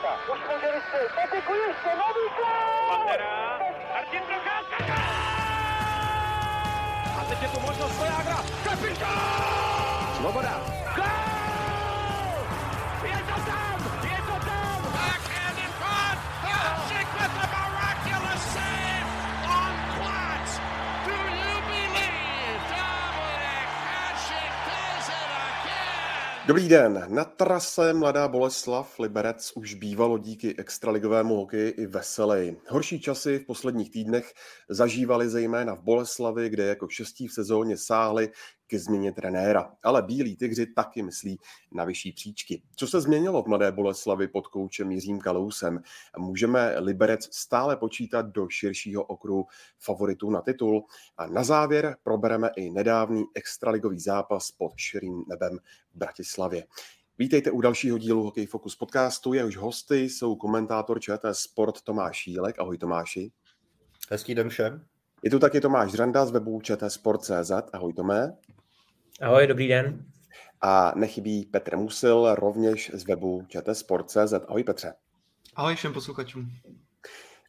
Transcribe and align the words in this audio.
Procházka. 0.00 0.32
Už 0.32 0.40
může 0.54 0.72
vystřelit. 0.72 1.12
Patiku 1.14 1.52
ještě, 1.54 1.88
nový 1.88 2.26
gol! 2.36 2.88
Pantera. 2.88 3.58
Martin 3.92 4.22
Procházka. 4.22 4.94
A 7.20 7.24
teď 7.28 7.42
je 7.42 7.48
tu 7.48 7.60
možnost 7.60 7.96
Svojágra. 7.96 8.36
Kapitán! 8.64 10.14
Svoboda. 10.16 10.77
Dobrý 26.48 26.68
den. 26.68 27.04
Na 27.08 27.24
trase 27.24 27.92
Mladá 27.92 28.28
Boleslav 28.28 28.98
Liberec 28.98 29.52
už 29.54 29.74
bývalo 29.74 30.18
díky 30.18 30.56
extraligovému 30.58 31.36
hokeji 31.36 31.70
i 31.70 31.86
veselej. 31.86 32.56
Horší 32.68 33.00
časy 33.00 33.38
v 33.38 33.46
posledních 33.46 33.90
týdnech 33.90 34.32
zažívali 34.68 35.28
zejména 35.28 35.74
v 35.74 35.82
Boleslavi, 35.82 36.48
kde 36.48 36.66
jako 36.66 36.88
šestí 36.88 37.28
v 37.28 37.32
sezóně 37.32 37.76
sáhli 37.76 38.30
ke 38.68 38.78
změně 38.78 39.12
trenéra. 39.12 39.72
Ale 39.82 40.02
Bílí 40.02 40.36
tygři 40.36 40.66
taky 40.66 41.02
myslí 41.02 41.38
na 41.72 41.84
vyšší 41.84 42.12
příčky. 42.12 42.62
Co 42.76 42.86
se 42.86 43.00
změnilo 43.00 43.42
v 43.42 43.46
Mladé 43.46 43.72
Boleslavi 43.72 44.28
pod 44.28 44.46
koučem 44.46 44.90
Jiřím 44.90 45.20
Kalousem? 45.20 45.82
Můžeme 46.18 46.78
Liberec 46.78 47.28
stále 47.36 47.76
počítat 47.76 48.26
do 48.26 48.48
širšího 48.48 49.04
okruhu 49.04 49.46
favoritů 49.78 50.30
na 50.30 50.40
titul? 50.40 50.84
A 51.16 51.26
na 51.26 51.44
závěr 51.44 51.96
probereme 52.02 52.50
i 52.56 52.70
nedávný 52.70 53.24
extraligový 53.34 54.00
zápas 54.00 54.50
pod 54.50 54.72
širým 54.76 55.24
nebem 55.28 55.58
v 55.94 55.98
Bratislavě. 55.98 56.66
Vítejte 57.18 57.50
u 57.50 57.60
dalšího 57.60 57.98
dílu 57.98 58.22
Hokej 58.22 58.46
Focus 58.46 58.76
podcastu. 58.76 59.32
Jehož 59.32 59.56
hosty 59.56 60.00
jsou 60.00 60.36
komentátor 60.36 61.00
ČT 61.00 61.36
Sport 61.36 61.82
Tomáš 61.82 62.26
Jílek. 62.26 62.58
Ahoj 62.58 62.78
Tomáši. 62.78 63.32
Hezký 64.10 64.34
den 64.34 64.48
všem. 64.48 64.84
Je 65.22 65.30
tu 65.30 65.38
taky 65.38 65.60
Tomáš 65.60 65.90
Žranda 65.90 66.26
z 66.26 66.30
webu 66.30 66.60
ČT 66.60 66.90
Sport.cz. 66.90 67.52
Ahoj 67.72 67.92
Tomé. 67.92 68.36
Ahoj, 69.20 69.46
dobrý 69.46 69.68
den. 69.68 70.04
A 70.60 70.92
nechybí 70.96 71.44
Petr 71.44 71.76
Musil, 71.76 72.34
rovněž 72.34 72.90
z 72.94 73.04
webu 73.04 73.42
ČT 73.48 73.76
Sport.cz. 73.76 74.32
Ahoj 74.48 74.64
Petře. 74.64 74.94
Ahoj 75.56 75.74
všem 75.76 75.92
posluchačům. 75.92 76.50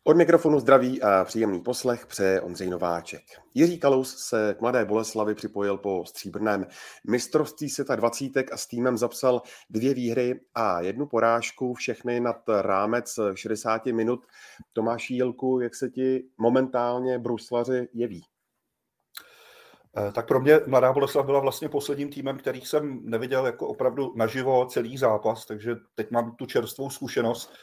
Od 0.09 0.17
mikrofonu 0.17 0.59
zdraví 0.59 1.01
a 1.01 1.25
příjemný 1.25 1.61
poslech 1.61 2.05
přeje 2.05 2.41
Ondřej 2.41 2.69
Nováček. 2.69 3.21
Jiří 3.53 3.79
Kalous 3.79 4.17
se 4.17 4.55
k 4.57 4.61
Mladé 4.61 4.85
Boleslavi 4.85 5.35
připojil 5.35 5.77
po 5.77 6.03
stříbrném 6.07 6.67
mistrovství 7.07 7.69
světa 7.69 7.95
20 7.95 8.51
a 8.51 8.57
s 8.57 8.67
týmem 8.67 8.97
zapsal 8.97 9.41
dvě 9.69 9.93
výhry 9.93 10.39
a 10.55 10.81
jednu 10.81 11.05
porážku, 11.05 11.73
všechny 11.73 12.19
nad 12.19 12.35
rámec 12.61 13.19
60 13.33 13.85
minut. 13.85 14.25
Tomáš 14.73 15.09
Jílku, 15.09 15.59
jak 15.59 15.75
se 15.75 15.89
ti 15.89 16.23
momentálně 16.37 17.19
bruslaři 17.19 17.87
jeví? 17.93 18.23
Eh, 19.97 20.11
Tak 20.11 20.27
pro 20.27 20.39
mě 20.39 20.59
Mladá 20.67 20.93
Boleslav 20.93 21.25
byla 21.25 21.39
vlastně 21.39 21.69
posledním 21.69 22.09
týmem, 22.09 22.37
který 22.37 22.61
jsem 22.61 22.99
neviděl 23.03 23.45
jako 23.45 23.67
opravdu 23.67 24.13
naživo 24.15 24.65
celý 24.65 24.97
zápas, 24.97 25.45
takže 25.45 25.75
teď 25.95 26.11
mám 26.11 26.35
tu 26.35 26.45
čerstvou 26.45 26.89
zkušenost. 26.89 27.53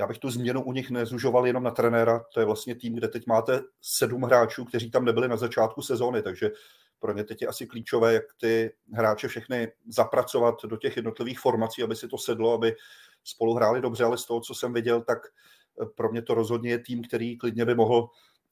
Já 0.00 0.06
bych 0.06 0.18
tu 0.18 0.30
změnu 0.30 0.62
u 0.62 0.72
nich 0.72 0.90
nezužoval 0.90 1.46
jenom 1.46 1.62
na 1.62 1.70
trenéra, 1.70 2.24
to 2.34 2.40
je 2.40 2.46
vlastně 2.46 2.74
tým, 2.74 2.94
kde 2.94 3.08
teď 3.08 3.26
máte 3.26 3.60
sedm 3.80 4.22
hráčů, 4.22 4.64
kteří 4.64 4.90
tam 4.90 5.04
nebyli 5.04 5.28
na 5.28 5.36
začátku 5.36 5.82
sezóny, 5.82 6.22
takže 6.22 6.50
pro 6.98 7.12
ně 7.12 7.24
teď 7.24 7.42
je 7.42 7.48
asi 7.48 7.66
klíčové, 7.66 8.14
jak 8.14 8.24
ty 8.40 8.72
hráče 8.92 9.28
všechny 9.28 9.72
zapracovat 9.88 10.54
do 10.64 10.76
těch 10.76 10.96
jednotlivých 10.96 11.40
formací, 11.40 11.82
aby 11.82 11.96
si 11.96 12.08
to 12.08 12.18
sedlo, 12.18 12.52
aby 12.52 12.74
spolu 13.24 13.54
hráli 13.54 13.80
dobře, 13.80 14.04
ale 14.04 14.18
z 14.18 14.24
toho, 14.24 14.40
co 14.40 14.54
jsem 14.54 14.72
viděl, 14.72 15.02
tak 15.02 15.18
pro 15.94 16.12
mě 16.12 16.22
to 16.22 16.34
rozhodně 16.34 16.70
je 16.70 16.78
tým, 16.78 17.02
který 17.02 17.38
klidně 17.38 17.64
by 17.64 17.74
mohl 17.74 18.08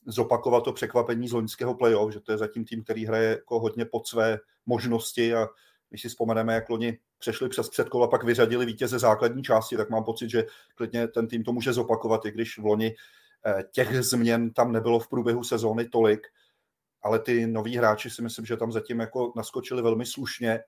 zopakovat 0.06 0.64
to 0.64 0.72
překvapení 0.72 1.28
z 1.28 1.32
loňského 1.32 1.74
playoff, 1.74 2.12
že 2.12 2.20
to 2.20 2.32
je 2.32 2.38
zatím 2.38 2.64
tým, 2.64 2.84
který 2.84 3.06
hraje 3.06 3.28
jako 3.28 3.60
hodně 3.60 3.84
pod 3.84 4.06
své 4.06 4.38
možnosti 4.66 5.34
a 5.34 5.48
když 5.88 6.02
si 6.02 6.08
vzpomeneme, 6.08 6.54
jak 6.54 6.70
loni 6.70 6.98
přešli 7.20 7.48
přes 7.48 7.68
předkol 7.68 8.04
a 8.04 8.08
pak 8.08 8.24
vyřadili 8.24 8.66
vítěze 8.66 8.98
základní 8.98 9.42
části, 9.42 9.76
tak 9.76 9.90
mám 9.90 10.04
pocit, 10.04 10.30
že 10.30 10.44
klidně 10.74 11.08
ten 11.08 11.28
tým 11.28 11.44
to 11.44 11.52
může 11.52 11.72
zopakovat, 11.72 12.26
i 12.26 12.30
když 12.30 12.58
v 12.58 12.64
loni 12.64 12.94
eh, 13.46 13.64
těch 13.72 14.02
změn 14.02 14.52
tam 14.52 14.72
nebylo 14.72 14.98
v 14.98 15.08
průběhu 15.08 15.44
sezóny 15.44 15.88
tolik, 15.88 16.26
ale 17.02 17.18
ty 17.18 17.46
noví 17.46 17.76
hráči 17.76 18.10
si 18.10 18.22
myslím, 18.22 18.46
že 18.46 18.56
tam 18.56 18.72
zatím 18.72 19.00
jako 19.00 19.32
naskočili 19.36 19.82
velmi 19.82 20.06
slušně. 20.06 20.60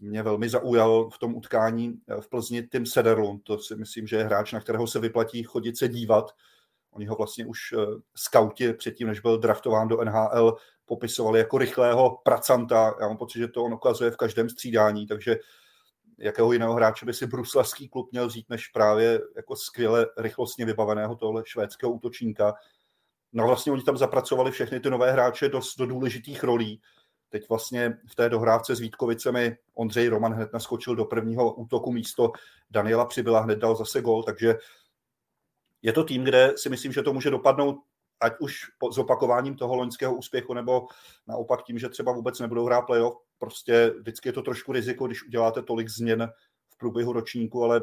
Mě 0.00 0.22
velmi 0.22 0.48
zaujal 0.48 1.10
v 1.10 1.18
tom 1.18 1.34
utkání 1.34 1.94
eh, 2.08 2.20
v 2.20 2.28
Plzni 2.28 2.62
Tim 2.62 2.86
Sederlund, 2.86 3.44
to 3.44 3.58
si 3.58 3.76
myslím, 3.76 4.06
že 4.06 4.16
je 4.16 4.24
hráč, 4.24 4.52
na 4.52 4.60
kterého 4.60 4.86
se 4.86 5.00
vyplatí 5.00 5.42
chodit 5.42 5.78
se 5.78 5.88
dívat, 5.88 6.30
Oni 6.92 7.06
ho 7.06 7.16
vlastně 7.16 7.46
už 7.46 7.72
uh, 7.72 7.84
skauti 8.14 8.72
předtím, 8.72 9.08
než 9.08 9.20
byl 9.20 9.38
draftován 9.38 9.88
do 9.88 10.04
NHL, 10.04 10.56
popisovali 10.84 11.38
jako 11.38 11.58
rychlého 11.58 12.18
pracanta. 12.24 12.94
Já 13.00 13.08
mám 13.08 13.16
pocit, 13.16 13.38
že 13.38 13.48
to 13.48 13.64
on 13.64 13.74
ukazuje 13.74 14.10
v 14.10 14.16
každém 14.16 14.48
střídání, 14.48 15.06
takže 15.06 15.36
jakého 16.18 16.52
jiného 16.52 16.74
hráče 16.74 17.06
by 17.06 17.14
si 17.14 17.26
bruslavský 17.26 17.88
klub 17.88 18.12
měl 18.12 18.26
vzít, 18.26 18.50
než 18.50 18.68
právě 18.68 19.20
jako 19.36 19.56
skvěle 19.56 20.06
rychlostně 20.18 20.66
vybaveného 20.66 21.16
tohle 21.16 21.42
švédského 21.46 21.92
útočníka. 21.92 22.54
No 23.32 23.46
vlastně 23.46 23.72
oni 23.72 23.82
tam 23.82 23.96
zapracovali 23.96 24.50
všechny 24.50 24.80
ty 24.80 24.90
nové 24.90 25.12
hráče 25.12 25.48
do, 25.48 25.60
do 25.78 25.86
důležitých 25.86 26.44
rolí. 26.44 26.80
Teď 27.28 27.48
vlastně 27.48 27.98
v 28.10 28.14
té 28.14 28.28
dohrávce 28.28 28.76
s 28.76 28.80
Vítkovicemi 28.80 29.56
Ondřej 29.74 30.08
Roman 30.08 30.32
hned 30.32 30.52
naskočil 30.52 30.96
do 30.96 31.04
prvního 31.04 31.54
útoku 31.54 31.92
místo 31.92 32.32
Daniela 32.70 33.04
Přibyla, 33.04 33.40
hned 33.40 33.58
dal 33.58 33.76
zase 33.76 34.00
gol, 34.00 34.22
takže 34.22 34.54
je 35.82 35.92
to 35.92 36.04
tým, 36.04 36.24
kde 36.24 36.52
si 36.56 36.68
myslím, 36.68 36.92
že 36.92 37.02
to 37.02 37.12
může 37.12 37.30
dopadnout 37.30 37.76
ať 38.20 38.32
už 38.40 38.64
po 38.78 38.92
zopakováním 38.92 39.56
toho 39.56 39.76
loňského 39.76 40.14
úspěchu, 40.14 40.54
nebo 40.54 40.86
naopak 41.26 41.62
tím, 41.62 41.78
že 41.78 41.88
třeba 41.88 42.12
vůbec 42.12 42.40
nebudou 42.40 42.66
hrát 42.66 42.82
playoff. 42.82 43.14
Prostě 43.38 43.94
vždycky 43.98 44.28
je 44.28 44.32
to 44.32 44.42
trošku 44.42 44.72
riziko, 44.72 45.06
když 45.06 45.26
uděláte 45.26 45.62
tolik 45.62 45.88
změn 45.88 46.28
v 46.74 46.78
průběhu 46.78 47.12
ročníku, 47.12 47.64
ale 47.64 47.80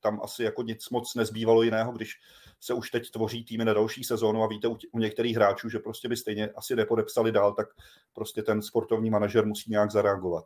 tam 0.00 0.20
asi 0.22 0.42
jako 0.42 0.62
nic 0.62 0.90
moc 0.90 1.14
nezbývalo 1.14 1.62
jiného, 1.62 1.92
když 1.92 2.12
se 2.60 2.74
už 2.74 2.90
teď 2.90 3.10
tvoří 3.10 3.44
týmy 3.44 3.64
na 3.64 3.74
další 3.74 4.04
sezónu 4.04 4.42
a 4.42 4.46
víte 4.46 4.68
u, 4.68 4.98
některých 4.98 5.36
hráčů, 5.36 5.68
že 5.68 5.78
prostě 5.78 6.08
by 6.08 6.16
stejně 6.16 6.48
asi 6.48 6.76
nepodepsali 6.76 7.32
dál, 7.32 7.54
tak 7.54 7.68
prostě 8.12 8.42
ten 8.42 8.62
sportovní 8.62 9.10
manažer 9.10 9.46
musí 9.46 9.70
nějak 9.70 9.90
zareagovat. 9.90 10.44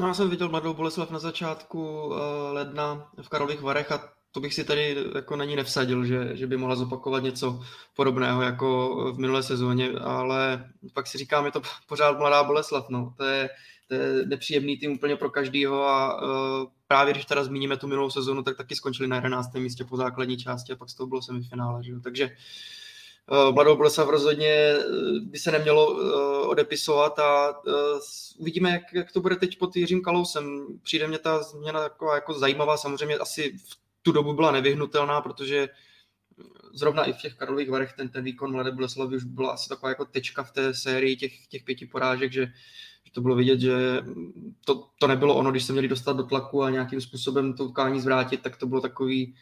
No, 0.00 0.06
já 0.06 0.14
jsem 0.14 0.30
viděl 0.30 0.48
Mladou 0.48 0.74
Boleslav 0.74 1.10
na 1.10 1.18
začátku 1.18 2.06
uh, 2.06 2.16
ledna 2.52 3.10
v 3.22 3.28
Karlových 3.28 3.60
Varech 3.60 3.92
a 3.92 4.17
to 4.32 4.40
bych 4.40 4.54
si 4.54 4.64
tady 4.64 4.96
jako 5.14 5.36
na 5.36 5.44
ní 5.44 5.56
nevsadil, 5.56 6.04
že, 6.04 6.30
že 6.36 6.46
by 6.46 6.56
mohla 6.56 6.76
zopakovat 6.76 7.22
něco 7.22 7.60
podobného 7.96 8.42
jako 8.42 8.94
v 9.12 9.18
minulé 9.18 9.42
sezóně, 9.42 9.90
ale 9.90 10.70
pak 10.92 11.06
si 11.06 11.18
říkám, 11.18 11.46
je 11.46 11.52
to 11.52 11.62
pořád 11.88 12.18
Mladá 12.18 12.44
Boleslav, 12.44 12.88
no. 12.88 13.14
To 13.16 13.24
je, 13.24 13.50
to 13.88 13.94
je 13.94 14.26
nepříjemný 14.26 14.78
tým 14.78 14.92
úplně 14.92 15.16
pro 15.16 15.30
každýho 15.30 15.84
a 15.84 16.22
uh, 16.22 16.68
právě 16.86 17.12
když 17.12 17.24
teda 17.24 17.44
zmíníme 17.44 17.76
tu 17.76 17.86
minulou 17.86 18.10
sezonu, 18.10 18.42
tak 18.42 18.56
taky 18.56 18.76
skončili 18.76 19.08
na 19.08 19.16
11. 19.16 19.54
místě 19.54 19.84
po 19.84 19.96
základní 19.96 20.36
části 20.36 20.72
a 20.72 20.76
pak 20.76 20.90
z 20.90 20.94
toho 20.94 21.06
bylo 21.06 21.22
semifinále, 21.22 21.84
že 21.84 21.92
jo? 21.92 22.00
takže 22.00 22.30
uh, 23.30 23.54
Mladou 23.54 23.76
Boleslav 23.76 24.08
rozhodně 24.08 24.74
by 25.20 25.38
se 25.38 25.50
nemělo 25.50 25.90
uh, 25.90 26.48
odepisovat 26.48 27.18
a 27.18 27.58
uh, 27.66 27.72
uvidíme, 28.38 28.70
jak, 28.70 28.82
jak 28.94 29.12
to 29.12 29.20
bude 29.20 29.36
teď 29.36 29.58
pod 29.58 29.76
Jiřím 29.76 30.02
Kalousem. 30.02 30.66
Přijde 30.82 31.06
mě 31.06 31.18
ta 31.18 31.42
změna 31.42 31.80
taková 31.80 32.14
jako 32.14 32.32
zajímavá, 32.32 32.76
samozřejmě 32.76 33.18
asi 33.18 33.58
v 33.58 33.87
tu 34.08 34.12
dobu 34.12 34.32
byla 34.32 34.52
nevyhnutelná, 34.52 35.20
protože 35.20 35.68
zrovna 36.72 37.04
i 37.04 37.12
v 37.12 37.16
těch 37.16 37.34
Karlových 37.34 37.70
Varech 37.70 37.92
ten, 37.92 38.08
ten 38.08 38.24
výkon 38.24 38.52
Mladé 38.52 38.72
Boleslavy 38.72 39.16
už 39.16 39.24
byla 39.24 39.52
asi 39.52 39.68
taková 39.68 39.88
jako 39.88 40.04
tečka 40.04 40.42
v 40.42 40.52
té 40.52 40.74
sérii 40.74 41.16
těch, 41.16 41.46
těch 41.46 41.64
pěti 41.64 41.86
porážek, 41.86 42.32
že, 42.32 42.46
že 43.04 43.12
to 43.12 43.20
bylo 43.20 43.34
vidět, 43.34 43.60
že 43.60 44.00
to, 44.64 44.88
to 44.98 45.06
nebylo 45.06 45.34
ono, 45.34 45.50
když 45.50 45.64
se 45.64 45.72
měli 45.72 45.88
dostat 45.88 46.16
do 46.16 46.22
tlaku 46.22 46.62
a 46.62 46.70
nějakým 46.70 47.00
způsobem 47.00 47.54
to 47.54 47.64
utkání 47.64 48.00
zvrátit, 48.00 48.42
tak 48.42 48.56
to 48.56 48.66
bylo 48.66 48.80
takový, 48.80 49.34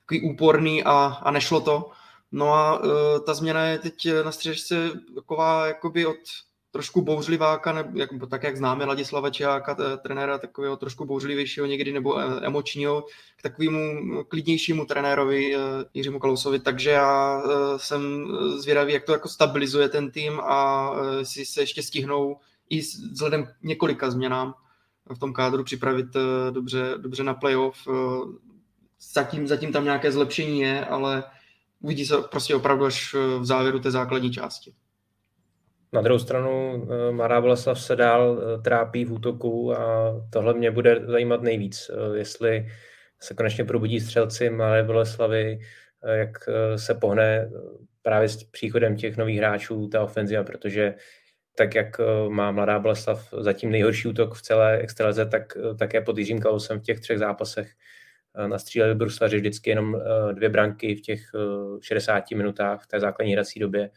takový 0.00 0.30
úporný 0.30 0.84
a, 0.84 0.92
a 1.22 1.30
nešlo 1.30 1.60
to. 1.60 1.90
No 2.32 2.52
a 2.52 2.78
uh, 2.78 2.90
ta 3.26 3.34
změna 3.34 3.64
je 3.64 3.78
teď 3.78 4.08
na 4.24 4.32
střežce 4.32 4.90
taková 5.14 5.66
jakoby 5.66 6.06
od 6.06 6.18
trošku 6.74 7.02
bouřliváka, 7.02 7.86
jak, 7.94 8.10
tak 8.28 8.42
jak 8.42 8.56
známe 8.56 8.84
Ladislava 8.84 9.30
Čiáka, 9.30 9.76
trenéra 10.02 10.38
takového 10.38 10.76
trošku 10.76 11.04
bouřlivějšího 11.04 11.66
někdy, 11.66 11.92
nebo 11.92 12.18
emočního, 12.20 13.06
k 13.36 13.42
takovému 13.42 13.80
klidnějšímu 14.28 14.84
trenérovi 14.84 15.56
Jiřímu 15.94 16.18
Kalousovi, 16.18 16.58
takže 16.58 16.90
já 16.90 17.42
jsem 17.76 18.26
zvědavý, 18.56 18.92
jak 18.92 19.04
to 19.04 19.12
jako 19.12 19.28
stabilizuje 19.28 19.88
ten 19.88 20.10
tým 20.10 20.40
a 20.40 20.90
si 21.22 21.46
se 21.46 21.62
ještě 21.62 21.82
stihnou 21.82 22.36
i 22.70 22.80
vzhledem 22.80 23.46
k 23.46 23.50
několika 23.62 24.10
změnám 24.10 24.54
v 25.14 25.18
tom 25.18 25.32
kádru 25.32 25.64
připravit 25.64 26.06
dobře, 26.50 26.94
dobře 26.96 27.24
na 27.24 27.34
playoff. 27.34 27.88
Zatím, 29.12 29.46
zatím 29.46 29.72
tam 29.72 29.84
nějaké 29.84 30.12
zlepšení 30.12 30.60
je, 30.60 30.84
ale 30.84 31.24
uvidí 31.80 32.06
se 32.06 32.16
prostě 32.16 32.54
opravdu 32.54 32.84
až 32.84 33.14
v 33.14 33.44
závěru 33.44 33.80
té 33.80 33.90
základní 33.90 34.30
části. 34.30 34.74
Na 35.94 36.00
druhou 36.00 36.18
stranu 36.18 36.86
Mladá 37.10 37.40
Boleslav 37.40 37.80
se 37.80 37.96
dál 37.96 38.40
trápí 38.62 39.04
v 39.04 39.12
útoku 39.12 39.78
a 39.78 40.14
tohle 40.30 40.54
mě 40.54 40.70
bude 40.70 41.00
zajímat 41.06 41.42
nejvíc, 41.42 41.90
jestli 42.14 42.68
se 43.20 43.34
konečně 43.34 43.64
probudí 43.64 44.00
střelci 44.00 44.50
Malé 44.50 44.82
Boleslavy, 44.82 45.58
jak 46.14 46.38
se 46.76 46.94
pohne 46.94 47.50
právě 48.02 48.28
s 48.28 48.44
příchodem 48.44 48.96
těch 48.96 49.16
nových 49.16 49.38
hráčů 49.38 49.88
ta 49.88 50.02
ofenziva, 50.02 50.42
protože 50.42 50.94
tak 51.56 51.74
jak 51.74 52.00
má 52.28 52.50
Mladá 52.50 52.78
Boleslav 52.78 53.34
zatím 53.38 53.70
nejhorší 53.70 54.08
útok 54.08 54.34
v 54.34 54.42
celé 54.42 54.78
extralize, 54.78 55.26
tak 55.26 55.58
také 55.78 56.00
pod 56.00 56.18
Jiřím 56.18 56.40
Kalusem 56.40 56.80
v 56.80 56.82
těch 56.82 57.00
třech 57.00 57.18
zápasech 57.18 57.72
nastříleli 58.46 58.94
bruslaři 58.94 59.36
vždycky 59.36 59.70
jenom 59.70 60.00
dvě 60.32 60.48
branky 60.48 60.94
v 60.94 61.00
těch 61.00 61.20
60 61.80 62.30
minutách 62.30 62.82
v 62.82 62.86
té 62.86 63.00
základní 63.00 63.32
hrací 63.32 63.60
době. 63.60 63.90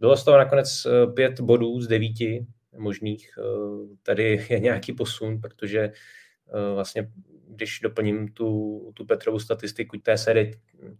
Bylo 0.00 0.16
z 0.16 0.24
toho 0.24 0.38
nakonec 0.38 0.86
pět 1.14 1.40
bodů 1.40 1.80
z 1.80 1.88
devíti 1.88 2.46
možných. 2.78 3.30
Tady 4.02 4.46
je 4.50 4.60
nějaký 4.60 4.92
posun, 4.92 5.40
protože 5.40 5.92
vlastně 6.74 7.10
když 7.48 7.80
doplním 7.80 8.28
tu, 8.28 8.80
tu 8.94 9.04
Petrovu 9.04 9.38
statistiku 9.38 9.96
té 9.98 10.18
série 10.18 10.50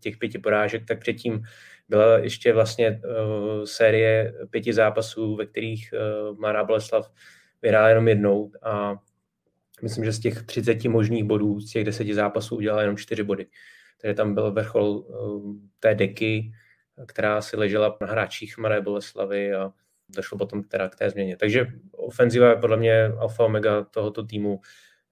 těch 0.01 0.17
pěti 0.17 0.39
porážek, 0.39 0.87
tak 0.87 1.01
předtím 1.01 1.43
byla 1.89 2.19
ještě 2.19 2.53
vlastně 2.53 3.01
série 3.65 4.35
pěti 4.51 4.73
zápasů, 4.73 5.37
ve 5.37 5.47
kterých 5.47 5.95
Mara 6.39 6.65
Boleslav 6.65 7.13
vyhrál 7.63 7.89
jenom 7.89 8.09
jednou 8.09 8.53
a 8.63 8.97
myslím, 9.83 10.05
že 10.05 10.13
z 10.13 10.21
těch 10.21 10.43
30 10.43 10.85
možných 10.85 11.25
bodů, 11.25 11.61
z 11.61 11.73
těch 11.73 11.85
deseti 11.85 12.15
zápasů 12.15 12.57
udělal 12.57 12.81
jenom 12.81 12.97
čtyři 12.97 13.23
body. 13.23 13.47
Takže 14.01 14.15
tam 14.15 14.35
byl 14.35 14.53
vrchol 14.53 15.05
té 15.81 15.95
deky, 15.95 16.53
která 17.07 17.43
si 17.43 17.57
ležela 17.57 17.97
na 18.01 18.07
hráčích 18.07 18.59
Maré 18.59 18.81
Boleslavy 18.81 19.55
a 19.55 19.73
došlo 20.09 20.39
potom 20.39 20.63
teda 20.63 20.89
k 20.89 20.97
té 20.97 21.11
změně. 21.11 21.37
Takže 21.37 21.67
ofenziva 21.93 22.49
je 22.49 22.57
podle 22.57 22.77
mě 22.77 23.07
alfa 23.07 23.45
omega 23.45 23.85
tohoto 23.85 24.25
týmu 24.25 24.61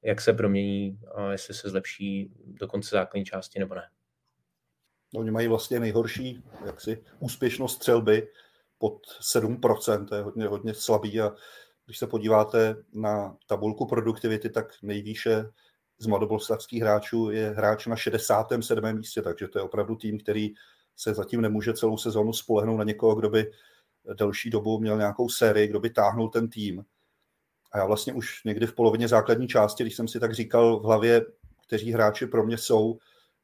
jak 0.02 0.20
se 0.20 0.32
promění 0.32 1.00
a 1.14 1.32
jestli 1.32 1.55
se 1.55 1.70
zlepší 1.70 2.32
do 2.44 2.69
konce 2.69 2.96
základní 2.96 3.25
části 3.25 3.58
nebo 3.58 3.75
ne. 3.75 3.88
No, 5.14 5.20
oni 5.20 5.31
mají 5.31 5.49
vlastně 5.49 5.81
nejhorší 5.81 6.43
jaksi, 6.67 7.05
úspěšnost 7.19 7.75
střelby 7.75 8.29
pod 8.79 9.06
7%, 9.34 10.06
to 10.06 10.14
je 10.14 10.23
hodně, 10.23 10.46
hodně 10.46 10.75
slabý 10.75 11.20
a 11.20 11.32
když 11.87 11.99
se 11.99 12.06
podíváte 12.06 12.76
na 12.93 13.37
tabulku 13.46 13.87
produktivity, 13.87 14.50
tak 14.50 14.73
nejvýše 14.82 15.44
z 15.99 16.06
mladobolslavských 16.06 16.82
hráčů 16.82 17.31
je 17.31 17.50
hráč 17.50 17.87
na 17.87 17.96
67. 17.96 18.93
místě, 18.93 19.23
takže 19.23 19.49
to 19.49 19.58
je 19.58 19.62
opravdu 19.62 19.96
tým, 19.96 20.20
který 20.20 20.55
se 20.99 21.15
zatím 21.15 21.41
nemůže 21.41 21.73
celou 21.73 21.97
sezónu 21.97 22.33
spolehnout 22.33 22.79
na 22.79 22.85
někoho, 22.85 23.15
kdo 23.15 23.31
by 23.31 23.53
delší 24.15 24.50
dobu 24.50 24.79
měl 24.79 24.99
nějakou 24.99 25.29
sérii, 25.29 25.69
kdo 25.69 25.81
by 25.81 25.91
táhnul 25.91 26.29
ten 26.29 26.49
tým. 26.49 26.85
A 27.73 27.79
já 27.79 27.87
vlastně 27.87 28.12
už 28.12 28.45
někdy 28.45 28.67
v 28.67 28.75
polovině 28.75 29.09
základní 29.09 29.49
části, 29.49 29.85
když 29.85 29.97
jsem 29.97 30.09
si 30.09 30.21
tak 30.21 30.35
říkal 30.35 30.81
v 30.81 30.85
hlavě, 30.85 31.27
kteří 31.67 31.93
hráči 31.93 32.27
pro 32.27 32.47
mě 32.47 32.59
jsou 32.59 32.99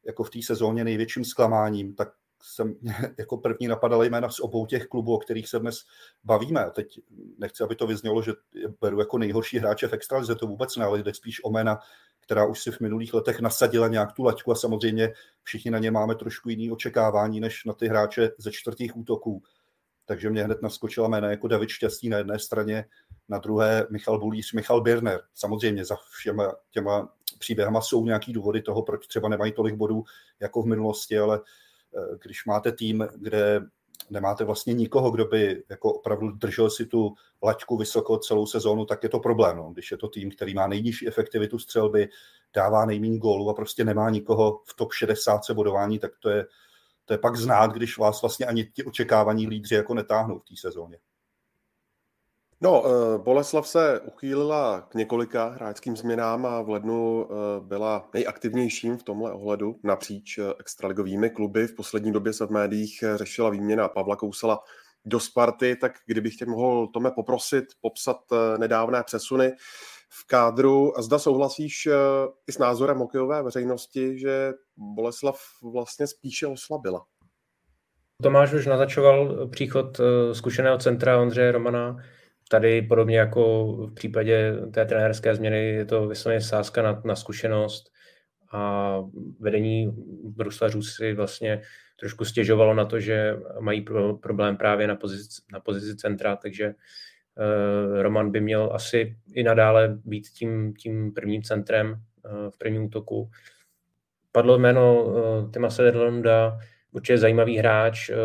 jako 0.07 0.25
v 0.25 0.31
té 0.31 0.43
sezóně 0.43 0.85
největším 0.85 1.25
zklamáním, 1.25 1.95
tak 1.95 2.09
jsem 2.43 2.75
jako 3.19 3.37
první 3.37 3.69
napadal 3.69 4.05
jména 4.05 4.31
z 4.31 4.41
obou 4.41 4.67
těch 4.67 4.87
klubů, 4.87 5.15
o 5.15 5.19
kterých 5.19 5.49
se 5.49 5.59
dnes 5.59 5.81
bavíme. 6.25 6.71
Teď 6.75 7.01
nechci, 7.39 7.65
aby 7.65 7.77
to 7.77 7.87
vyznělo, 7.87 8.23
že 8.23 8.33
beru 8.81 9.01
jako 9.01 9.19
nejhorší 9.19 9.59
hráče 9.59 9.89
v 9.89 9.93
extralize, 9.93 10.35
to 10.35 10.47
vůbec 10.47 10.77
ne, 10.77 10.85
ale 10.85 11.03
jde 11.03 11.15
spíš 11.15 11.45
o 11.45 11.51
jména, 11.51 11.79
která 12.25 12.47
už 12.47 12.63
si 12.63 12.71
v 12.71 12.81
minulých 12.81 13.15
letech 13.15 13.41
nasadila 13.41 13.89
nějak 13.89 14.13
tu 14.13 14.23
laťku 14.23 14.53
a 14.53 14.55
samozřejmě 14.55 15.13
všichni 15.43 15.71
na 15.71 15.79
ně 15.79 15.91
máme 15.91 16.15
trošku 16.15 16.49
jiný 16.49 16.71
očekávání 16.71 17.41
než 17.41 17.65
na 17.65 17.73
ty 17.73 17.89
hráče 17.89 18.31
ze 18.39 18.53
čtvrtých 18.53 18.97
útoků. 18.97 19.43
Takže 20.07 20.31
mě 20.31 20.45
hned 20.45 20.63
naskočila 20.63 21.09
jména 21.09 21.31
jako 21.31 21.49
David 21.49 21.69
Šťastný 21.69 22.09
na 22.09 22.19
jedné 22.19 22.39
straně, 22.39 22.85
na 23.29 23.39
druhé 23.39 23.87
Michal 23.91 24.19
Bulíř, 24.19 24.53
Michal 24.53 24.81
Birner. 24.81 25.21
Samozřejmě 25.35 25.85
za 25.85 25.97
všema 26.11 26.55
těma 26.71 27.09
příběhama 27.39 27.81
jsou 27.81 28.05
nějaký 28.05 28.33
důvody 28.33 28.63
toho, 28.63 28.83
proč 28.83 29.07
třeba 29.07 29.29
nemají 29.29 29.53
tolik 29.53 29.75
bodů 29.75 30.05
jako 30.41 30.63
v 30.63 30.67
minulosti, 30.67 31.19
ale 31.19 31.41
eh, 31.97 32.19
když 32.23 32.47
máte 32.47 32.73
tým, 32.73 33.09
kde 33.17 33.61
nemáte 34.11 34.45
vlastně 34.45 34.75
nikoho, 34.75 35.11
kdo 35.11 35.25
by 35.25 35.65
jako 35.69 35.93
opravdu 35.93 36.31
držel 36.31 36.71
si 36.71 36.87
tu 36.87 37.15
laťku 37.43 37.77
vysoko 37.77 38.19
celou 38.19 38.47
sezónu, 38.47 38.85
tak 38.85 39.03
je 39.03 39.09
to 39.09 39.21
problém. 39.21 39.57
No. 39.57 39.71
Když 39.73 39.91
je 39.91 39.97
to 39.97 40.09
tým, 40.09 40.31
který 40.31 40.55
má 40.55 40.67
nejnižší 40.67 41.09
efektivitu 41.09 41.59
střelby, 41.59 42.09
dává 42.55 42.87
nejméně 42.87 43.19
gólů 43.19 43.51
a 43.51 43.55
prostě 43.55 43.85
nemá 43.85 44.11
nikoho 44.11 44.63
v 44.65 44.75
top 44.75 44.93
60 44.93 45.41
bodování, 45.53 45.99
tak 45.99 46.11
to 46.21 46.31
je, 46.31 46.47
to 47.05 47.15
je 47.15 47.19
pak 47.19 47.37
znát, 47.37 47.73
když 47.73 47.99
vás 47.99 48.23
vlastně 48.23 48.47
ani 48.47 48.65
ti 48.65 48.85
očekávaní 48.85 49.47
lídři 49.47 49.75
jako 49.75 49.95
netáhnou 49.95 50.39
v 50.39 50.45
té 50.45 50.55
sezóně. 50.61 50.99
No, 52.61 52.85
eh, 52.87 53.19
Boleslav 53.19 53.69
se 53.69 54.01
uchýlila 54.01 54.81
k 54.81 54.95
několika 54.95 55.49
hráčským 55.49 55.97
změnám 55.97 56.47
a 56.47 56.63
v 56.63 56.69
lednu 56.69 57.29
eh, 57.31 57.35
byla 57.61 58.09
nejaktivnějším 58.15 58.99
v 58.99 59.03
tomhle 59.03 59.33
ohledu 59.33 59.81
napříč 59.83 60.39
eh, 60.39 60.43
extraligovými 60.61 61.31
kluby. 61.31 61.67
V 61.67 61.75
poslední 61.75 62.13
době 62.13 62.33
se 62.33 62.47
v 62.47 62.51
médiích 62.51 63.05
řešila 63.15 63.51
výměna 63.51 63.89
Pavla 63.89 64.17
Kousala 64.17 64.61
do 65.05 65.21
Sparty, 65.21 65.77
tak 65.77 65.93
kdybych 66.07 66.37
tě 66.37 66.47
mohl, 66.47 66.87
Tome, 66.87 67.11
poprosit 67.11 67.65
popsat 67.81 68.17
nedávné 68.59 69.03
přesuny 69.03 69.53
v 70.09 70.27
kádru 70.27 70.99
a 70.99 71.03
zda 71.03 71.19
souhlasíš 71.19 71.89
i 72.47 72.53
s 72.53 72.59
názorem 72.59 72.99
hokejové 72.99 73.43
veřejnosti, 73.43 74.19
že 74.19 74.53
Boleslav 74.77 75.41
vlastně 75.63 76.07
spíše 76.07 76.47
oslabila. 76.47 77.05
Tomáš 78.23 78.53
už 78.53 78.67
naznačoval 78.67 79.49
příchod 79.49 80.01
zkušeného 80.33 80.79
centra 80.79 81.21
Ondřeje 81.21 81.53
Romana, 81.53 81.97
tady 82.49 82.83
podobně 82.83 83.19
jako 83.19 83.73
v 83.87 83.95
případě 83.95 84.53
té 84.75 84.85
trenérské 84.85 85.35
změny 85.35 85.69
je 85.69 85.85
to 85.85 86.09
vysloveně 86.09 86.41
sázka 86.41 86.83
na, 86.83 87.03
na 87.05 87.17
zkušenost 87.17 87.91
a 88.53 88.99
vedení 89.41 89.93
bruslařů 90.25 90.83
si 90.83 91.15
vlastně 91.15 91.63
trošku 92.01 92.25
stěžovalo 92.25 92.75
na 92.75 92.85
to, 92.85 93.01
že 93.01 93.37
mají 93.61 93.81
pro, 93.81 94.17
problém 94.17 94.57
právě 94.57 94.87
na 94.87 94.97
pozici, 94.97 95.43
na 95.53 95.61
pozici 95.61 95.97
centra, 95.97 96.37
takže 96.37 96.67
uh, 96.69 98.03
Roman 98.03 98.31
by 98.31 98.41
měl 98.41 98.71
asi 98.73 99.17
i 99.33 99.43
nadále 99.43 99.99
být 100.05 100.29
tím, 100.29 100.75
tím 100.75 101.13
prvním 101.15 101.43
centrem 101.43 101.91
uh, 101.91 102.51
v 102.51 102.59
prvním 102.59 102.85
útoku. 102.85 103.31
Padlo 104.33 104.59
jméno 104.59 105.05
uh, 105.05 105.51
Tima 105.51 105.71
Sederlunda, 105.71 106.59
určitě 106.93 107.19
zajímavý 107.19 107.59
hráč 107.59 108.11
uh, 108.11 108.17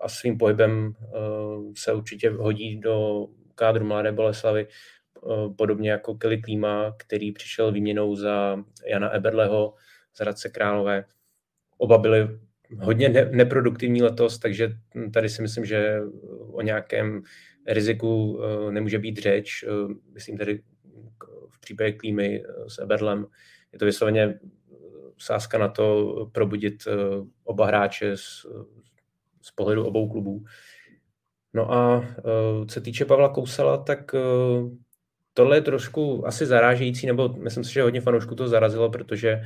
a 0.00 0.08
svým 0.08 0.38
pohybem 0.38 0.86
uh, 0.86 1.72
se 1.76 1.92
určitě 1.92 2.30
hodí 2.30 2.80
do 2.80 3.26
kádru 3.54 3.84
Mladé 3.84 4.12
Boleslavy, 4.12 4.66
eh, 4.66 5.54
podobně 5.56 5.90
jako 5.90 6.14
Kelly 6.14 6.42
Klíma, 6.42 6.94
který 6.98 7.32
přišel 7.32 7.72
výměnou 7.72 8.16
za 8.16 8.64
Jana 8.86 9.10
Eberleho 9.10 9.74
z 10.12 10.20
Hradce 10.20 10.48
Králové. 10.48 11.04
Oba 11.78 11.98
byli 11.98 12.28
hodně 12.80 13.08
ne- 13.08 13.30
neproduktivní 13.32 14.02
letos, 14.02 14.38
takže 14.38 14.72
tady 15.12 15.28
si 15.28 15.42
myslím, 15.42 15.64
že 15.64 16.00
o 16.52 16.62
nějakém 16.62 17.22
riziku 17.66 18.40
eh, 18.42 18.72
nemůže 18.72 18.98
být 18.98 19.18
řeč. 19.18 19.64
Eh, 19.68 19.94
myslím 20.12 20.38
tedy 20.38 20.62
v 21.50 21.60
případě 21.60 21.92
Klímy 21.92 22.42
s 22.68 22.78
Eberlem. 22.78 23.26
Je 23.72 23.78
to 23.78 23.84
vysloveně 23.84 24.38
sázka 25.18 25.58
na 25.58 25.68
to 25.68 26.30
probudit 26.32 26.74
oba 27.44 27.66
hráče 27.66 28.16
z, 28.16 28.46
z 29.42 29.50
pohledu 29.50 29.86
obou 29.86 30.08
klubů. 30.08 30.44
No 31.54 31.72
a 31.72 31.98
uh, 31.98 32.66
co 32.66 32.80
týče 32.80 33.04
Pavla 33.04 33.28
Kousala, 33.28 33.76
tak 33.76 34.14
uh, 34.14 34.70
tohle 35.34 35.56
je 35.56 35.60
trošku 35.60 36.26
asi 36.26 36.46
zarážející, 36.46 37.06
nebo 37.06 37.28
myslím 37.28 37.64
si, 37.64 37.72
že 37.72 37.82
hodně 37.82 38.00
fanoušků 38.00 38.34
to 38.34 38.48
zarazilo, 38.48 38.90
protože 38.90 39.42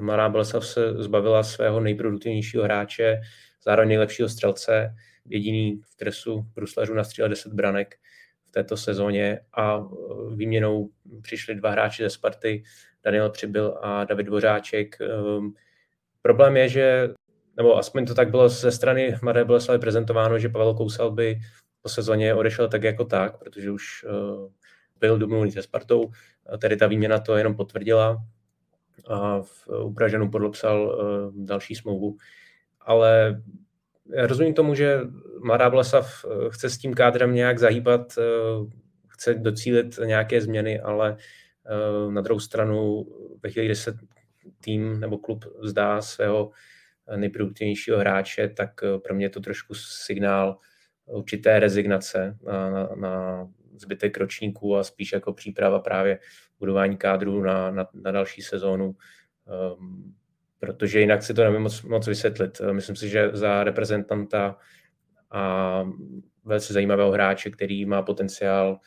Mará 0.00 0.28
Boleslav 0.28 0.66
se 0.66 0.92
zbavila 1.02 1.42
svého 1.42 1.80
nejproduktivnějšího 1.80 2.64
hráče, 2.64 3.20
zároveň 3.64 3.88
nejlepšího 3.88 4.28
střelce, 4.28 4.94
jediný 5.24 5.80
v 5.92 5.96
tresu 5.96 6.46
Bruslařů 6.54 6.94
nastřílel 6.94 7.28
10 7.28 7.52
branek 7.52 7.96
v 8.44 8.50
této 8.50 8.76
sezóně 8.76 9.40
a 9.56 9.84
výměnou 10.34 10.90
přišli 11.22 11.54
dva 11.54 11.70
hráči 11.70 12.02
ze 12.02 12.10
Sparty, 12.10 12.62
Daniel 13.04 13.30
Přibyl 13.30 13.78
a 13.82 14.04
David 14.04 14.26
Dvořáček. 14.26 14.96
Um, 15.38 15.54
problém 16.22 16.56
je, 16.56 16.68
že 16.68 17.08
nebo 17.56 17.78
aspoň 17.78 18.06
to 18.06 18.14
tak 18.14 18.30
bylo 18.30 18.48
ze 18.48 18.70
strany 18.70 19.18
Mladé 19.22 19.44
Boleslavy 19.44 19.78
prezentováno, 19.78 20.38
že 20.38 20.48
Pavel 20.48 20.74
Kousal 20.74 21.10
by 21.10 21.40
po 21.82 21.88
sezóně 21.88 22.34
odešel 22.34 22.68
tak 22.68 22.82
jako 22.82 23.04
tak, 23.04 23.38
protože 23.38 23.70
už 23.70 24.04
uh, 24.04 24.50
byl 25.00 25.18
domluvený 25.18 25.52
se 25.52 25.62
Spartou. 25.62 26.10
Tady 26.60 26.76
ta 26.76 26.86
výměna 26.86 27.18
to 27.18 27.36
jenom 27.36 27.56
potvrdila 27.56 28.24
a 29.08 29.42
v, 29.42 29.68
u 29.84 29.94
Pražanů 29.94 30.30
podepsal 30.30 30.82
uh, 30.82 31.44
další 31.44 31.74
smlouvu. 31.74 32.16
Ale 32.80 33.42
já 34.14 34.26
rozumím 34.26 34.54
tomu, 34.54 34.74
že 34.74 35.00
Mladá 35.44 35.70
Boleslav 35.70 36.24
eh, 36.24 36.50
chce 36.50 36.70
s 36.70 36.78
tím 36.78 36.94
kádrem 36.94 37.34
nějak 37.34 37.58
zahýbat, 37.58 38.00
uh, 38.18 38.68
chce 39.08 39.34
docílit 39.34 39.98
nějaké 40.04 40.40
změny, 40.40 40.80
ale 40.80 41.16
uh, 42.04 42.12
na 42.12 42.20
druhou 42.20 42.40
stranu 42.40 43.06
ve 43.42 43.50
chvíli, 43.50 43.66
kdy 43.66 43.74
se 43.74 43.98
tým 44.60 45.00
nebo 45.00 45.18
klub 45.18 45.44
zdá 45.62 46.02
svého 46.02 46.50
nejproduktivnějšího 47.16 47.98
hráče, 47.98 48.48
tak 48.48 48.70
eh, 48.82 48.98
pro 48.98 49.14
mě 49.14 49.24
je 49.24 49.30
to 49.30 49.40
trošku 49.40 49.74
signál 49.74 50.58
určité 51.06 51.60
rezignace 51.60 52.36
na, 52.42 52.70
na, 52.70 52.88
na 52.96 53.48
zbytek 53.76 54.18
ročníků 54.18 54.76
a 54.76 54.84
spíš 54.84 55.12
jako 55.12 55.32
příprava 55.32 55.78
právě 55.78 56.18
budování 56.58 56.96
kádru 56.96 57.42
na, 57.42 57.70
na, 57.70 57.86
na 57.94 58.10
další 58.10 58.42
sezónu. 58.42 58.96
Um, 59.76 60.14
protože 60.58 61.00
jinak 61.00 61.22
si 61.22 61.34
to 61.34 61.44
nevím 61.44 61.62
moc, 61.62 61.82
moc 61.82 62.06
vysvětlit. 62.06 62.60
Myslím 62.72 62.96
si, 62.96 63.08
že 63.08 63.30
za 63.32 63.64
reprezentanta 63.64 64.56
a 65.30 65.84
velice 66.44 66.72
zajímavého 66.72 67.10
hráče, 67.10 67.50
který 67.50 67.86
má 67.86 68.02
potenciál 68.02 68.80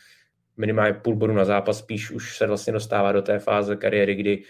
minimálně 0.57 0.93
půl 0.93 1.15
bodu 1.15 1.33
na 1.33 1.45
zápas, 1.45 1.79
spíš 1.79 2.11
už 2.11 2.37
se 2.37 2.47
vlastně 2.47 2.73
dostává 2.73 3.11
do 3.11 3.21
té 3.21 3.39
fáze 3.39 3.75
kariéry, 3.75 4.15
kdy, 4.15 4.43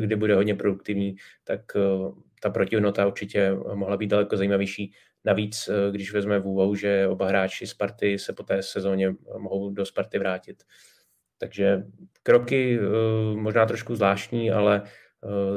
kdy, 0.00 0.16
bude 0.16 0.34
hodně 0.34 0.54
produktivní, 0.54 1.16
tak 1.44 1.60
uh, 1.74 2.14
ta 2.44 2.50
protihodnota 2.50 3.06
určitě 3.06 3.56
mohla 3.74 3.96
být 3.96 4.06
daleko 4.06 4.36
zajímavější. 4.36 4.92
Navíc, 5.24 5.68
uh, 5.68 5.74
když 5.92 6.12
vezmeme 6.12 6.40
v 6.40 6.46
úvahu, 6.46 6.74
že 6.74 7.08
oba 7.08 7.28
hráči 7.28 7.66
Sparty 7.66 8.18
se 8.18 8.32
po 8.32 8.42
té 8.42 8.62
sezóně 8.62 9.14
mohou 9.38 9.70
do 9.70 9.86
Sparty 9.86 10.18
vrátit. 10.18 10.62
Takže 11.38 11.84
kroky 12.22 12.78
uh, 12.78 13.36
možná 13.36 13.66
trošku 13.66 13.96
zvláštní, 13.96 14.50
ale 14.50 14.82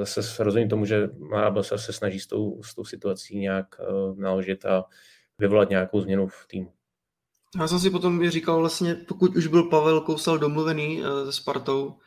zase 0.04 0.44
rozumím 0.44 0.70
tomu, 0.70 0.86
že 0.86 1.10
Mladá 1.20 1.64
se 1.64 1.94
snaží 1.94 2.20
s 2.20 2.28
tou, 2.28 2.64
s 2.64 2.76
tou 2.76 2.86
situací 2.86 3.40
nějak 3.40 3.76
naložit 4.16 4.66
a 4.66 4.84
vyvolat 5.40 5.70
nějakou 5.70 6.02
změnu 6.02 6.28
v 6.28 6.48
týmu. 6.48 6.72
Já 7.60 7.68
jsem 7.68 7.80
si 7.80 7.90
potom 7.90 8.30
říkal 8.30 8.60
vlastně, 8.60 8.96
pokud 8.96 9.36
už 9.36 9.48
byl 9.48 9.64
Pavel 9.64 10.02
Kousal 10.02 10.38
domluvený 10.38 11.04
se 11.26 11.32
Spartou, 11.32 12.00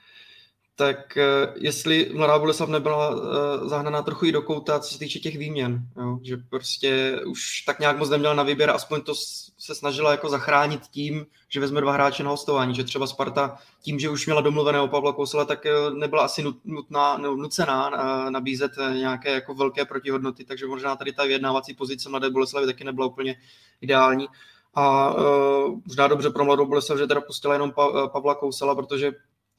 tak 0.81 1.19
uh, 1.19 1.55
jestli 1.57 2.11
Mladá 2.15 2.39
Boleslav 2.39 2.69
nebyla 2.69 3.11
uh, 3.11 3.69
zahnaná 3.69 4.03
trochu 4.03 4.27
i 4.27 4.33
do 4.33 4.43
kouta, 4.43 4.81
co 4.81 4.93
se 4.93 4.99
týče 4.99 5.19
těch 5.19 5.39
výměn, 5.39 5.83
jo? 5.97 6.19
že 6.23 6.37
prostě 6.37 7.21
už 7.27 7.63
tak 7.67 7.81
nějak 7.81 7.99
moc 7.99 8.11
neměla 8.11 8.35
na 8.35 8.43
výběr, 8.43 8.71
aspoň 8.71 9.01
to 9.01 9.15
se 9.59 9.75
snažila 9.75 10.11
jako 10.11 10.29
zachránit 10.29 10.81
tím, 10.91 11.27
že 11.49 11.61
vezme 11.61 11.81
dva 11.81 11.93
hráče 11.93 12.23
na 12.23 12.31
hostování, 12.31 12.75
že 12.75 12.85
třeba 12.85 13.07
Sparta 13.07 13.59
tím, 13.83 13.99
že 13.99 14.11
už 14.11 14.27
měla 14.27 14.41
domluveného 14.41 14.89
Pavla 14.89 15.13
Kousala, 15.13 15.45
tak 15.45 15.67
nebyla 15.95 16.25
asi 16.25 16.45
nutná, 16.65 17.17
no, 17.17 17.37
nucená 17.37 17.91
nabízet 18.31 18.73
nějaké 18.93 19.35
jako 19.35 19.55
velké 19.55 19.85
protihodnoty, 19.85 20.45
takže 20.45 20.67
možná 20.67 20.97
tady 20.97 21.13
ta 21.13 21.25
vyjednávací 21.25 21.75
pozice 21.75 22.09
Mladé 22.09 22.31
Boleslavy 22.31 22.67
taky 22.67 22.85
nebyla 22.85 23.07
úplně 23.07 23.37
ideální. 23.81 24.29
A 24.75 25.15
uh, 25.15 25.79
možná 25.87 26.09
dobře 26.09 26.31
pro 26.31 26.45
mladou 26.45 26.67
Boleslav, 26.67 26.99
že 26.99 27.07
teda 27.07 27.21
pustila 27.21 27.55
jenom 27.55 27.73
pa, 27.73 28.09
Pavla 28.09 28.35
Kousala, 28.35 28.75
protože 28.75 29.13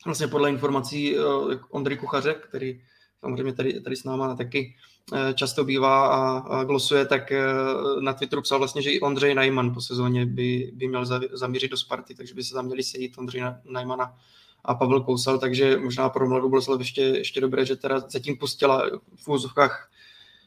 vlastně 0.05 0.27
podle 0.27 0.49
informací 0.49 1.19
uh, 1.19 1.53
Ondry 1.69 1.97
Kuchaře, 1.97 2.35
který 2.49 2.81
samozřejmě 3.19 3.53
tady, 3.53 3.81
tady 3.81 3.95
s 3.95 4.03
náma 4.03 4.35
taky 4.35 4.75
uh, 5.11 5.19
často 5.33 5.63
bývá 5.63 6.07
a, 6.07 6.63
glosuje, 6.63 7.05
tak 7.05 7.31
uh, 7.31 8.01
na 8.01 8.13
Twitteru 8.13 8.41
psal 8.41 8.59
vlastně, 8.59 8.81
že 8.81 8.91
i 8.91 8.99
Ondřej 8.99 9.35
Najman 9.35 9.73
po 9.73 9.81
sezóně 9.81 10.25
by, 10.25 10.71
by 10.73 10.87
měl 10.87 11.05
zamířit 11.31 11.71
do 11.71 11.77
Sparty, 11.77 12.15
takže 12.15 12.33
by 12.33 12.43
se 12.43 12.53
tam 12.53 12.65
měli 12.65 12.83
sejít 12.83 13.17
Ondřej 13.17 13.43
Najmana 13.69 14.17
a 14.65 14.75
Pavel 14.75 15.01
Kousal, 15.01 15.37
takže 15.37 15.77
možná 15.77 16.09
pro 16.09 16.29
mladou 16.29 16.49
Boleslav 16.49 16.79
ještě, 16.79 17.01
ještě 17.01 17.41
dobré, 17.41 17.65
že 17.65 17.75
teda 17.75 17.99
zatím 17.99 18.37
pustila 18.37 18.89
v 19.15 19.27
úzovkách 19.27 19.91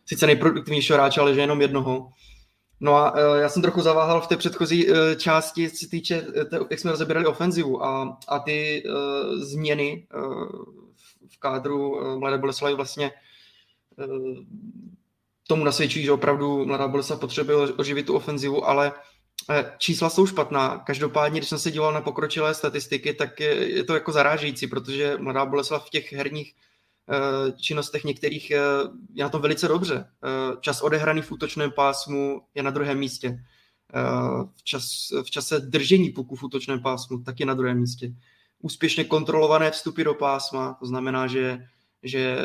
sice 0.06 0.26
nejproduktivnějšího 0.26 0.98
hráče, 0.98 1.20
ale 1.20 1.34
že 1.34 1.40
jenom 1.40 1.60
jednoho. 1.60 2.10
No 2.80 2.96
a 2.96 3.10
uh, 3.10 3.36
já 3.40 3.48
jsem 3.48 3.62
trochu 3.62 3.80
zaváhal 3.80 4.20
v 4.20 4.26
té 4.26 4.36
předchozí 4.36 4.88
uh, 4.88 4.96
části, 5.16 5.70
co 5.70 5.86
týče, 5.90 6.22
uh, 6.22 6.66
jak 6.70 6.80
jsme 6.80 6.90
rozebírali 6.90 7.26
ofenzivu 7.26 7.84
a, 7.84 8.18
a 8.28 8.38
ty 8.38 8.82
uh, 8.86 8.94
změny 9.40 10.06
uh, 10.14 10.48
v 11.28 11.38
kádru 11.38 12.00
Mladé 12.18 12.38
Boleslavy 12.38 12.74
vlastně 12.74 13.10
uh, 14.08 14.36
tomu 15.48 15.64
nasvědčují, 15.64 16.04
že 16.04 16.12
opravdu 16.12 16.66
Mladá 16.66 16.88
Boleslav 16.88 17.20
potřebuje 17.20 17.56
oživit 17.56 18.06
tu 18.06 18.14
ofenzivu, 18.14 18.68
ale 18.68 18.92
čísla 19.78 20.10
jsou 20.10 20.26
špatná. 20.26 20.78
Každopádně, 20.86 21.40
když 21.40 21.48
jsem 21.48 21.58
se 21.58 21.70
díval 21.70 21.92
na 21.92 22.00
pokročilé 22.00 22.54
statistiky, 22.54 23.14
tak 23.14 23.40
je, 23.40 23.76
je 23.76 23.84
to 23.84 23.94
jako 23.94 24.12
zarážející, 24.12 24.66
protože 24.66 25.16
Mladá 25.20 25.46
Boleslav 25.46 25.86
v 25.86 25.90
těch 25.90 26.12
herních 26.12 26.54
Eh, 26.54 26.73
činnostech 27.56 28.04
některých 28.04 28.50
eh, 28.50 28.58
je 29.14 29.24
na 29.24 29.30
tom 29.30 29.42
velice 29.42 29.68
dobře. 29.68 30.04
Eh, 30.24 30.56
čas 30.60 30.82
odehraný 30.82 31.22
v 31.22 31.32
útočném 31.32 31.70
pásmu 31.72 32.42
je 32.54 32.62
na 32.62 32.70
druhém 32.70 32.98
místě. 32.98 33.44
V, 34.56 34.64
čas, 34.64 35.12
v 35.22 35.30
čase 35.30 35.60
držení 35.60 36.10
puku 36.10 36.36
v 36.36 36.42
útočném 36.42 36.82
pásmu 36.82 37.22
taky 37.22 37.44
na 37.44 37.54
druhém 37.54 37.80
místě. 37.80 38.14
Úspěšně 38.62 39.04
kontrolované 39.04 39.70
vstupy 39.70 40.04
do 40.04 40.14
pásma, 40.14 40.76
to 40.80 40.86
znamená, 40.86 41.26
že, 41.26 41.66
že 42.02 42.38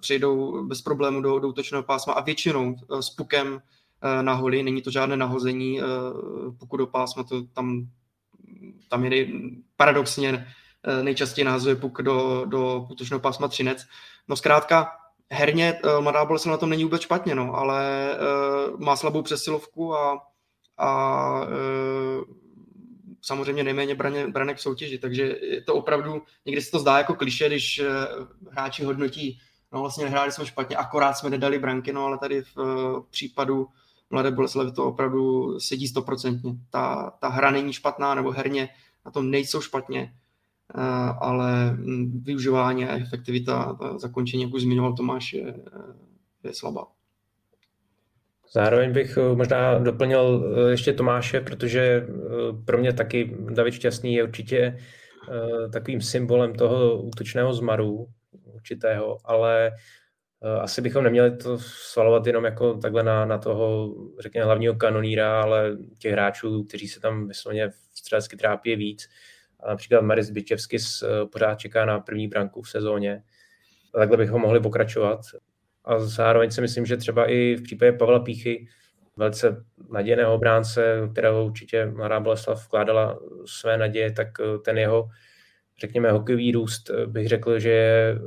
přejdou 0.00 0.64
bez 0.66 0.82
problému 0.82 1.20
do, 1.20 1.38
do 1.38 1.48
útočného 1.48 1.82
pásma 1.82 2.12
a 2.12 2.20
většinou 2.20 2.76
s 3.00 3.10
pukem 3.10 3.62
na 4.22 4.34
holi, 4.34 4.62
není 4.62 4.82
to 4.82 4.90
žádné 4.90 5.16
nahození 5.16 5.80
puku 6.58 6.76
do 6.76 6.86
pásma, 6.86 7.22
to 7.22 7.42
tam, 7.42 7.88
tam 8.88 9.04
je 9.04 9.26
paradoxně 9.76 10.28
Eh, 10.32 10.44
nejčastěji 11.02 11.44
nahazuje 11.44 11.76
puk 11.76 12.02
do, 12.02 12.44
do 12.44 12.86
útočného 12.90 13.20
pásma 13.20 13.48
Třinec. 13.48 13.86
No 14.28 14.36
zkrátka, 14.36 14.92
herně 15.30 15.80
uh, 15.84 16.00
Mladá 16.00 16.24
Boleslav 16.24 16.50
na 16.50 16.56
tom 16.56 16.70
není 16.70 16.84
vůbec 16.84 17.02
špatně, 17.02 17.34
no, 17.34 17.54
ale 17.54 18.10
uh, 18.74 18.80
má 18.80 18.96
slabou 18.96 19.22
přesilovku 19.22 19.94
a, 19.94 20.22
a 20.78 21.46
samozřejmě 23.22 23.64
nejméně 23.64 23.94
braně, 23.94 24.26
branek 24.26 24.56
v 24.56 24.60
soutěži, 24.60 24.98
takže 24.98 25.36
je 25.42 25.62
to 25.62 25.74
opravdu, 25.74 26.22
někdy 26.46 26.62
se 26.62 26.70
to 26.70 26.78
zdá 26.78 26.98
jako 26.98 27.14
kliše, 27.14 27.46
když 27.46 27.82
hráči 28.50 28.84
hodnotí, 28.84 29.38
no 29.72 29.80
vlastně 29.80 30.04
nehráli 30.04 30.32
jsme 30.32 30.46
špatně, 30.46 30.76
akorát 30.76 31.12
jsme 31.12 31.30
nedali 31.30 31.58
branky, 31.58 31.92
no 31.92 32.04
ale 32.04 32.18
tady 32.18 32.42
v 32.42 32.56
případu 33.10 33.68
Mladé 34.10 34.30
Boleslavy 34.30 34.72
to 34.72 34.84
opravdu 34.84 35.54
sedí 35.60 35.88
stoprocentně. 35.88 36.52
Ta, 36.70 37.12
ta 37.20 37.28
hra 37.28 37.50
není 37.50 37.72
špatná, 37.72 38.14
nebo 38.14 38.30
herně 38.30 38.68
na 39.04 39.10
tom 39.10 39.30
nejsou 39.30 39.60
špatně, 39.60 40.12
Eh, 40.12 40.25
ale 41.20 41.70
hm, 41.70 42.22
využívání 42.24 42.84
a 42.84 42.96
efektivita 42.96 43.78
zakončení, 43.96 44.42
jak 44.42 44.54
už 44.54 44.62
zmiňoval 44.62 44.96
Tomáš, 44.96 45.32
je, 45.32 45.54
je 46.44 46.54
slabá. 46.54 46.86
Zároveň 48.52 48.92
bych 48.92 49.16
eh, 49.16 49.36
možná 49.36 49.78
doplnil 49.78 50.44
eh, 50.44 50.70
ještě 50.70 50.92
Tomáše, 50.92 51.40
protože 51.40 52.06
pro 52.64 52.78
mě 52.78 52.92
taky 52.92 53.36
David 53.54 53.74
Šťastný 53.74 54.14
je 54.14 54.24
určitě 54.24 54.78
takovým 55.72 56.00
symbolem 56.00 56.54
toho 56.54 57.02
útočného 57.02 57.54
zmaru 57.54 58.06
určitého, 58.54 59.18
ale 59.24 59.72
asi 60.60 60.80
bychom 60.82 61.04
neměli 61.04 61.36
to 61.36 61.58
svalovat 61.58 62.26
jenom 62.26 62.44
jako 62.44 62.74
takhle 62.74 63.02
na, 63.02 63.24
na 63.24 63.38
toho, 63.38 63.94
řekněme, 64.20 64.44
hlavního 64.44 64.74
kanoníra, 64.74 65.42
ale 65.42 65.76
těch 65.98 66.12
hráčů, 66.12 66.64
kteří 66.64 66.88
se 66.88 67.00
tam 67.00 67.28
vysloveně 67.28 67.70
střelecky 67.94 68.36
trápí 68.36 68.76
víc. 68.76 69.08
A 69.66 69.70
například 69.70 70.00
Maris 70.00 70.30
Byčevsky 70.30 70.76
eh, 70.76 71.26
pořád 71.26 71.54
čeká 71.54 71.84
na 71.84 72.00
první 72.00 72.28
branku 72.28 72.62
v 72.62 72.70
sezóně. 72.70 73.22
A 73.94 73.98
takhle 73.98 74.16
bychom 74.16 74.42
mohli 74.42 74.60
pokračovat. 74.60 75.20
A 75.84 75.98
zároveň 75.98 76.50
si 76.50 76.60
myslím, 76.60 76.86
že 76.86 76.96
třeba 76.96 77.30
i 77.30 77.54
v 77.54 77.62
případě 77.62 77.92
Pavla 77.92 78.20
Píchy, 78.20 78.68
velice 79.16 79.64
nadějného 79.90 80.34
obránce, 80.34 81.08
kterého 81.12 81.44
určitě 81.46 81.86
Mladá 81.86 82.20
Boleslav 82.20 82.64
vkládala 82.64 83.18
své 83.46 83.78
naděje, 83.78 84.12
tak 84.12 84.28
eh, 84.40 84.58
ten 84.58 84.78
jeho, 84.78 85.08
řekněme, 85.80 86.10
hokejový 86.10 86.52
růst 86.52 86.90
eh, 86.90 87.06
bych 87.06 87.28
řekl, 87.28 87.58
že 87.58 87.70
je 87.70 88.18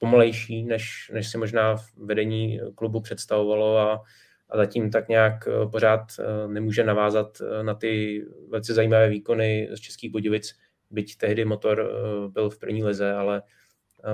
pomalejší, 0.00 0.64
než, 0.64 1.10
než 1.14 1.28
si 1.28 1.38
možná 1.38 1.76
vedení 1.96 2.60
klubu 2.74 3.00
představovalo 3.00 3.78
a 3.78 4.02
a 4.50 4.56
zatím 4.56 4.90
tak 4.90 5.08
nějak 5.08 5.48
eh, 5.48 5.68
pořád 5.70 6.00
eh, 6.18 6.48
nemůže 6.48 6.84
navázat 6.84 7.38
eh, 7.40 7.62
na 7.62 7.74
ty 7.74 8.22
velice 8.48 8.74
zajímavé 8.74 9.08
výkony 9.08 9.68
z 9.74 9.80
Českých 9.80 10.12
Budějovic, 10.12 10.54
byť 10.90 11.16
tehdy 11.16 11.44
motor 11.44 11.90
byl 12.28 12.50
v 12.50 12.58
první 12.58 12.84
lize, 12.84 13.12
ale 13.12 13.42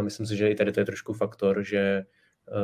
myslím 0.01 0.27
si, 0.27 0.37
že 0.37 0.51
i 0.51 0.55
tady 0.55 0.73
to 0.73 0.81
je 0.81 0.87
trošku 0.87 1.13
faktor, 1.13 1.63
že 1.63 2.03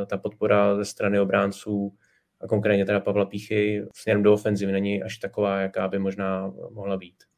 ta 0.07 0.17
podpora 0.17 0.75
ze 0.75 0.85
strany 0.85 1.19
obránců 1.19 1.97
a 2.41 2.47
konkrétně 2.47 2.85
teda 2.85 2.99
Pavla 2.99 3.25
Píchy 3.25 3.85
směrem 3.95 4.23
do 4.23 4.33
ofenzivy 4.33 4.71
není 4.71 5.03
až 5.03 5.17
taková, 5.17 5.59
jaká 5.59 5.87
by 5.87 5.99
možná 5.99 6.53
mohla 6.71 6.97
být. 6.97 7.28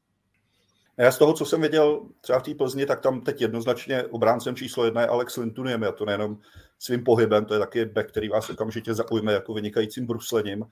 Já 1.01 1.11
z 1.11 1.17
toho, 1.17 1.33
co 1.33 1.45
jsem 1.45 1.61
viděl 1.61 2.01
třeba 2.21 2.39
v 2.39 2.43
té 2.43 2.55
Plzni, 2.55 2.85
tak 2.85 3.01
tam 3.01 3.21
teď 3.21 3.41
jednoznačně 3.41 4.03
obráncem 4.03 4.55
číslo 4.55 4.85
jedna 4.85 5.01
je 5.01 5.07
Alex 5.07 5.37
Lintuniemi 5.37 5.85
a 5.85 5.91
to 5.91 6.05
nejenom 6.05 6.37
svým 6.79 7.03
pohybem, 7.03 7.45
to 7.45 7.53
je 7.53 7.59
taky 7.59 7.85
back, 7.85 8.09
který 8.09 8.29
vás 8.29 8.49
okamžitě 8.49 8.93
zaujme 8.93 9.33
jako 9.33 9.53
vynikajícím 9.53 10.05
bruslením. 10.05 10.65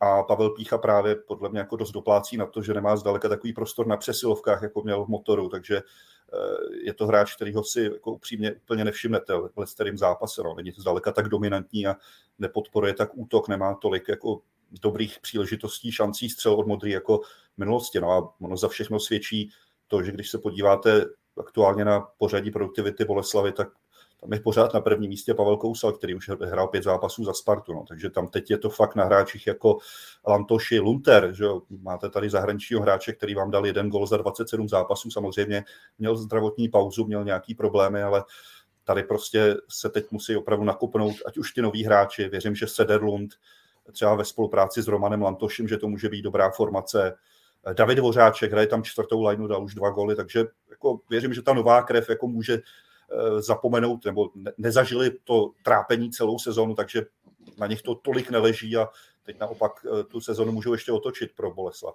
A 0.00 0.22
Pavel 0.22 0.50
Pícha 0.50 0.78
právě 0.78 1.14
podle 1.14 1.48
mě 1.48 1.58
jako 1.58 1.76
dost 1.76 1.90
doplácí 1.90 2.36
na 2.36 2.46
to, 2.46 2.62
že 2.62 2.74
nemá 2.74 2.96
zdaleka 2.96 3.28
takový 3.28 3.52
prostor 3.52 3.86
na 3.86 3.96
přesilovkách, 3.96 4.62
jako 4.62 4.82
měl 4.82 5.04
v 5.04 5.08
motoru, 5.08 5.48
takže 5.48 5.76
eh, 5.76 6.76
je 6.84 6.94
to 6.94 7.06
hráč, 7.06 7.34
který 7.34 7.54
ho 7.54 7.64
si 7.64 7.82
jako 7.82 8.12
upřímně 8.12 8.52
úplně 8.52 8.84
nevšimnete 8.84 9.34
v 9.34 9.74
kterým 9.74 9.98
zápase. 9.98 10.42
No. 10.42 10.54
Není 10.54 10.72
to 10.72 10.80
zdaleka 10.80 11.12
tak 11.12 11.28
dominantní 11.28 11.86
a 11.86 11.96
nepodporuje 12.38 12.94
tak 12.94 13.10
útok, 13.14 13.48
nemá 13.48 13.74
tolik 13.74 14.08
jako 14.08 14.40
dobrých 14.82 15.18
příležitostí, 15.20 15.92
šancí 15.92 16.28
střel 16.28 16.54
od 16.54 16.66
modrý 16.66 16.90
jako 16.90 17.20
minulosti. 17.58 18.00
No 18.00 18.10
a 18.10 18.34
ono 18.40 18.56
za 18.56 18.68
všechno 18.68 19.00
svědčí 19.00 19.50
to, 19.88 20.02
že 20.02 20.12
když 20.12 20.30
se 20.30 20.38
podíváte 20.38 21.04
aktuálně 21.38 21.84
na 21.84 22.00
pořadí 22.00 22.50
produktivity 22.50 23.04
Boleslavy, 23.04 23.52
tak 23.52 23.68
tam 24.20 24.32
je 24.32 24.40
pořád 24.40 24.74
na 24.74 24.80
prvním 24.80 25.08
místě 25.08 25.34
Pavel 25.34 25.56
Kousal, 25.56 25.92
který 25.92 26.14
už 26.14 26.28
hrál 26.28 26.68
pět 26.68 26.84
zápasů 26.84 27.24
za 27.24 27.32
Spartu, 27.32 27.72
no. 27.72 27.84
takže 27.88 28.10
tam 28.10 28.28
teď 28.28 28.50
je 28.50 28.58
to 28.58 28.70
fakt 28.70 28.94
na 28.94 29.04
hráčích 29.04 29.46
jako 29.46 29.78
Lantoši, 30.26 30.80
Lunter, 30.80 31.32
že 31.32 31.44
jo? 31.44 31.62
máte 31.82 32.10
tady 32.10 32.30
zahraničního 32.30 32.82
hráče, 32.82 33.12
který 33.12 33.34
vám 33.34 33.50
dal 33.50 33.66
jeden 33.66 33.88
gol 33.88 34.06
za 34.06 34.16
27 34.16 34.68
zápasů, 34.68 35.10
samozřejmě 35.10 35.64
měl 35.98 36.16
zdravotní 36.16 36.68
pauzu, 36.68 37.04
měl 37.04 37.24
nějaký 37.24 37.54
problémy, 37.54 38.02
ale 38.02 38.24
tady 38.84 39.02
prostě 39.02 39.56
se 39.68 39.88
teď 39.88 40.04
musí 40.10 40.36
opravdu 40.36 40.64
nakupnout, 40.64 41.14
ať 41.26 41.38
už 41.38 41.52
ty 41.52 41.62
noví 41.62 41.84
hráči, 41.84 42.28
věřím, 42.28 42.54
že 42.54 42.66
Sederlund 42.66 43.34
třeba 43.92 44.14
ve 44.14 44.24
spolupráci 44.24 44.82
s 44.82 44.88
Romanem 44.88 45.22
Lantošem, 45.22 45.68
že 45.68 45.78
to 45.78 45.88
může 45.88 46.08
být 46.08 46.22
dobrá 46.22 46.50
formace. 46.50 47.16
David 47.72 47.98
Vořáček 47.98 48.52
hraje 48.52 48.66
tam 48.66 48.82
čtvrtou 48.82 49.22
lineu, 49.22 49.46
dal 49.46 49.64
už 49.64 49.74
dva 49.74 49.90
goly, 49.90 50.16
takže 50.16 50.44
jako 50.70 51.00
věřím, 51.10 51.34
že 51.34 51.42
ta 51.42 51.54
nová 51.54 51.82
krev 51.82 52.08
jako 52.08 52.26
může 52.26 52.54
eh, 52.54 53.42
zapomenout, 53.42 54.04
nebo 54.04 54.30
nezažili 54.58 55.10
to 55.24 55.50
trápení 55.62 56.10
celou 56.10 56.38
sezonu, 56.38 56.74
takže 56.74 57.02
na 57.58 57.66
nich 57.66 57.82
to 57.82 57.94
tolik 57.94 58.30
neleží 58.30 58.76
a 58.76 58.88
teď 59.22 59.40
naopak 59.40 59.72
eh, 59.86 60.04
tu 60.04 60.20
sezonu 60.20 60.52
můžou 60.52 60.72
ještě 60.72 60.92
otočit 60.92 61.30
pro 61.36 61.54
Boleslav. 61.54 61.94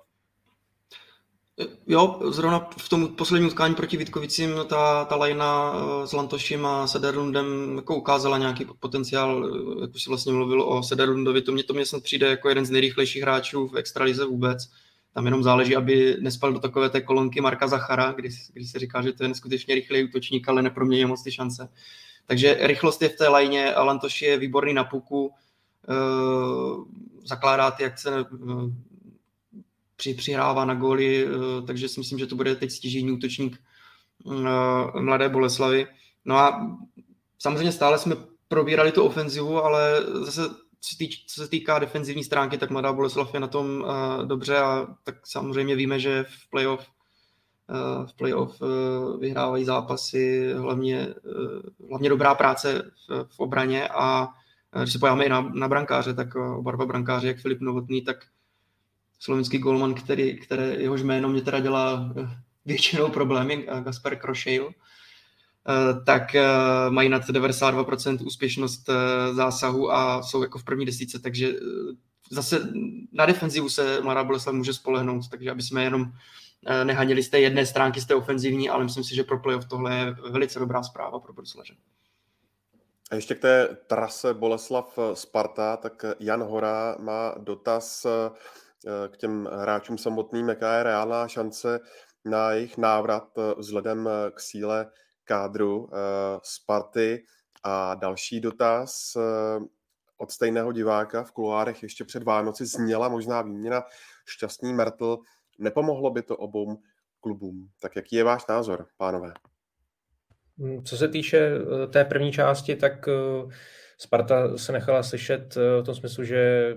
Jo, 1.88 2.20
zrovna 2.30 2.70
v 2.78 2.90
tom 2.90 3.16
posledním 3.16 3.48
utkání 3.48 3.76
proti 3.76 3.98
Vítkovicím 3.98 4.52
ta, 4.70 5.06
ta 5.06 5.16
lajna 5.16 5.74
s 6.06 6.14
Lantošem 6.14 6.66
a 6.66 6.88
Sederlundem 6.88 7.76
jako 7.76 7.96
ukázala 7.96 8.38
nějaký 8.38 8.66
potenciál, 8.80 9.50
jak 9.82 9.96
už 9.96 10.04
si 10.04 10.10
vlastně 10.10 10.34
mluvil 10.34 10.62
o 10.62 10.84
Sederlundovi, 10.84 11.42
to 11.42 11.52
mě, 11.52 11.64
to 11.64 11.74
mě 11.74 11.86
snad 11.86 12.04
přijde 12.04 12.28
jako 12.28 12.50
jeden 12.50 12.66
z 12.66 12.70
nejrychlejších 12.70 13.22
hráčů 13.22 13.68
v 13.68 13.78
extralize 13.78 14.26
vůbec. 14.26 14.70
Tam 15.14 15.26
jenom 15.26 15.44
záleží, 15.44 15.76
aby 15.76 16.18
nespal 16.20 16.54
do 16.54 16.60
takové 16.60 16.90
té 16.90 17.02
kolonky 17.02 17.42
Marka 17.42 17.68
Zachara, 17.68 18.12
kdy, 18.12 18.30
kdy 18.54 18.66
se 18.66 18.80
říká, 18.80 19.02
že 19.02 19.14
to 19.14 19.24
je 19.24 19.30
neskutečně 19.30 19.76
rychlý 19.76 20.04
útočník, 20.04 20.50
ale 20.50 20.62
neproměňuje 20.62 21.08
moc 21.08 21.24
ty 21.24 21.32
šance. 21.32 21.70
Takže 22.26 22.58
rychlost 22.60 23.02
je 23.02 23.10
v 23.10 23.16
té 23.16 23.28
lajně, 23.28 23.74
Lantoš 23.78 24.22
je 24.22 24.38
výborný 24.38 24.74
na 24.74 24.84
puku, 24.84 25.28
uh, 25.28 26.86
zakládá 27.24 27.72
ty 27.72 27.86
akce, 27.86 28.22
uh, 28.22 28.72
při, 29.96 30.14
přihrává 30.14 30.66
na 30.66 30.74
góly, 30.74 31.26
uh, 31.26 31.66
takže 31.66 31.90
si 31.90 32.00
myslím, 32.00 32.20
že 32.20 32.28
to 32.28 32.36
bude 32.36 32.56
teď 32.56 32.72
stěžení 32.72 33.12
útočník 33.12 33.58
Mladé 35.00 35.30
Boleslavy. 35.30 35.88
No 36.26 36.36
a 36.36 36.78
samozřejmě 37.40 37.72
stále 37.72 38.00
jsme 38.00 38.16
probírali 38.48 38.92
tu 38.92 39.04
ofenzivu, 39.04 39.64
ale 39.64 40.02
zase 40.14 40.42
co 41.28 41.44
se 41.44 41.50
týká 41.50 41.80
defenzivní 41.80 42.24
stránky, 42.24 42.58
tak 42.58 42.70
Mladá 42.70 42.94
Boleslav 42.94 43.34
je 43.34 43.40
na 43.40 43.48
tom 43.48 43.82
uh, 43.82 44.26
dobře 44.26 44.58
a 44.58 44.88
tak 45.04 45.16
samozřejmě 45.28 45.76
víme, 45.76 46.00
že 46.00 46.24
v 46.24 46.50
playoff 46.50 46.88
uh, 47.70 48.08
v 48.08 48.14
playoff 48.14 48.62
uh, 48.62 49.20
vyhrávají 49.20 49.66
zápasy, 49.66 50.54
hlavně, 50.54 51.08
uh, 51.08 51.90
hlavně 51.90 52.10
dobrá 52.10 52.36
práce 52.36 52.92
v, 53.08 53.26
v 53.30 53.40
obraně 53.40 53.88
a 53.88 54.28
když 54.82 54.94
se 54.94 55.00
pojáme 55.00 55.26
i 55.26 55.30
na, 55.30 55.42
na 55.42 55.68
brankáře, 55.68 56.14
tak 56.14 56.36
oba 56.36 56.72
dva 56.72 56.86
brankáři, 56.86 57.28
jak 57.28 57.38
Filip 57.38 57.62
Novotný, 57.62 58.02
tak 58.02 58.26
slovenský 59.20 59.58
golman, 59.58 59.94
který, 59.94 60.38
které 60.40 60.66
jehož 60.66 61.02
jméno 61.02 61.30
mě 61.30 61.42
teda 61.42 61.60
dělá 61.60 62.14
většinou 62.66 63.10
problémy, 63.10 63.68
Gasper 63.84 64.16
Krošejl, 64.16 64.72
tak 66.06 66.36
eh, 66.36 66.44
mají 66.90 67.10
nad 67.10 67.24
92% 67.24 68.26
úspěšnost 68.26 68.90
eh, 68.90 69.34
zásahu 69.34 69.92
a 69.92 70.24
jsou 70.24 70.42
jako 70.42 70.60
v 70.60 70.64
první 70.64 70.86
desíce, 70.86 71.20
takže 71.20 71.54
zase 72.32 72.72
na 73.12 73.26
defenzivu 73.26 73.70
se 73.70 74.02
Mladá 74.02 74.24
Boleslav 74.24 74.56
může 74.56 74.74
spolehnout, 74.74 75.30
takže 75.30 75.52
aby 75.52 75.62
jsme 75.62 75.84
jenom 75.84 76.06
nehanili 76.84 77.24
z 77.24 77.30
té 77.30 77.40
jedné 77.40 77.66
stránky, 77.66 78.02
z 78.02 78.06
té 78.06 78.16
ofenzivní, 78.16 78.70
ale 78.70 78.84
myslím 78.84 79.04
si, 79.04 79.16
že 79.16 79.24
pro 79.24 79.40
playoff 79.40 79.66
tohle 79.66 79.96
je 79.96 80.16
velice 80.32 80.60
dobrá 80.60 80.84
zpráva 80.84 81.20
pro 81.20 81.34
Bruslaře. 81.34 81.74
A 83.12 83.16
ještě 83.16 83.36
k 83.36 83.40
té 83.40 83.78
trase 83.88 84.34
Boleslav-Sparta, 84.34 85.78
tak 85.78 86.06
Jan 86.20 86.44
Hora 86.44 86.96
má 87.00 87.36
dotaz 87.38 88.06
k 89.12 89.18
těm 89.18 89.50
hráčům 89.52 89.98
samotným, 89.98 90.50
jaká 90.50 90.78
je 90.78 90.84
reálná 90.84 91.28
šance 91.28 91.80
na 92.26 92.52
jejich 92.52 92.78
návrat 92.78 93.28
vzhledem 93.58 94.10
k 94.34 94.40
síle 94.40 94.92
kádru 95.30 95.78
uh, 95.78 95.90
Sparty. 96.44 97.24
A 97.64 97.96
další 97.96 98.40
dotaz 98.40 99.16
uh, 99.16 99.66
od 100.18 100.32
stejného 100.32 100.72
diváka 100.72 101.24
v 101.24 101.32
kuloárech 101.32 101.84
ještě 101.84 102.06
před 102.06 102.24
Vánoci 102.24 102.66
zněla 102.66 103.10
možná 103.10 103.42
výměna 103.42 103.84
šťastný 104.26 104.74
Mertl. 104.74 105.18
Nepomohlo 105.60 106.10
by 106.12 106.22
to 106.22 106.38
obou 106.38 106.82
klubům. 107.20 107.70
Tak 107.82 107.96
jaký 107.96 108.16
je 108.16 108.24
váš 108.24 108.48
názor, 108.48 108.88
pánové? 108.98 109.34
Hmm, 110.58 110.84
co 110.84 110.98
se 110.98 111.08
týče 111.08 111.40
eh, 111.40 111.88
té 111.88 112.06
první 112.06 112.32
části, 112.32 112.76
tak 112.76 113.10
Sparta 114.02 114.58
se 114.58 114.72
nechala 114.72 115.04
slyšet 115.04 115.56
v 115.56 115.84
tom 115.84 115.96
smyslu, 115.96 116.24
že 116.24 116.76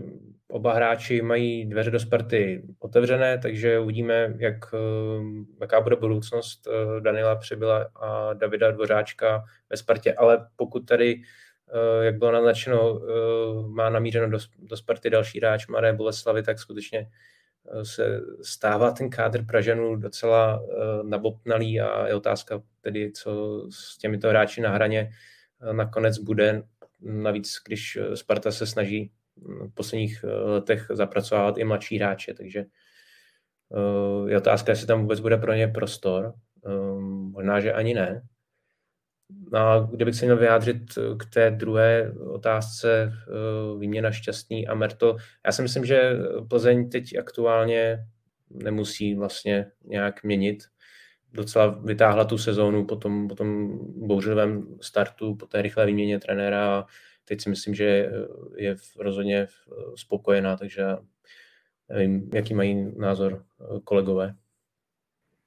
oba 0.53 0.75
hráči 0.75 1.23
mají 1.23 1.67
dveře 1.67 1.91
do 1.91 2.01
Sparty 2.01 2.63
otevřené, 2.79 3.39
takže 3.39 3.79
uvidíme, 3.79 4.35
jak, 4.39 4.75
eh, 4.75 4.79
jaká 5.61 5.81
bude 5.81 5.97
budoucnost 5.97 6.69
eh, 6.69 7.01
Daniela 7.01 7.37
Přibyla 7.37 7.91
a 7.95 8.33
Davida 8.33 8.71
Dvořáčka 8.71 9.45
ve 9.71 9.77
Spartě. 9.77 10.15
Ale 10.15 10.47
pokud 10.57 10.81
tady, 10.81 11.23
eh, 11.73 12.05
jak 12.05 12.19
bylo 12.19 12.33
naznačeno, 12.33 13.01
má 13.69 13.91
namířeno 13.91 14.31
do, 14.31 14.39
do 14.59 14.77
Sparty 14.77 15.11
další 15.11 15.39
hráč 15.39 15.67
Maré 15.67 15.93
Boleslavy, 15.93 16.43
tak 16.43 16.59
skutečně 16.59 17.09
se 17.83 18.21
stává 18.43 18.91
ten 18.91 19.11
kádr 19.11 19.45
Pražanů 19.45 19.97
docela 19.97 20.63
nabopnalý 21.03 21.81
a 21.81 22.07
je 22.07 22.15
otázka 22.15 22.63
tedy, 22.81 23.13
co 23.13 23.63
s 23.71 23.99
těmito 23.99 24.29
hráči 24.29 24.61
na 24.61 24.71
hraně 24.71 25.11
nakonec 25.73 26.19
bude. 26.19 26.63
Navíc, 27.03 27.55
když 27.67 27.99
Sparta 28.15 28.51
se 28.51 28.67
snaží 28.67 29.13
v 29.37 29.75
posledních 29.75 30.25
eh, 30.25 30.29
letech 30.29 30.87
zapracovávat 30.91 31.59
i 31.59 31.65
mladší 31.65 31.99
hráče, 31.99 32.35
takže 32.35 32.61
eh, 32.61 34.31
je 34.31 34.39
otázka, 34.39 34.73
jestli 34.73 34.87
tam 34.87 35.01
vůbec 35.01 35.21
bude 35.21 35.37
pro 35.37 35.53
ně 35.55 35.69
prostor. 35.69 36.35
Eh, 36.67 37.01
možná, 37.31 37.61
že 37.61 37.73
ani 37.73 37.95
ne. 37.95 38.23
No 39.53 39.59
a 39.59 39.89
kdybych 39.93 40.15
se 40.15 40.25
měl 40.25 40.37
vyjádřit 40.37 40.79
k 41.19 41.25
té 41.33 41.51
druhé 41.51 42.13
otázce 42.13 43.13
výměna 43.79 44.11
šťastný 44.11 44.69
a 44.69 44.75
Merto, 44.75 45.17
já 45.47 45.53
si 45.53 45.63
myslím, 45.63 45.85
že 45.85 46.13
Plzeň 46.49 46.91
teď 46.91 47.19
aktuálně 47.19 48.07
nemusí 48.51 49.15
vlastně 49.15 49.71
nějak 49.85 50.23
měnit. 50.23 50.65
Docela 51.33 51.67
vytáhla 51.67 52.25
tu 52.25 52.39
sezónu 52.39 52.85
po 52.87 52.97
tom, 52.97 53.29
po 53.29 53.35
tom 53.35 53.79
bouřlivém 54.07 54.79
startu, 54.81 55.35
po 55.35 55.47
té 55.47 55.63
rychlé 55.63 55.87
výměně 55.87 56.19
trenéra 56.19 56.87
teď 57.25 57.41
si 57.41 57.51
myslím, 57.51 57.75
že 57.75 58.13
je 58.57 58.77
rozhodně 58.99 59.47
spokojená, 59.95 60.57
takže 60.57 60.85
nevím, 61.89 62.31
jaký 62.35 62.55
mají 62.55 62.99
názor 62.99 63.45
eh, 63.61 63.81
kolegové. 63.85 64.35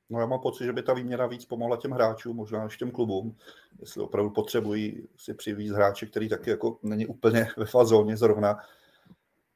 No 0.09 0.19
já 0.19 0.25
mám 0.25 0.39
pocit, 0.39 0.65
že 0.65 0.73
by 0.73 0.83
ta 0.83 0.93
výměna 0.93 1.27
víc 1.27 1.45
pomohla 1.45 1.77
těm 1.77 1.91
hráčům, 1.91 2.35
možná 2.35 2.63
než 2.63 2.77
těm 2.77 2.91
klubům, 2.91 3.35
jestli 3.79 4.01
opravdu 4.01 4.29
potřebují 4.29 5.07
si 5.17 5.33
přivízt 5.33 5.75
hráče, 5.75 6.05
který 6.05 6.29
taky 6.29 6.49
jako 6.49 6.79
není 6.83 7.05
úplně 7.05 7.47
ve 7.57 7.65
fazóně 7.65 8.17
zrovna, 8.17 8.57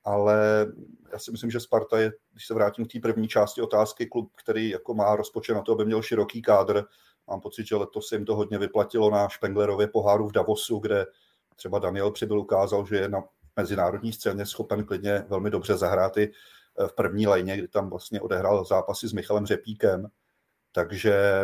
ale 0.09 0.67
já 1.11 1.19
si 1.19 1.31
myslím, 1.31 1.51
že 1.51 1.59
Sparta 1.59 1.99
je, 1.99 2.11
když 2.31 2.47
se 2.47 2.53
vrátím 2.53 2.85
k 2.85 2.91
té 2.91 2.99
první 2.99 3.27
části 3.27 3.61
otázky, 3.61 4.05
klub, 4.05 4.31
který 4.35 4.69
jako 4.69 4.93
má 4.93 5.15
rozpočet 5.15 5.53
na 5.53 5.61
to, 5.61 5.71
aby 5.71 5.85
měl 5.85 6.01
široký 6.01 6.41
kádr. 6.41 6.83
Mám 7.27 7.41
pocit, 7.41 7.67
že 7.67 7.75
letos 7.75 8.07
se 8.07 8.15
jim 8.15 8.25
to 8.25 8.35
hodně 8.35 8.57
vyplatilo 8.57 9.11
na 9.11 9.29
Špenglerově 9.29 9.87
poháru 9.87 10.27
v 10.27 10.31
Davosu, 10.31 10.79
kde 10.79 11.05
třeba 11.55 11.79
Daniel 11.79 12.11
Přibyl 12.11 12.39
ukázal, 12.39 12.85
že 12.85 12.95
je 12.95 13.09
na 13.09 13.23
mezinárodní 13.55 14.13
scéně 14.13 14.45
schopen 14.45 14.85
klidně 14.85 15.25
velmi 15.27 15.49
dobře 15.49 15.77
zahrát 15.77 16.17
i 16.17 16.31
eh, 16.79 16.87
v 16.87 16.93
první 16.93 17.27
lajně, 17.27 17.57
kdy 17.57 17.67
tam 17.67 17.89
vlastně 17.89 18.21
odehrál 18.21 18.65
zápasy 18.65 19.07
s 19.07 19.13
Michalem 19.13 19.45
Řepíkem, 19.45 20.07
takže 20.71 21.43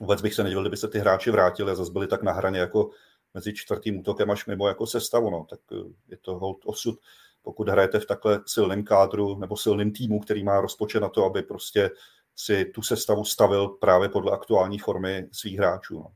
vůbec 0.00 0.22
bych 0.22 0.34
se 0.34 0.42
nedivil, 0.42 0.62
kdyby 0.62 0.76
se 0.76 0.88
ty 0.88 0.98
hráči 0.98 1.30
vrátili 1.30 1.72
a 1.72 1.74
zase 1.74 1.92
byli 1.92 2.06
tak 2.06 2.22
na 2.22 2.32
hraně 2.32 2.60
jako 2.60 2.90
mezi 3.34 3.54
čtvrtým 3.54 3.98
útokem 3.98 4.30
až 4.30 4.46
mimo 4.46 4.68
jako 4.68 4.86
sestavu, 4.86 5.30
no, 5.30 5.46
tak 5.50 5.60
eh, 5.72 5.76
je 6.08 6.16
to 6.16 6.38
hold 6.38 6.58
osud. 6.64 6.98
Pokud 7.48 7.68
hrajete 7.68 8.00
v 8.00 8.06
takhle 8.06 8.40
silném 8.46 8.84
kádru 8.84 9.38
nebo 9.38 9.56
silným 9.56 9.92
týmu, 9.92 10.20
který 10.20 10.44
má 10.44 10.60
rozpočet 10.60 11.00
na 11.00 11.08
to, 11.08 11.24
aby 11.24 11.42
prostě 11.42 11.90
si 12.36 12.64
tu 12.64 12.82
sestavu 12.82 13.24
stavil 13.24 13.68
právě 13.68 14.08
podle 14.08 14.32
aktuální 14.32 14.78
formy 14.78 15.28
svých 15.32 15.58
hráčů. 15.58 15.94
No. 15.94 16.06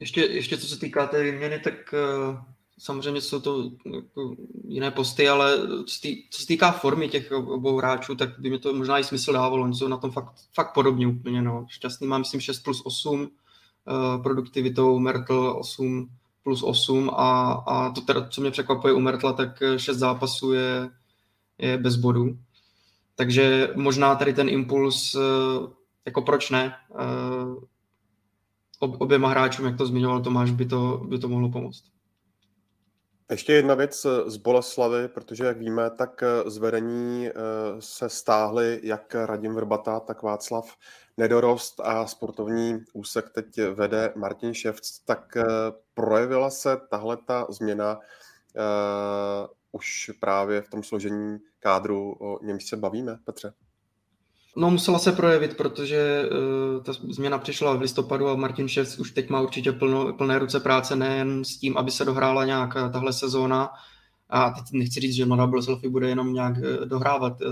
Ještě, 0.00 0.20
ještě 0.20 0.58
co 0.58 0.66
se 0.66 0.80
týká 0.80 1.06
té 1.06 1.22
výměny, 1.22 1.58
tak 1.58 1.74
uh, 1.92 2.36
samozřejmě 2.78 3.20
jsou 3.20 3.40
to 3.40 3.70
jako 3.94 4.36
jiné 4.64 4.90
posty, 4.90 5.28
ale 5.28 5.58
co, 5.86 6.08
se 6.30 6.46
týká 6.46 6.72
formy 6.72 7.08
těch 7.08 7.32
obou 7.32 7.76
hráčů, 7.76 8.14
tak 8.14 8.38
by 8.38 8.50
mi 8.50 8.58
to 8.58 8.74
možná 8.74 8.98
i 8.98 9.04
smysl 9.04 9.32
dávalo. 9.32 9.62
Oni 9.62 9.74
jsou 9.74 9.88
na 9.88 9.96
tom 9.96 10.10
fakt, 10.10 10.34
fakt 10.54 10.74
podobně 10.74 11.06
úplně. 11.06 11.42
No. 11.42 11.66
Šťastný 11.68 12.06
má, 12.06 12.18
myslím, 12.18 12.40
6 12.40 12.60
plus 12.60 12.82
8 12.84 13.20
uh, 13.20 13.26
eh, 13.28 14.22
produktivitou, 14.22 14.98
Mertl 14.98 15.56
8 15.58 16.10
plus 16.42 16.62
8 16.62 17.10
a, 17.10 17.52
a 17.52 17.90
to 17.90 18.00
teda, 18.00 18.28
co 18.28 18.40
mě 18.40 18.50
překvapuje 18.50 18.94
u 18.94 19.00
Mertla, 19.00 19.32
tak 19.32 19.62
6 19.76 19.96
zápasů 19.96 20.52
je, 20.52 20.90
je 21.58 21.78
bez 21.78 21.96
bodů. 21.96 22.38
Takže 23.14 23.68
možná 23.74 24.14
tady 24.14 24.34
ten 24.34 24.48
impuls, 24.48 25.14
uh, 25.14 25.22
jako 26.06 26.22
proč 26.22 26.50
ne, 26.50 26.74
uh, 26.88 27.64
oběma 28.80 29.28
hráčům, 29.28 29.66
jak 29.66 29.76
to 29.76 29.86
zmiňoval 29.86 30.22
Tomáš, 30.22 30.50
by 30.50 30.66
to, 30.66 31.02
by 31.08 31.18
to 31.18 31.28
mohlo 31.28 31.50
pomoct. 31.50 31.84
Ještě 33.30 33.52
jedna 33.52 33.74
věc 33.74 34.06
z 34.26 34.36
Boleslavy, 34.36 35.08
protože 35.08 35.44
jak 35.44 35.58
víme, 35.58 35.90
tak 35.90 36.24
z 36.46 36.56
vedení 36.56 37.28
se 37.78 38.08
stáhli 38.08 38.80
jak 38.82 39.14
Radim 39.14 39.54
Vrbata, 39.54 40.00
tak 40.00 40.22
Václav 40.22 40.76
nedorost 41.16 41.80
a 41.80 42.06
sportovní 42.06 42.78
úsek 42.92 43.30
teď 43.30 43.46
vede 43.74 44.12
Martin 44.16 44.54
Ševc, 44.54 44.98
tak 45.04 45.36
projevila 45.94 46.50
se 46.50 46.80
tahle 46.90 47.16
ta 47.16 47.46
změna 47.50 47.96
uh, 47.96 49.46
už 49.72 50.10
právě 50.20 50.62
v 50.62 50.68
tom 50.68 50.82
složení 50.82 51.38
kádru, 51.60 52.16
o 52.20 52.44
němž 52.44 52.64
se 52.64 52.76
bavíme, 52.76 53.18
Petře? 53.24 53.52
No, 54.56 54.70
musela 54.70 54.98
se 54.98 55.12
projevit, 55.12 55.56
protože 55.56 56.28
uh, 56.76 56.82
ta 56.82 56.92
změna 56.92 57.38
přišla 57.38 57.74
v 57.74 57.80
listopadu 57.80 58.28
a 58.28 58.36
Martin 58.36 58.68
Ševc 58.68 58.98
už 58.98 59.10
teď 59.10 59.30
má 59.30 59.40
určitě 59.40 59.72
plno, 59.72 60.12
plné 60.12 60.38
ruce 60.38 60.60
práce 60.60 60.96
nejen 60.96 61.44
s 61.44 61.56
tím, 61.56 61.76
aby 61.76 61.90
se 61.90 62.04
dohrála 62.04 62.44
nějak 62.44 62.74
tahle 62.74 63.12
sezóna. 63.12 63.70
A 64.30 64.50
teď 64.50 64.64
nechci 64.72 65.00
říct, 65.00 65.14
že 65.14 65.26
Mladá 65.26 65.46
Boleslav 65.46 65.80
bude 65.80 66.08
jenom 66.08 66.32
nějak 66.32 66.60
dohrávat 66.84 67.42
uh, 67.42 67.48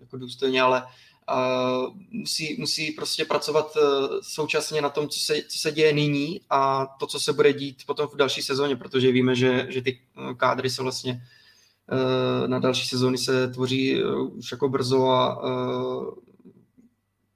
jako 0.00 0.16
důstojně, 0.16 0.62
ale 0.62 0.86
uh, 1.34 1.96
musí, 2.10 2.56
musí 2.58 2.92
prostě 2.92 3.24
pracovat 3.24 3.76
uh, 3.76 3.82
současně 4.22 4.80
na 4.82 4.90
tom, 4.90 5.08
co 5.08 5.20
se, 5.20 5.42
co 5.48 5.58
se 5.58 5.72
děje 5.72 5.92
nyní 5.92 6.40
a 6.50 6.86
to, 7.00 7.06
co 7.06 7.20
se 7.20 7.32
bude 7.32 7.52
dít 7.52 7.82
potom 7.86 8.08
v 8.08 8.16
další 8.16 8.42
sezóně, 8.42 8.76
protože 8.76 9.12
víme, 9.12 9.34
že, 9.34 9.66
že 9.68 9.82
ty 9.82 10.00
kádry 10.36 10.70
se 10.70 10.82
vlastně 10.82 11.22
Eh, 11.92 12.48
na 12.48 12.58
další 12.58 12.86
sezóny 12.86 13.18
se 13.18 13.48
tvoří 13.48 13.94
eh, 13.94 14.04
už 14.14 14.52
jako 14.52 14.68
brzo 14.68 15.08
a 15.08 15.42
eh, 15.44 16.20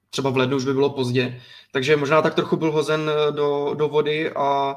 třeba 0.09 0.29
v 0.29 0.37
lednu 0.37 0.57
už 0.57 0.65
by 0.65 0.73
bylo 0.73 0.89
pozdě. 0.89 1.41
Takže 1.71 1.95
možná 1.95 2.21
tak 2.21 2.35
trochu 2.35 2.55
byl 2.55 2.71
hozen 2.71 3.11
do, 3.31 3.73
do 3.73 3.87
vody 3.87 4.31
a 4.31 4.75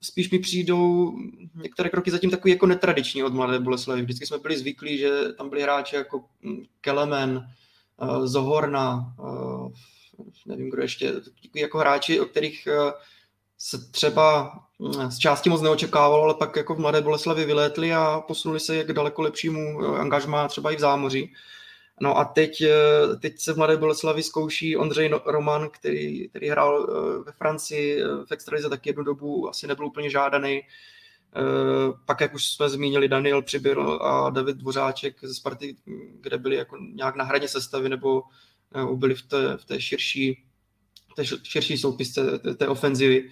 spíš 0.00 0.30
mi 0.30 0.38
přijdou 0.38 1.12
některé 1.54 1.88
kroky 1.88 2.10
zatím 2.10 2.30
takový 2.30 2.52
jako 2.52 2.66
netradiční 2.66 3.22
od 3.24 3.34
Mladé 3.34 3.58
Boleslavy. 3.58 4.02
Vždycky 4.02 4.26
jsme 4.26 4.38
byli 4.38 4.58
zvyklí, 4.58 4.98
že 4.98 5.10
tam 5.38 5.48
byli 5.48 5.62
hráči 5.62 5.96
jako 5.96 6.24
hm, 6.44 6.64
Kelemen, 8.00 8.28
Zohorna, 8.28 9.14
nevím 10.46 10.70
kdo 10.70 10.82
ještě, 10.82 11.12
jako 11.54 11.78
hráči, 11.78 12.20
o 12.20 12.24
kterých 12.24 12.68
se 13.58 13.90
třeba 13.90 14.52
z 15.08 15.18
části 15.18 15.50
moc 15.50 15.62
neočekávalo, 15.62 16.22
ale 16.22 16.34
pak 16.34 16.56
jako 16.56 16.74
v 16.74 16.78
Mladé 16.78 17.00
Boleslavi 17.00 17.44
vylétli 17.44 17.94
a 17.94 18.20
posunuli 18.28 18.60
se 18.60 18.84
k 18.84 18.92
daleko 18.92 19.22
lepšímu 19.22 19.78
angažmá 19.80 20.48
třeba 20.48 20.70
i 20.70 20.76
v 20.76 20.80
zámoří. 20.80 21.34
No 22.00 22.18
a 22.18 22.24
teď, 22.24 22.62
teď 23.20 23.38
se 23.38 23.52
v 23.52 23.56
Mladé 23.56 23.76
Boleslavi 23.76 24.22
zkouší 24.22 24.76
Ondřej 24.76 25.08
no, 25.08 25.20
Roman, 25.26 25.70
který, 25.70 26.28
který 26.28 26.48
hrál 26.48 26.86
ve 27.26 27.32
Francii 27.32 28.02
v 28.04 28.32
extralize 28.32 28.68
tak 28.68 28.86
jednu 28.86 29.04
dobu, 29.04 29.48
asi 29.48 29.66
nebyl 29.66 29.86
úplně 29.86 30.10
žádaný. 30.10 30.62
Pak, 32.04 32.20
jak 32.20 32.34
už 32.34 32.48
jsme 32.48 32.68
zmínili, 32.68 33.08
Daniel 33.08 33.42
Přibyl 33.42 33.98
a 34.02 34.30
David 34.30 34.56
Dvořáček 34.56 35.16
ze 35.22 35.34
Sparty, 35.34 35.76
kde 36.20 36.38
byli 36.38 36.56
jako 36.56 36.76
nějak 36.94 37.16
na 37.16 37.24
hraně 37.24 37.48
sestavy 37.48 37.88
nebo 37.88 38.22
byli 38.94 39.14
v 39.14 39.22
té, 39.22 39.56
v 39.56 39.64
té 39.64 39.80
širší, 39.80 40.44
té 41.16 41.24
širší 41.42 41.78
soupisce 41.78 42.38
té, 42.38 42.54
té 42.54 42.68
ofenzivy. 42.68 43.30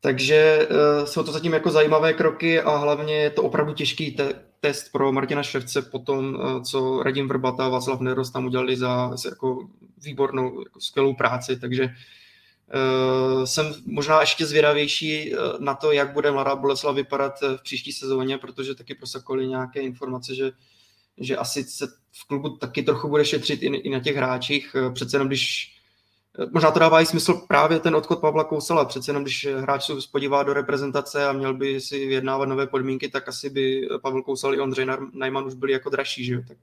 Takže 0.00 0.68
uh, 0.70 1.06
jsou 1.06 1.22
to 1.22 1.32
zatím 1.32 1.52
jako 1.52 1.70
zajímavé 1.70 2.12
kroky 2.12 2.60
a 2.60 2.76
hlavně 2.76 3.14
je 3.14 3.30
to 3.30 3.42
opravdu 3.42 3.72
těžký 3.72 4.10
te- 4.10 4.46
test 4.60 4.92
pro 4.92 5.12
Martina 5.12 5.42
Ševce 5.42 5.82
po 5.82 5.98
tom, 5.98 6.38
co 6.64 7.02
Radim 7.02 7.28
Vrbata 7.28 7.66
a 7.66 7.68
Václav 7.68 8.00
Neros 8.00 8.30
tam 8.30 8.46
udělali 8.46 8.76
za 8.76 9.10
jako 9.24 9.68
výbornou, 10.02 10.60
jako 10.60 10.80
skvělou 10.80 11.14
práci, 11.14 11.60
takže 11.60 11.88
jsem 13.44 13.74
možná 13.86 14.20
ještě 14.20 14.46
zvědavější 14.46 15.34
na 15.58 15.74
to, 15.74 15.92
jak 15.92 16.12
bude 16.12 16.30
Mladá 16.30 16.56
Boleslav 16.56 16.94
vypadat 16.94 17.40
v 17.40 17.62
příští 17.62 17.92
sezóně, 17.92 18.38
protože 18.38 18.74
taky 18.74 18.94
prosakoly 18.94 19.46
nějaké 19.46 19.80
informace, 19.80 20.34
že 20.34 20.52
že 21.18 21.36
asi 21.36 21.64
se 21.64 21.86
v 22.12 22.26
klubu 22.26 22.56
taky 22.56 22.82
trochu 22.82 23.08
bude 23.08 23.24
šetřit 23.24 23.62
i, 23.62 23.66
i 23.66 23.90
na 23.90 24.00
těch 24.00 24.16
hráčích. 24.16 24.76
Přece 24.94 25.16
jenom 25.16 25.28
když 25.28 25.72
Možná 26.52 26.70
to 26.70 26.78
dává 26.78 27.00
i 27.00 27.06
smysl 27.06 27.34
právě 27.48 27.80
ten 27.80 27.96
odchod 27.96 28.20
Pavla 28.20 28.44
Kousala. 28.44 28.84
Přece 28.84 29.10
jenom, 29.10 29.22
když 29.22 29.46
hráč 29.56 29.84
se 29.84 29.92
podívá 30.12 30.42
do 30.42 30.52
reprezentace 30.52 31.26
a 31.26 31.32
měl 31.32 31.54
by 31.54 31.80
si 31.80 32.06
vyjednávat 32.06 32.48
nové 32.48 32.66
podmínky, 32.66 33.08
tak 33.08 33.28
asi 33.28 33.50
by 33.50 33.88
Pavel 34.02 34.22
Kousal 34.22 34.54
i 34.54 34.60
Ondřej 34.60 34.86
Najman 35.12 35.46
už 35.46 35.54
byli 35.54 35.72
jako 35.72 35.90
dražší, 35.90 36.24
že? 36.24 36.44
Tak 36.48 36.58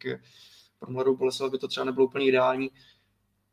pro 0.80 0.92
mladou 0.92 1.18
Boleslav 1.18 1.52
by 1.52 1.58
to 1.58 1.68
třeba 1.68 1.86
nebylo 1.86 2.06
úplně 2.06 2.26
ideální. 2.26 2.72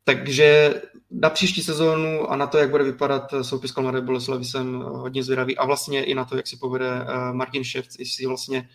Takže 0.03 0.81
na 1.11 1.29
příští 1.29 1.61
sezónu 1.61 2.31
a 2.31 2.35
na 2.35 2.47
to, 2.47 2.57
jak 2.57 2.69
bude 2.69 2.83
vypadat 2.83 3.33
soupis 3.41 3.75
Mladé 3.75 4.01
Boleslavy, 4.01 4.45
jsem 4.45 4.73
hodně 4.79 5.23
zvědavý. 5.23 5.57
A 5.57 5.65
vlastně 5.65 6.03
i 6.03 6.15
na 6.15 6.25
to, 6.25 6.35
jak 6.35 6.47
si 6.47 6.57
povede 6.57 6.89
eh, 6.89 7.33
Martin 7.33 7.63
Ševc, 7.63 7.99
jestli 7.99 8.25
vlastně 8.25 8.69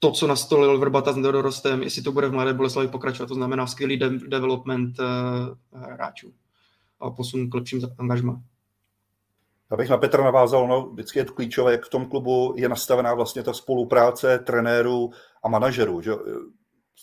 to, 0.00 0.10
co 0.10 0.26
nastolil 0.26 0.78
Vrbata 0.78 1.12
s 1.12 1.16
nedorostem, 1.16 1.82
jestli 1.82 2.02
to 2.02 2.12
bude 2.12 2.28
v 2.28 2.32
Mladé 2.32 2.54
Boleslavi 2.54 2.88
pokračovat, 2.88 3.26
to 3.26 3.34
znamená 3.34 3.66
skvělý 3.66 3.96
de- 3.96 4.18
development 4.28 4.98
uh, 4.98 5.06
hráčů 5.82 6.32
a 7.00 7.10
posun 7.10 7.50
k 7.50 7.54
lepším 7.54 7.80
angažmá. 7.98 8.42
Já 9.70 9.76
bych 9.76 9.88
na 9.88 9.98
Petra 9.98 10.24
navázal, 10.24 10.68
no, 10.68 10.90
vždycky 10.92 11.18
je 11.18 11.24
to 11.24 11.32
klíčové, 11.32 11.72
jak 11.72 11.86
v 11.86 11.90
tom 11.90 12.06
klubu 12.06 12.54
je 12.56 12.68
nastavená 12.68 13.14
vlastně 13.14 13.42
ta 13.42 13.52
spolupráce 13.52 14.38
trenérů 14.38 15.10
a 15.42 15.48
manažerů. 15.48 16.00
Že? 16.00 16.12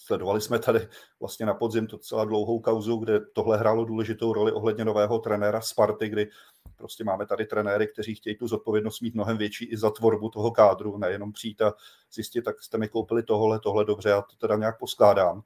Sledovali 0.05 0.41
jsme 0.41 0.59
tady 0.59 0.87
vlastně 1.19 1.45
na 1.45 1.53
podzim 1.53 1.87
to 1.87 1.97
celá 1.97 2.25
dlouhou 2.25 2.59
kauzu, 2.59 2.97
kde 2.97 3.19
tohle 3.19 3.57
hrálo 3.57 3.85
důležitou 3.85 4.33
roli 4.33 4.51
ohledně 4.51 4.85
nového 4.85 5.19
trenéra 5.19 5.61
Sparty, 5.61 6.09
kdy 6.09 6.29
prostě 6.75 7.03
máme 7.03 7.25
tady 7.25 7.45
trenéry, 7.45 7.87
kteří 7.87 8.15
chtějí 8.15 8.37
tu 8.37 8.47
zodpovědnost 8.47 9.01
mít 9.01 9.15
mnohem 9.15 9.37
větší 9.37 9.65
i 9.65 9.77
za 9.77 9.89
tvorbu 9.89 10.29
toho 10.29 10.51
kádru, 10.51 10.97
nejenom 10.97 11.33
přijít 11.33 11.61
a 11.61 11.73
zjistit, 12.13 12.41
tak 12.41 12.61
jste 12.61 12.77
mi 12.77 12.87
koupili 12.87 13.23
tohle, 13.23 13.59
tohle 13.59 13.85
dobře, 13.85 14.09
já 14.09 14.21
to 14.21 14.35
teda 14.37 14.55
nějak 14.55 14.79
poskládám. 14.79 15.41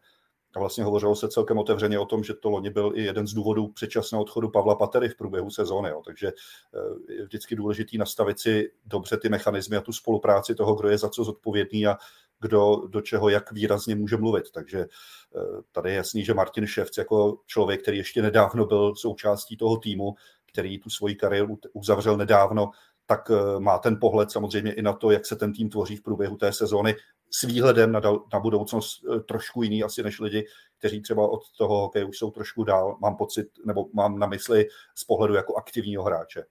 A 0.55 0.59
vlastně 0.59 0.83
hovořilo 0.83 1.15
se 1.15 1.29
celkem 1.29 1.57
otevřeně 1.57 1.99
o 1.99 2.05
tom, 2.05 2.23
že 2.23 2.33
to 2.33 2.49
loni 2.49 2.69
byl 2.69 2.91
i 2.95 3.03
jeden 3.03 3.27
z 3.27 3.33
důvodů 3.33 3.67
předčasného 3.67 4.21
odchodu 4.21 4.49
Pavla 4.49 4.75
Patery 4.75 5.09
v 5.09 5.17
průběhu 5.17 5.49
sezóny. 5.49 5.89
Jo. 5.89 6.01
Takže 6.05 6.27
eh, 6.27 7.13
je 7.13 7.23
vždycky 7.25 7.55
důležitý 7.55 7.97
nastavit 7.97 8.39
si 8.39 8.71
dobře 8.85 9.17
ty 9.17 9.29
mechanismy 9.29 9.77
a 9.77 9.81
tu 9.81 9.93
spolupráci 9.93 10.55
toho, 10.55 10.75
kdo 10.75 10.89
je 10.89 10.97
za 10.97 11.09
co 11.09 11.23
zodpovědný 11.23 11.87
a 11.87 11.97
kdo 12.41 12.81
do 12.87 13.01
čeho 13.01 13.29
jak 13.29 13.51
výrazně 13.51 13.95
může 13.95 14.17
mluvit. 14.17 14.51
Takže 14.51 14.79
eh, 14.79 15.39
tady 15.71 15.89
je 15.89 15.95
jasný, 15.95 16.25
že 16.25 16.33
Martin 16.33 16.67
Ševc 16.67 16.97
jako 16.97 17.37
člověk, 17.45 17.81
který 17.81 17.97
ještě 17.97 18.21
nedávno 18.21 18.65
byl 18.65 18.95
součástí 18.95 19.57
toho 19.57 19.77
týmu, 19.77 20.15
který 20.45 20.79
tu 20.79 20.89
svoji 20.89 21.15
kariéru 21.15 21.59
uzavřel 21.73 22.17
nedávno, 22.17 22.69
tak 23.05 23.31
eh, 23.31 23.59
má 23.59 23.77
ten 23.77 23.97
pohled 23.99 24.31
samozřejmě 24.31 24.73
i 24.73 24.81
na 24.81 24.93
to, 24.93 25.11
jak 25.11 25.25
se 25.25 25.35
ten 25.35 25.53
tým 25.53 25.69
tvoří 25.69 25.95
v 25.95 26.03
průběhu 26.03 26.37
té 26.37 26.53
sezóny 26.53 26.95
s 27.31 27.41
výhledem 27.41 27.91
na, 27.91 27.99
dal, 27.99 28.23
na 28.33 28.39
budoucnost 28.39 29.01
eh, 29.03 29.19
trošku 29.19 29.63
jiný 29.63 29.83
asi 29.83 30.03
než 30.03 30.19
lidi, 30.19 30.45
kteří 30.77 31.01
třeba 31.01 31.29
od 31.29 31.41
toho 31.57 31.81
hokeje 31.81 32.05
už 32.05 32.17
jsou 32.17 32.31
trošku 32.31 32.63
dál, 32.63 32.97
mám 33.01 33.15
pocit, 33.15 33.47
nebo 33.65 33.85
mám 33.93 34.19
na 34.19 34.27
mysli 34.27 34.67
z 34.95 35.03
pohledu 35.03 35.33
jako 35.33 35.55
aktivního 35.55 36.03
hráče. 36.03 36.43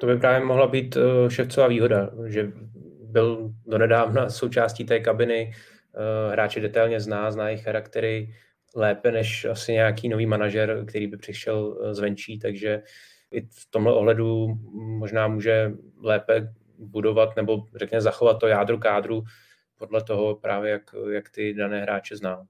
To 0.00 0.06
by 0.06 0.16
právě 0.16 0.46
mohla 0.46 0.66
být 0.66 0.96
ševcová 1.28 1.66
výhoda, 1.66 2.10
že 2.26 2.52
byl 3.10 3.50
donedávna 3.66 4.30
součástí 4.30 4.84
té 4.84 5.00
kabiny, 5.00 5.52
hráče 6.30 6.60
detailně 6.60 7.00
zná, 7.00 7.30
zná 7.30 7.48
jejich 7.48 7.64
charaktery 7.64 8.34
lépe 8.76 9.12
než 9.12 9.44
asi 9.44 9.72
nějaký 9.72 10.08
nový 10.08 10.26
manažer, 10.26 10.84
který 10.86 11.06
by 11.06 11.16
přišel 11.16 11.78
zvenčí, 11.94 12.38
takže 12.38 12.82
i 13.30 13.40
v 13.40 13.70
tomhle 13.70 13.92
ohledu 13.92 14.46
možná 14.72 15.28
může 15.28 15.72
lépe 16.02 16.54
budovat 16.78 17.36
nebo 17.36 17.64
řekněme 17.74 18.00
zachovat 18.00 18.34
to 18.34 18.46
jádro 18.46 18.78
kádru 18.78 19.22
podle 19.76 20.04
toho 20.04 20.34
právě, 20.34 20.70
jak, 20.70 20.82
jak 21.10 21.30
ty 21.30 21.54
dané 21.54 21.82
hráče 21.82 22.16
zná. 22.16 22.46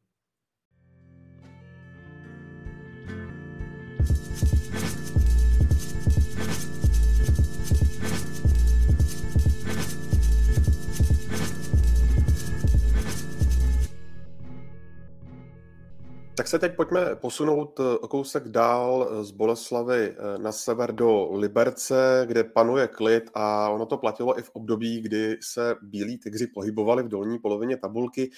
Se 16.51 16.59
teď 16.59 16.77
pojďme 16.77 17.17
posunout 17.17 17.81
eh, 17.81 17.99
o 17.99 18.09
kousek 18.09 18.49
dál 18.49 19.09
eh, 19.11 19.25
z 19.25 19.31
Boleslavy 19.31 20.17
eh, 20.17 20.39
na 20.39 20.53
sever 20.53 20.93
do 20.93 21.33
Liberce, 21.33 22.25
kde 22.27 22.45
panuje 22.45 22.89
klid 22.89 23.31
a 23.35 23.69
ono 23.69 23.87
to 23.87 23.99
platilo 23.99 24.39
i 24.39 24.43
v 24.43 24.51
období, 24.51 25.01
kdy 25.01 25.37
se 25.41 25.77
bílí 25.83 26.19
tygři 26.19 26.47
pohybovali 26.47 27.03
v 27.03 27.09
dolní 27.09 27.39
polovině 27.39 27.77
tabulky. 27.77 28.31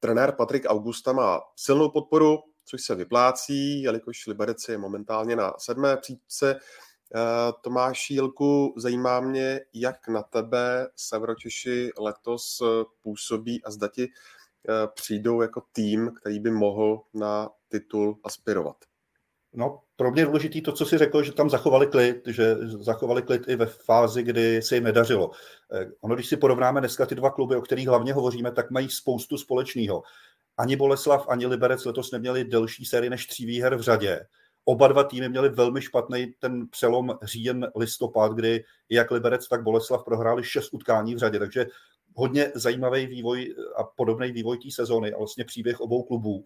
Trenér 0.00 0.32
Patrik 0.32 0.64
Augusta 0.68 1.12
má 1.12 1.40
silnou 1.56 1.90
podporu, 1.90 2.38
což 2.64 2.82
se 2.82 2.94
vyplácí, 2.94 3.82
jelikož 3.82 4.26
Liberec 4.26 4.68
je 4.68 4.78
momentálně 4.78 5.36
na 5.36 5.52
sedmé 5.58 5.96
příčce. 5.96 6.58
Tomáš 7.60 8.10
Jílku, 8.10 8.74
zajímá 8.76 9.20
mě, 9.20 9.60
jak 9.74 10.08
na 10.08 10.22
tebe 10.22 10.88
Severočeši 10.96 11.90
letos 11.98 12.62
působí 13.02 13.64
a 13.64 13.70
zda 13.70 13.88
ti 13.88 14.08
přijdou 14.94 15.42
jako 15.42 15.62
tým, 15.72 16.10
který 16.20 16.40
by 16.40 16.50
mohl 16.50 17.00
na 17.14 17.48
titul 17.68 18.18
aspirovat? 18.24 18.76
No, 19.54 19.80
pro 19.96 20.10
mě 20.10 20.22
je 20.22 20.26
důležitý 20.26 20.62
to, 20.62 20.72
co 20.72 20.86
si 20.86 20.98
řekl, 20.98 21.22
že 21.22 21.32
tam 21.32 21.50
zachovali 21.50 21.86
klid, 21.86 22.26
že 22.26 22.56
zachovali 22.66 23.22
klid 23.22 23.48
i 23.48 23.56
ve 23.56 23.66
fázi, 23.66 24.22
kdy 24.22 24.62
se 24.62 24.74
jim 24.74 24.84
nedařilo. 24.84 25.30
Eh, 25.72 25.86
ono, 26.00 26.14
když 26.14 26.28
si 26.28 26.36
porovnáme 26.36 26.80
dneska 26.80 27.06
ty 27.06 27.14
dva 27.14 27.30
kluby, 27.30 27.56
o 27.56 27.60
kterých 27.60 27.88
hlavně 27.88 28.12
hovoříme, 28.12 28.52
tak 28.52 28.70
mají 28.70 28.88
spoustu 28.88 29.38
společného. 29.38 30.02
ani 30.58 30.76
Boleslav, 30.76 31.28
ani 31.28 31.46
Liberec 31.46 31.84
letos 31.84 32.10
neměli 32.10 32.44
delší 32.44 32.84
sérii 32.84 33.10
než 33.10 33.26
tří 33.26 33.46
výher 33.46 33.76
v 33.76 33.80
řadě. 33.80 34.26
Oba 34.64 34.88
dva 34.88 35.04
týmy 35.04 35.28
měli 35.28 35.48
velmi 35.48 35.82
špatný 35.82 36.34
ten 36.38 36.68
přelom 36.68 37.18
říjen 37.22 37.70
listopad, 37.76 38.32
kdy 38.32 38.64
jak 38.88 39.10
Liberec, 39.10 39.48
tak 39.48 39.62
Boleslav 39.62 40.04
prohráli 40.04 40.44
šest 40.44 40.68
utkání 40.72 41.14
v 41.14 41.18
řadě, 41.18 41.38
takže 41.38 41.66
hodně 42.14 42.52
zajímavý 42.54 43.06
vývoj 43.06 43.54
a 43.76 43.84
podobný 43.84 44.32
vývoj 44.32 44.58
té 44.58 44.70
sezóny 44.70 45.12
a 45.12 45.18
vlastně 45.18 45.44
příběh 45.44 45.80
obou 45.80 46.02
klubů. 46.02 46.44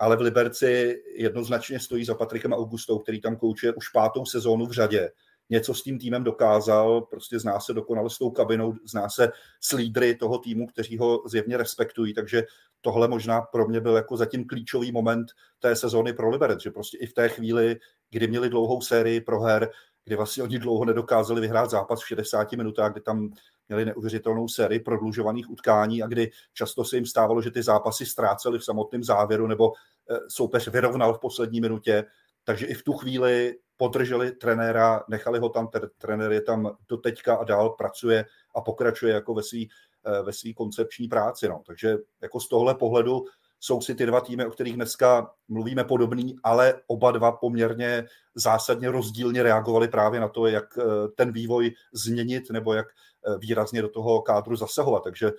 Ale 0.00 0.16
v 0.16 0.20
Liberci 0.20 1.02
jednoznačně 1.16 1.80
stojí 1.80 2.04
za 2.04 2.14
Patrikem 2.14 2.52
Augustou, 2.52 2.98
který 2.98 3.20
tam 3.20 3.36
koučuje 3.36 3.72
už 3.72 3.88
pátou 3.88 4.24
sezónu 4.24 4.66
v 4.66 4.72
řadě. 4.72 5.10
Něco 5.50 5.74
s 5.74 5.82
tím 5.82 5.98
týmem 5.98 6.24
dokázal, 6.24 7.00
prostě 7.00 7.38
zná 7.38 7.60
se 7.60 7.72
dokonale 7.72 8.10
s 8.10 8.18
tou 8.18 8.30
kabinou, 8.30 8.74
zná 8.84 9.08
se 9.08 9.32
s 9.60 9.76
lídry 9.76 10.14
toho 10.14 10.38
týmu, 10.38 10.66
kteří 10.66 10.98
ho 10.98 11.22
zjevně 11.26 11.56
respektují, 11.56 12.14
takže 12.14 12.42
tohle 12.80 13.08
možná 13.08 13.40
pro 13.40 13.68
mě 13.68 13.80
byl 13.80 13.96
jako 13.96 14.16
zatím 14.16 14.46
klíčový 14.46 14.92
moment 14.92 15.26
té 15.58 15.76
sezóny 15.76 16.12
pro 16.12 16.30
Liberec, 16.30 16.62
že 16.62 16.70
prostě 16.70 16.98
i 16.98 17.06
v 17.06 17.14
té 17.14 17.28
chvíli, 17.28 17.76
kdy 18.10 18.28
měli 18.28 18.48
dlouhou 18.48 18.80
sérii 18.80 19.20
proher, 19.20 19.70
kdy 20.10 20.16
vlastně 20.16 20.42
oni 20.42 20.58
dlouho 20.58 20.84
nedokázali 20.84 21.40
vyhrát 21.40 21.70
zápas 21.70 22.00
v 22.00 22.06
60 22.06 22.52
minutách, 22.52 22.92
kdy 22.92 23.00
tam 23.00 23.30
měli 23.68 23.84
neuvěřitelnou 23.84 24.48
sérii 24.48 24.80
prodlužovaných 24.80 25.50
utkání 25.50 26.02
a 26.02 26.06
kdy 26.06 26.30
často 26.52 26.84
se 26.84 26.96
jim 26.96 27.06
stávalo, 27.06 27.42
že 27.42 27.50
ty 27.50 27.62
zápasy 27.62 28.06
ztráceli 28.06 28.58
v 28.58 28.64
samotném 28.64 29.04
závěru 29.04 29.46
nebo 29.46 29.72
eh, 30.10 30.18
soupeř 30.28 30.68
vyrovnal 30.68 31.14
v 31.14 31.20
poslední 31.20 31.60
minutě, 31.60 32.04
takže 32.44 32.66
i 32.66 32.74
v 32.74 32.82
tu 32.82 32.92
chvíli 32.92 33.58
podrželi 33.76 34.32
trenéra, 34.32 35.04
nechali 35.08 35.38
ho 35.38 35.48
tam, 35.48 35.68
trenér 35.98 36.32
je 36.32 36.42
tam 36.42 36.76
do 36.88 36.96
teďka 36.96 37.34
a 37.34 37.44
dál 37.44 37.70
pracuje 37.70 38.24
a 38.54 38.60
pokračuje 38.60 39.14
jako 39.14 39.34
ve 39.34 39.42
své 39.42 39.60
eh, 39.60 40.22
ve 40.22 40.32
svý 40.32 40.54
koncepční 40.54 41.08
práci. 41.08 41.48
No. 41.48 41.62
Takže 41.66 41.96
jako 42.22 42.40
z 42.40 42.48
tohle 42.48 42.74
pohledu 42.74 43.24
jsou 43.60 43.80
si 43.80 43.94
ty 43.94 44.06
dva 44.06 44.20
týmy, 44.20 44.46
o 44.46 44.50
kterých 44.50 44.74
dneska 44.74 45.30
mluvíme 45.48 45.84
podobný, 45.84 46.36
ale 46.42 46.74
oba 46.86 47.10
dva 47.10 47.32
poměrně 47.32 48.04
zásadně 48.34 48.90
rozdílně 48.90 49.42
reagovali 49.42 49.88
právě 49.88 50.20
na 50.20 50.28
to, 50.28 50.46
jak 50.46 50.78
eh, 50.78 50.82
ten 51.16 51.32
vývoj 51.32 51.70
změnit 51.92 52.50
nebo 52.50 52.74
jak 52.74 52.86
eh, 52.88 53.38
výrazně 53.38 53.82
do 53.82 53.88
toho 53.88 54.22
kádru 54.22 54.56
zasahovat. 54.56 55.04
Takže 55.04 55.32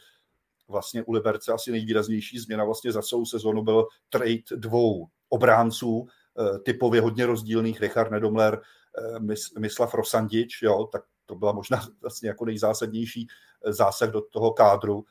vlastně 0.68 1.04
u 1.04 1.12
Liberce 1.12 1.54
asi 1.54 1.72
nejvýraznější 1.72 2.40
změna 2.40 2.64
vlastně 2.64 2.92
za 2.92 3.02
celou 3.02 3.26
sezonu 3.26 3.64
byl 3.64 3.88
trade 4.10 4.44
dvou 4.56 5.08
obránců, 5.30 6.08
Eh, 6.40 6.60
typově 6.60 7.02
hodně 7.02 7.26
rozdílných, 7.26 7.82
Richard 7.82 8.12
Nedomler, 8.12 8.62
Mislav 9.60 9.94
Rosandič, 9.94 10.62
jo, 10.62 10.90
tak 10.92 11.04
to 11.26 11.36
byla 11.36 11.52
možná 11.52 11.82
vlastně 12.02 12.30
jako 12.30 12.46
nejzásadnější 12.46 13.28
zásah 13.68 14.12
do 14.12 14.22
toho 14.22 14.52
kádru. 14.52 15.06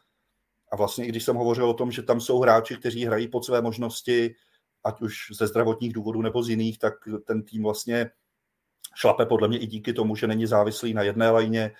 A 0.70 0.76
vlastně 0.76 1.06
i 1.06 1.09
když 1.09 1.24
jsem 1.24 1.37
hovořil 1.37 1.70
o 1.70 1.74
tom, 1.74 1.90
že 1.90 2.02
tam 2.02 2.20
jsou 2.20 2.40
hráči, 2.40 2.76
kteří 2.76 3.04
hrají 3.04 3.28
pod 3.28 3.44
své 3.44 3.62
možnosti, 3.62 4.35
ať 4.85 5.00
už 5.02 5.16
ze 5.38 5.46
zdravotních 5.46 5.92
důvodů 5.92 6.22
nebo 6.22 6.42
z 6.42 6.48
jiných, 6.48 6.78
tak 6.78 6.94
ten 7.24 7.42
tým 7.42 7.62
vlastně 7.62 8.11
šlape 8.94 9.26
podle 9.26 9.48
mě 9.48 9.59
i 9.59 9.66
díky 9.66 9.92
tomu, 9.92 10.16
že 10.16 10.26
není 10.26 10.46
závislý 10.46 10.94
na 10.94 11.02
jedné 11.02 11.30
lajně. 11.30 11.72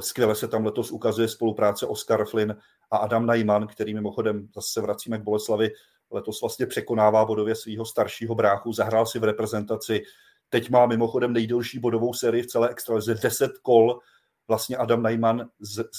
Skvěle 0.00 0.34
se 0.34 0.48
tam 0.48 0.64
letos 0.64 0.90
ukazuje 0.90 1.28
spolupráce 1.28 1.86
Oscar 1.86 2.26
Flynn 2.26 2.56
a 2.90 2.96
Adam 2.96 3.26
Najman, 3.26 3.66
který 3.66 3.94
mimochodem 3.94 4.48
zase 4.54 4.68
se 4.72 4.80
vracíme 4.80 5.18
k 5.18 5.22
Boleslavi, 5.22 5.70
letos 6.10 6.40
vlastně 6.40 6.66
překonává 6.66 7.24
bodově 7.24 7.54
svého 7.54 7.84
staršího 7.84 8.34
bráchu, 8.34 8.72
zahrál 8.72 9.06
si 9.06 9.18
v 9.18 9.24
reprezentaci, 9.24 10.02
teď 10.48 10.70
má 10.70 10.86
mimochodem 10.86 11.32
nejdelší 11.32 11.78
bodovou 11.78 12.14
sérii 12.14 12.42
v 12.42 12.46
celé 12.46 12.68
extralize, 12.68 13.14
10 13.14 13.58
kol, 13.58 14.00
vlastně 14.48 14.76
Adam 14.76 15.02
Najman 15.02 15.48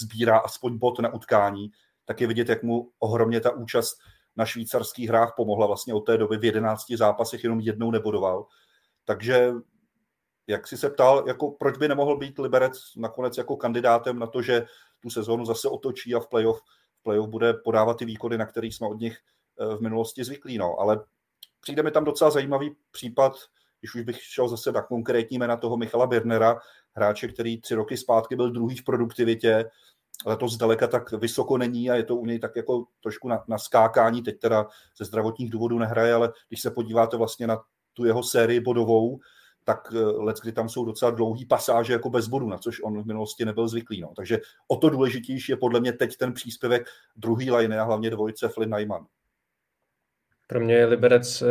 sbírá 0.01 0.37
aspoň 0.37 0.77
bod 0.77 0.99
na 0.99 1.13
utkání, 1.13 1.71
tak 2.07 2.21
je 2.21 2.27
vidět, 2.27 2.49
jak 2.49 2.63
mu 2.63 2.91
ohromně 2.99 3.41
ta 3.41 3.51
účast 3.51 3.97
na 4.35 4.45
švýcarských 4.45 5.09
hrách 5.09 5.33
pomohla. 5.37 5.67
Vlastně 5.67 5.93
od 5.93 6.01
té 6.01 6.17
doby 6.17 6.37
v 6.37 6.45
11 6.45 6.91
zápasech 6.91 7.43
jenom 7.43 7.59
jednou 7.59 7.91
nebodoval. 7.91 8.45
Takže 9.05 9.51
jak 10.47 10.67
si 10.67 10.77
se 10.77 10.89
ptal, 10.89 11.23
jako 11.27 11.51
proč 11.51 11.77
by 11.77 11.87
nemohl 11.87 12.17
být 12.17 12.39
Liberec 12.39 12.95
nakonec 12.97 13.37
jako 13.37 13.57
kandidátem 13.57 14.19
na 14.19 14.27
to, 14.27 14.41
že 14.41 14.65
tu 14.99 15.09
sezónu 15.09 15.45
zase 15.45 15.69
otočí 15.69 16.15
a 16.15 16.19
v 16.19 16.27
playoff, 16.27 16.61
v 16.99 17.03
playoff 17.03 17.29
bude 17.29 17.53
podávat 17.53 17.97
ty 17.97 18.05
výkony, 18.05 18.37
na 18.37 18.45
kterých 18.45 18.75
jsme 18.75 18.87
od 18.87 18.99
nich 18.99 19.17
Eh, 19.59 19.75
v 19.75 19.81
minulosti 19.81 20.23
zvyklí. 20.23 20.57
No. 20.57 20.79
Ale 20.79 21.03
přijde 21.61 21.83
mi 21.83 21.91
tam 21.91 22.03
docela 22.03 22.31
zajímavý 22.31 22.75
případ, 22.91 23.33
když 23.79 23.95
už 23.95 24.01
bych 24.01 24.23
šel 24.23 24.47
zase 24.49 24.71
na 24.71 24.81
konkrétní 24.81 25.37
jména 25.37 25.57
toho 25.57 25.77
Michala 25.77 26.07
Birnera, 26.07 26.59
hráče, 26.91 27.27
který 27.27 27.61
tři 27.61 27.75
roky 27.75 27.97
zpátky 27.97 28.35
byl 28.35 28.51
druhý 28.51 28.77
v 28.77 28.83
produktivitě, 28.83 29.65
ale 30.25 30.37
to 30.37 30.47
zdaleka 30.47 30.87
tak 30.87 31.11
vysoko 31.11 31.57
není 31.57 31.89
a 31.89 31.95
je 31.95 32.03
to 32.03 32.15
u 32.15 32.25
něj 32.25 32.39
tak 32.39 32.55
jako 32.55 32.85
trošku 33.03 33.27
na, 33.27 33.43
na 33.47 33.57
skákání, 33.57 34.23
teď 34.23 34.39
teda 34.39 34.67
ze 34.97 35.05
zdravotních 35.05 35.49
důvodů 35.49 35.79
nehraje, 35.79 36.13
ale 36.13 36.33
když 36.49 36.61
se 36.61 36.71
podíváte 36.71 37.17
vlastně 37.17 37.47
na 37.47 37.57
tu 37.93 38.05
jeho 38.05 38.23
sérii 38.23 38.59
bodovou, 38.59 39.19
tak 39.63 39.93
eh, 39.95 39.99
let, 39.99 40.37
kdy 40.41 40.51
tam 40.51 40.69
jsou 40.69 40.85
docela 40.85 41.11
dlouhý 41.11 41.45
pasáže 41.45 41.93
jako 41.93 42.09
bez 42.09 42.27
bodu, 42.27 42.47
na 42.47 42.57
což 42.57 42.81
on 42.83 43.03
v 43.03 43.05
minulosti 43.05 43.45
nebyl 43.45 43.67
zvyklý. 43.67 44.01
No. 44.01 44.13
Takže 44.15 44.39
o 44.67 44.77
to 44.77 44.89
důležitější 44.89 45.51
je 45.51 45.57
podle 45.57 45.79
mě 45.79 45.93
teď 45.93 46.17
ten 46.17 46.33
příspěvek 46.33 46.87
druhý 47.15 47.51
line 47.51 47.79
a 47.79 47.83
hlavně 47.83 48.09
dvojice 48.09 48.49
Flynn 48.49 48.69
Najman. 48.69 49.05
Pro 50.47 50.59
mě 50.59 50.75
je 50.75 50.85
Liberec 50.85 51.41
eh, 51.41 51.45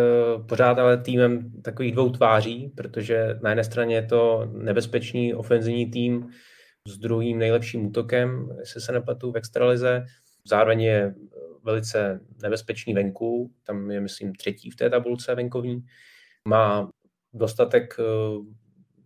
pořád 0.49 0.79
ale 0.79 1.03
týmem 1.03 1.63
takových 1.63 1.93
dvou 1.93 2.11
tváří, 2.11 2.73
protože 2.77 3.39
na 3.43 3.51
jedné 3.51 3.65
straně 3.65 3.95
je 3.95 4.07
to 4.07 4.49
nebezpečný 4.53 5.35
ofenzivní 5.35 5.91
tým 5.91 6.31
s 6.87 6.99
druhým 6.99 7.39
nejlepším 7.39 7.87
útokem, 7.87 8.57
jestli 8.59 8.81
se 8.81 8.93
nepletu 8.93 9.33
v 9.33 9.37
extralize. 9.37 10.05
Zároveň 10.45 10.81
je 10.81 11.15
velice 11.63 12.21
nebezpečný 12.43 12.95
venku, 12.95 13.53
tam 13.65 13.91
je, 13.91 14.01
myslím, 14.01 14.35
třetí 14.35 14.71
v 14.71 14.77
té 14.77 14.91
tabulce 14.91 15.35
venkovní. 15.35 15.85
Má 16.49 16.91
dostatek 17.33 17.97
eh, 17.99 18.03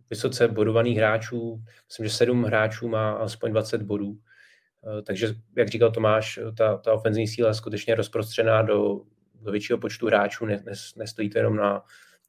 vysoce 0.09 0.47
bodovaných 0.47 0.97
hráčů, 0.97 1.63
myslím, 1.87 2.05
že 2.05 2.13
sedm 2.13 2.43
hráčů 2.43 2.87
má 2.87 3.11
aspoň 3.11 3.51
20 3.51 3.81
bodů. 3.81 4.17
Eh, 4.17 5.01
takže, 5.01 5.35
jak 5.57 5.67
říkal 5.67 5.91
Tomáš, 5.91 6.39
ta, 6.57 6.77
ta 6.77 6.93
ofenzivní 6.93 7.27
síla 7.27 7.49
je 7.49 7.53
skutečně 7.53 7.95
rozprostřená 7.95 8.61
do 8.61 9.01
do 9.41 9.51
většího 9.51 9.79
počtu 9.79 10.07
hráčů, 10.07 10.45
ne, 10.45 10.63
ne, 10.65 10.71
nestojí 10.95 11.29
to 11.29 11.37
jenom 11.37 11.55
na, 11.55 11.83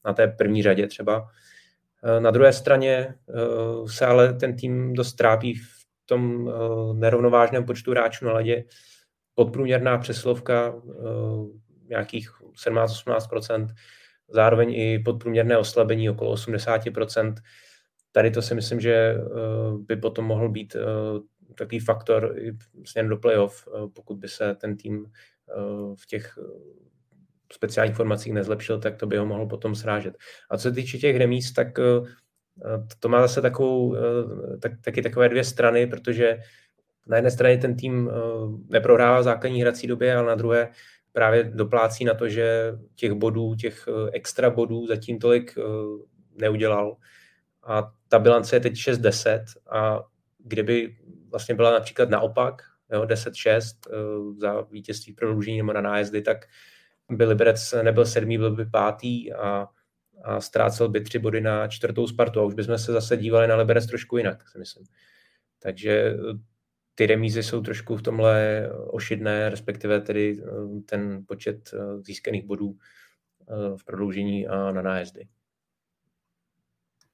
na 0.04 0.12
té 0.12 0.28
první 0.28 0.62
řadě 0.62 0.86
třeba. 0.86 1.28
Eh, 2.04 2.20
na 2.20 2.30
druhé 2.30 2.52
straně 2.52 3.14
eh, 3.28 3.32
se 3.86 4.06
ale 4.06 4.32
ten 4.32 4.56
tým 4.56 4.92
dost 4.92 5.12
trápí 5.12 5.54
v 5.54 5.84
tom 6.06 6.48
eh, 6.48 6.52
nerovnovážném 6.94 7.64
počtu 7.64 7.90
hráčů 7.90 8.24
na 8.24 8.32
ledě. 8.32 8.64
Podprůměrná 9.34 9.98
přeslovka 9.98 10.74
nějakých 11.88 12.30
17-18%, 12.66 13.68
zároveň 14.28 14.74
i 14.74 14.98
podprůměrné 14.98 15.58
oslabení 15.58 16.10
okolo 16.10 16.34
80%. 16.34 17.34
Tady 18.12 18.30
to 18.30 18.42
si 18.42 18.54
myslím, 18.54 18.80
že 18.80 19.16
by 19.78 19.96
potom 19.96 20.24
mohl 20.24 20.48
být 20.48 20.76
takový 21.54 21.80
faktor 21.80 22.36
směrem 22.84 23.08
do 23.08 23.16
playoff, 23.16 23.68
pokud 23.94 24.14
by 24.14 24.28
se 24.28 24.54
ten 24.54 24.76
tým 24.76 25.06
v 25.94 26.06
těch 26.06 26.38
speciálních 27.54 27.96
formacích 27.96 28.32
nezlepšil, 28.32 28.80
tak 28.80 28.96
to 28.96 29.06
by 29.06 29.16
ho 29.16 29.26
mohlo 29.26 29.46
potom 29.46 29.74
srážet. 29.74 30.14
A 30.50 30.56
co 30.56 30.62
se 30.62 30.72
týče 30.72 30.98
těch 30.98 31.16
remíz, 31.16 31.52
tak 31.52 31.78
eh, 31.78 31.82
to 32.98 33.08
má 33.08 33.20
zase 33.20 33.40
takovou, 33.40 33.96
eh, 33.96 34.00
tak, 34.58 34.72
taky 34.84 35.02
takové 35.02 35.28
dvě 35.28 35.44
strany, 35.44 35.86
protože 35.86 36.38
na 37.06 37.16
jedné 37.16 37.30
straně 37.30 37.58
ten 37.58 37.76
tým 37.76 38.10
eh, 38.10 38.14
neprohrává 38.68 39.20
v 39.20 39.22
základní 39.22 39.62
hrací 39.62 39.86
době, 39.86 40.16
ale 40.16 40.26
na 40.26 40.34
druhé 40.34 40.68
právě 41.12 41.44
doplácí 41.44 42.04
na 42.04 42.14
to, 42.14 42.28
že 42.28 42.72
těch 42.94 43.12
bodů, 43.12 43.54
těch 43.54 43.88
extra 44.12 44.50
bodů 44.50 44.86
zatím 44.86 45.18
tolik 45.18 45.54
neudělal. 46.40 46.96
A 47.66 47.92
ta 48.08 48.18
bilance 48.18 48.56
je 48.56 48.60
teď 48.60 48.72
6-10 48.72 49.44
a 49.70 50.04
kdyby 50.38 50.96
vlastně 51.30 51.54
byla 51.54 51.70
například 51.70 52.10
naopak, 52.10 52.62
10-6 52.90 53.62
za 54.36 54.60
vítězství 54.60 55.12
prodloužení 55.12 55.58
nebo 55.58 55.72
na 55.72 55.80
nájezdy, 55.80 56.22
tak 56.22 56.46
by 57.16 57.24
Liberec 57.24 57.74
nebyl 57.82 58.06
sedmý, 58.06 58.38
byl 58.38 58.56
by 58.56 58.66
pátý 58.66 59.32
a, 59.32 59.66
a 60.24 60.40
ztrácel 60.40 60.88
by 60.88 61.00
tři 61.00 61.18
body 61.18 61.40
na 61.40 61.68
čtvrtou 61.68 62.06
Spartu 62.06 62.40
a 62.40 62.44
už 62.44 62.54
bychom 62.54 62.78
se 62.78 62.92
zase 62.92 63.16
dívali 63.16 63.48
na 63.48 63.56
Liberec 63.56 63.86
trošku 63.86 64.16
jinak, 64.16 64.48
si 64.48 64.58
myslím. 64.58 64.86
Takže 65.58 65.90
eh, 65.90 66.16
ty 66.94 67.06
remízy 67.06 67.42
jsou 67.42 67.60
trošku 67.60 67.96
v 67.96 68.02
tomhle 68.02 68.68
ošidné, 68.90 69.48
respektive 69.48 70.00
tedy 70.00 70.42
eh, 70.42 70.80
ten 70.86 71.24
počet 71.28 71.70
eh, 71.74 72.02
získaných 72.02 72.44
bodů 72.44 72.76
v 73.76 73.84
prodloužení 73.84 74.46
a 74.46 74.72
na 74.72 74.82
nájezdy. 74.82 75.28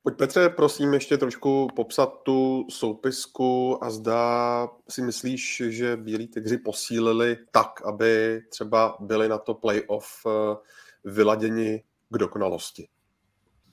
Pojď 0.08 0.18
Petře, 0.18 0.48
prosím, 0.48 0.94
ještě 0.94 1.18
trošku 1.18 1.68
popsat 1.76 2.22
tu 2.22 2.66
soupisku 2.70 3.84
a 3.84 3.90
zda 3.90 4.68
si 4.88 5.02
myslíš, 5.02 5.62
že 5.68 5.96
Bílí 5.96 6.28
tygři 6.28 6.58
posílili 6.58 7.36
tak, 7.50 7.82
aby 7.84 8.40
třeba 8.50 8.96
byli 9.00 9.28
na 9.28 9.38
to 9.38 9.54
playoff 9.54 10.06
eh, 10.26 10.56
vyladěni 11.04 11.82
k 12.10 12.18
dokonalosti. 12.18 12.88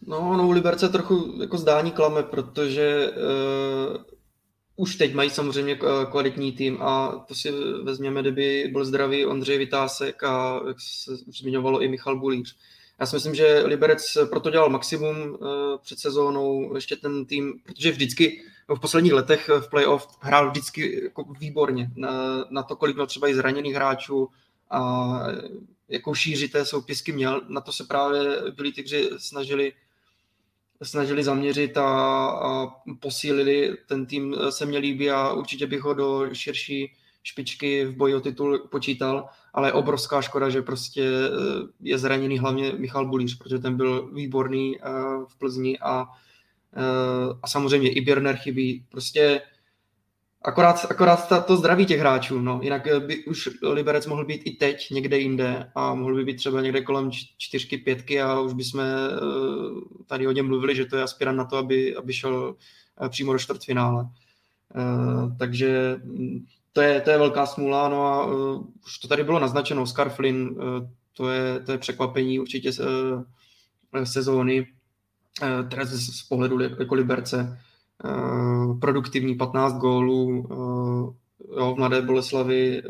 No, 0.08 0.38
no 0.38 0.52
Liberce 0.52 0.90
trochu 0.90 1.42
jako 1.42 1.58
zdání 1.58 1.92
klame, 1.92 2.24
protože 2.24 3.12
uh, 3.12 4.04
už 4.76 4.96
teď 4.96 5.14
mají 5.14 5.30
samozřejmě 5.30 5.80
kvalitní 6.12 6.52
tým 6.52 6.82
a 6.82 7.26
to 7.28 7.36
si 7.36 7.52
vezměme, 7.84 8.22
kdyby 8.22 8.70
byl 8.72 8.86
zdravý 8.86 9.26
Ondřej 9.26 9.58
Vytásek 9.58 10.24
a 10.24 10.62
jak 10.68 10.78
se 10.80 11.12
zmiňovalo 11.40 11.82
i 11.82 11.88
Michal 11.88 12.20
Bulíř. 12.20 12.58
Já 13.00 13.06
si 13.06 13.16
myslím, 13.16 13.36
že 13.36 13.64
Liberec 13.66 14.18
proto 14.30 14.50
dělal 14.50 14.70
maximum 14.70 15.38
před 15.82 16.00
sezónou, 16.00 16.76
ještě 16.76 16.96
ten 16.96 17.26
tým, 17.26 17.60
protože 17.64 17.92
vždycky 17.92 18.42
v 18.76 18.80
posledních 18.80 19.14
letech 19.14 19.50
v 19.60 19.70
playoff 19.70 20.08
hrál 20.22 20.50
vždycky 20.50 21.04
jako 21.04 21.34
výborně 21.40 21.92
na, 21.96 22.46
na 22.50 22.64
to, 22.64 22.76
kolik 22.76 22.96
měl 22.96 23.08
třeba 23.08 23.28
i 23.28 23.36
zraněných 23.36 23.76
hráčů 23.76 24.30
a 24.70 25.20
jakou 25.90 26.14
šíři 26.14 26.48
té 26.48 26.66
soupisky 26.66 27.12
měl. 27.12 27.42
Na 27.48 27.62
to 27.62 27.72
se 27.72 27.84
právě 27.84 28.52
byli 28.52 28.72
tygři 28.72 29.10
snažili 29.18 29.74
snažili 30.84 31.24
zaměřit 31.24 31.78
a, 31.78 32.28
a 32.30 32.68
posílili. 33.00 33.78
Ten 33.88 34.06
tým 34.06 34.36
se 34.50 34.66
mě 34.66 34.78
líbí 34.78 35.12
a 35.12 35.34
určitě 35.34 35.68
bych 35.68 35.82
ho 35.82 35.94
do 35.94 36.34
širší 36.34 36.94
špičky 37.24 37.86
v 37.86 37.96
boji 37.96 38.16
o 38.16 38.22
titul 38.22 38.60
počítal, 38.60 39.30
ale 39.56 39.68
je 39.68 39.74
obrovská 39.74 40.22
škoda, 40.22 40.50
že 40.50 40.62
prostě 40.62 41.04
eh, 41.04 41.30
je 41.82 41.98
zraněný 41.98 42.40
hlavně 42.40 42.72
Michal 42.78 43.06
Bulíř, 43.06 43.38
protože 43.38 43.60
ten 43.60 43.78
byl 43.78 44.12
výborný 44.14 44.78
eh, 44.78 44.90
v 45.28 45.40
Plzni 45.40 45.80
a, 45.80 46.08
eh, 46.76 47.38
a 47.44 47.48
samozřejmě 47.48 47.90
i 47.90 48.02
Birner 48.02 48.36
chybí. 48.36 48.86
Prostě 48.90 49.42
Akorát, 50.48 50.86
akorát 50.90 51.46
to 51.46 51.58
zdraví 51.58 51.86
těch 51.86 52.00
hráčů, 52.00 52.42
no. 52.42 52.60
Jinak 52.64 52.88
by 53.06 53.26
už 53.26 53.50
Liberec 53.64 54.08
mohl 54.08 54.26
být 54.26 54.42
i 54.46 54.52
teď 54.52 54.92
někde 54.92 55.18
jinde 55.18 55.72
a 55.76 55.94
mohl 55.94 56.16
by 56.16 56.24
být 56.24 56.36
třeba 56.36 56.62
někde 56.62 56.82
kolem 56.82 57.12
čtyřky, 57.38 57.78
pětky 57.78 58.22
a 58.22 58.40
už 58.40 58.54
bychom 58.54 58.82
tady 60.06 60.28
o 60.28 60.32
něm 60.32 60.48
mluvili, 60.48 60.76
že 60.76 60.86
to 60.86 60.98
je 60.98 61.04
aspirant 61.04 61.38
na 61.38 61.46
to, 61.46 61.58
aby, 61.58 61.96
aby 61.96 62.14
šel 62.14 62.56
přímo 63.10 63.34
do 63.34 63.40
čtvrtfinále. 63.40 64.10
Takže 65.40 66.00
mm, 66.04 66.46
to 66.76 66.82
je, 66.82 67.02
to 67.02 67.10
je 67.10 67.18
velká 67.18 67.46
smůla, 67.46 67.90
no 67.90 68.06
a 68.06 68.26
už 68.86 69.00
to 69.00 69.08
tady 69.08 69.24
bylo 69.24 69.40
naznačeno, 69.40 69.88
Scarflin, 69.88 70.56
to 71.14 71.30
je, 71.30 71.60
to 71.60 71.72
je 71.72 71.78
překvapení 71.78 72.40
určitě 72.40 72.72
sezóny, 74.04 74.68
teda 75.70 75.86
z 75.86 76.24
pohledu 76.24 76.60
jako 76.60 76.96
Liberce. 76.96 77.60
Eh, 78.04 78.74
produktivní 78.82 79.36
15 79.36 79.78
gólů 79.78 80.48
eh, 80.52 81.60
jo, 81.60 81.74
v 81.74 81.78
Mladé 81.78 82.02
Boleslavi, 82.02 82.78
eh, 82.78 82.82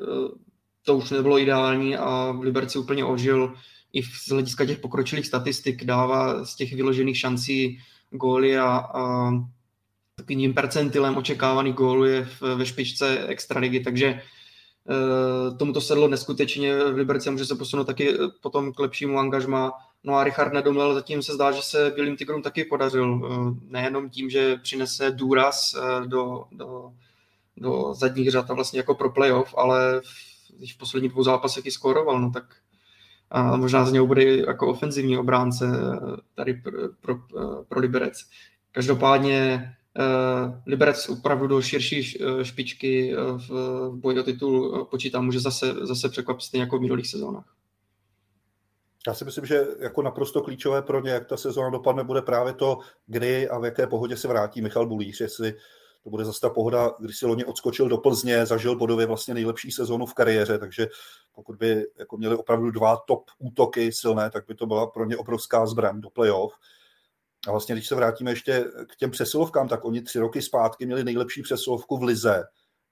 to 0.84 0.98
už 0.98 1.10
nebylo 1.10 1.40
ideální 1.40 1.98
a 1.98 2.32
v 2.32 2.42
Liberci 2.42 2.80
úplně 2.80 3.06
ožil. 3.06 3.54
I 3.94 4.04
z 4.04 4.30
hlediska 4.30 4.66
těch 4.66 4.80
pokročilých 4.80 5.28
statistik, 5.28 5.84
dává 5.84 6.46
z 6.46 6.56
těch 6.56 6.74
vyložených 6.74 7.18
šancí 7.18 7.80
góly 8.12 8.58
a, 8.58 8.68
a 8.78 9.32
takovým 10.16 10.54
percentilem 10.54 11.18
očekávaných 11.18 11.74
gólů 11.74 12.06
je 12.06 12.26
v, 12.26 12.42
ve 12.42 12.66
špičce 12.66 13.28
extraligy, 13.28 13.80
takže 13.80 14.22
tomu 15.60 15.74
to 15.74 15.82
sedlo 15.82 16.08
neskutečně 16.08 16.78
v 16.78 16.96
Liberci 16.96 17.30
a 17.30 17.32
může 17.32 17.46
se 17.46 17.56
posunout 17.56 17.84
taky 17.84 18.14
potom 18.42 18.74
k 18.74 18.80
lepšímu 18.80 19.20
angažma 19.20 19.72
No 20.06 20.16
a 20.16 20.24
Richard 20.24 20.54
Nedomel 20.54 20.94
zatím 20.94 21.24
se 21.24 21.34
zdá, 21.34 21.52
že 21.52 21.62
se 21.62 21.92
Bílým 21.96 22.18
tigrům 22.18 22.42
taky 22.42 22.66
podařil. 22.66 23.22
Eh, 23.26 23.60
nejenom 23.68 24.10
tím, 24.10 24.30
že 24.30 24.58
přinese 24.58 25.12
důraz 25.12 25.76
eh, 25.76 26.08
do, 26.08 26.46
do, 26.52 26.94
do 27.58 27.94
zadních 27.94 28.32
řad 28.32 28.52
a 28.52 28.54
vlastně 28.54 28.80
jako 28.80 28.96
pro 28.96 29.10
playoff, 29.10 29.54
ale 29.58 30.02
když 30.58 30.74
v 30.74 30.78
posledních 30.78 31.12
dvou 31.12 31.24
zápasech 31.24 31.66
i 31.66 31.72
skóroval, 31.72 32.22
no 32.22 32.32
tak 32.32 32.44
a 33.32 33.58
možná 33.58 33.86
z 33.86 33.92
něho 33.92 34.08
bude 34.08 34.36
jako 34.36 34.68
ofenzivní 34.68 35.18
obránce 35.18 35.66
eh, 35.66 36.18
tady 36.36 36.54
pro, 36.54 36.72
pro, 37.02 37.16
pro 37.68 37.80
Liberec. 37.80 38.26
Každopádně 38.72 39.72
Liberec 40.66 41.10
opravdu 41.10 41.48
do 41.48 41.62
širší 41.62 42.18
špičky 42.44 43.16
v, 43.16 43.50
v 43.90 43.96
boji 43.96 44.20
o 44.20 44.24
titul 44.24 44.86
počítá, 44.86 45.22
může 45.22 45.40
zase, 45.40 45.74
zase 45.74 46.10
překvapit 46.10 46.42
stejně 46.42 46.62
jako 46.62 46.78
v 46.78 46.82
minulých 46.82 47.08
sezónách. 47.08 47.56
Já 49.08 49.14
si 49.14 49.26
myslím, 49.26 49.46
že 49.46 49.68
jako 49.80 50.02
naprosto 50.02 50.42
klíčové 50.42 50.82
pro 50.82 51.02
ně, 51.02 51.12
jak 51.12 51.28
ta 51.28 51.38
sezóna 51.38 51.70
dopadne, 51.70 52.04
bude 52.04 52.22
právě 52.22 52.54
to, 52.54 52.80
kdy 53.08 53.50
a 53.50 53.60
v 53.60 53.66
jaké 53.66 53.88
pohodě 53.88 54.18
se 54.18 54.28
vrátí 54.28 54.62
Michal 54.62 54.88
Bulíř, 54.88 55.22
jestli 55.22 55.54
to 56.04 56.10
bude 56.10 56.26
zase 56.26 56.42
ta 56.42 56.50
pohoda, 56.50 56.92
když 57.00 57.18
si 57.18 57.26
loni 57.26 57.46
odskočil 57.46 57.90
do 57.90 57.98
Plzně, 57.98 58.46
zažil 58.46 58.76
bodově 58.76 59.06
vlastně 59.06 59.34
nejlepší 59.34 59.72
sezónu 59.72 60.06
v 60.06 60.14
kariéře, 60.14 60.58
takže 60.58 60.88
pokud 61.36 61.56
by 61.56 61.86
jako 62.00 62.18
měli 62.18 62.36
opravdu 62.36 62.72
dva 62.72 62.98
top 63.08 63.24
útoky 63.40 63.92
silné, 63.92 64.30
tak 64.30 64.46
by 64.48 64.56
to 64.56 64.66
byla 64.66 64.88
pro 64.88 65.06
ně 65.06 65.18
obrovská 65.18 65.66
zbraň 65.66 66.02
do 66.02 66.10
playoff. 66.10 66.54
A 67.48 67.52
vlastně, 67.52 67.76
když 67.76 67.88
se 67.88 67.96
vrátíme 67.96 68.32
ještě 68.32 68.66
k 68.88 68.96
těm 68.96 69.12
přesilovkám, 69.12 69.68
tak 69.68 69.86
oni 69.86 70.02
tři 70.02 70.20
roky 70.20 70.42
zpátky 70.42 70.86
měli 70.86 71.04
nejlepší 71.04 71.42
přesilovku 71.42 71.98
v 71.98 72.04
Lize. 72.04 72.44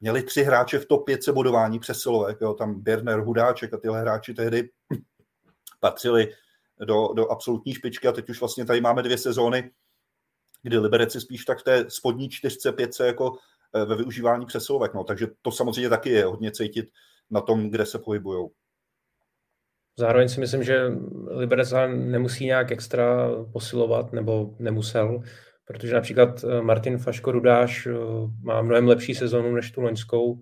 Měli 0.01 0.23
tři 0.23 0.43
hráče 0.43 0.79
v 0.79 0.85
top 0.85 1.05
5 1.05 1.29
bodování 1.29 1.79
přesilovek, 1.79 2.37
jo, 2.41 2.53
tam 2.53 2.81
Berner, 2.81 3.19
Hudáček 3.19 3.73
a 3.73 3.77
tyhle 3.77 4.01
hráči 4.01 4.33
tehdy 4.33 4.69
patřili 5.79 6.33
do, 6.85 7.07
do 7.13 7.31
absolutní 7.31 7.73
špičky 7.73 8.07
a 8.07 8.11
teď 8.11 8.29
už 8.29 8.39
vlastně 8.39 8.65
tady 8.65 8.81
máme 8.81 9.03
dvě 9.03 9.17
sezóny, 9.17 9.71
kdy 10.61 10.77
Liberec 10.77 11.15
je 11.15 11.21
spíš 11.21 11.45
tak 11.45 11.59
v 11.59 11.63
té 11.63 11.89
spodní 11.89 12.29
čtyřce, 12.29 12.71
pětce 12.71 13.07
jako 13.07 13.37
eh, 13.75 13.85
ve 13.85 13.95
využívání 13.95 14.45
přesilovek. 14.45 14.93
No, 14.93 15.03
takže 15.03 15.27
to 15.41 15.51
samozřejmě 15.51 15.89
taky 15.89 16.09
je 16.09 16.25
hodně 16.25 16.51
cítit 16.51 16.85
na 17.31 17.41
tom, 17.41 17.69
kde 17.69 17.85
se 17.85 17.99
pohybují. 17.99 18.49
Zároveň 19.97 20.29
si 20.29 20.39
myslím, 20.39 20.63
že 20.63 20.91
Liberec 21.27 21.73
nemusí 21.87 22.45
nějak 22.45 22.71
extra 22.71 23.29
posilovat, 23.53 24.13
nebo 24.13 24.55
nemusel, 24.59 25.21
protože 25.65 25.93
například 25.93 26.43
eh, 26.43 26.61
Martin 26.61 26.97
Faško 26.97 27.31
Rudáš 27.31 27.87
eh, 27.87 27.91
má 28.43 28.61
mnohem 28.61 28.87
lepší 28.87 29.15
sezonu 29.15 29.55
než 29.55 29.71
tu 29.71 29.81
loňskou. 29.81 30.39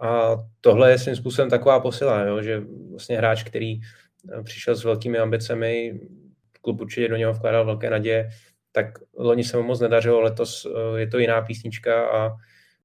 A 0.00 0.36
tohle 0.60 0.90
je 0.90 0.98
svým 0.98 1.16
způsobem 1.16 1.50
taková 1.50 1.80
posila, 1.80 2.22
jo, 2.22 2.42
že 2.42 2.62
vlastně 2.90 3.16
hráč, 3.16 3.42
který 3.42 3.80
přišel 4.44 4.76
s 4.76 4.84
velkými 4.84 5.18
ambicemi, 5.18 6.00
klub 6.62 6.80
určitě 6.80 7.08
do 7.08 7.16
něho 7.16 7.32
vkládal 7.32 7.64
velké 7.64 7.90
naděje, 7.90 8.30
tak 8.72 8.86
loni 9.18 9.44
se 9.44 9.56
mu 9.56 9.62
moc 9.62 9.80
nedařilo, 9.80 10.20
letos 10.20 10.66
eh, 10.66 11.00
je 11.00 11.06
to 11.06 11.18
jiná 11.18 11.42
písnička 11.42 12.06
a 12.08 12.30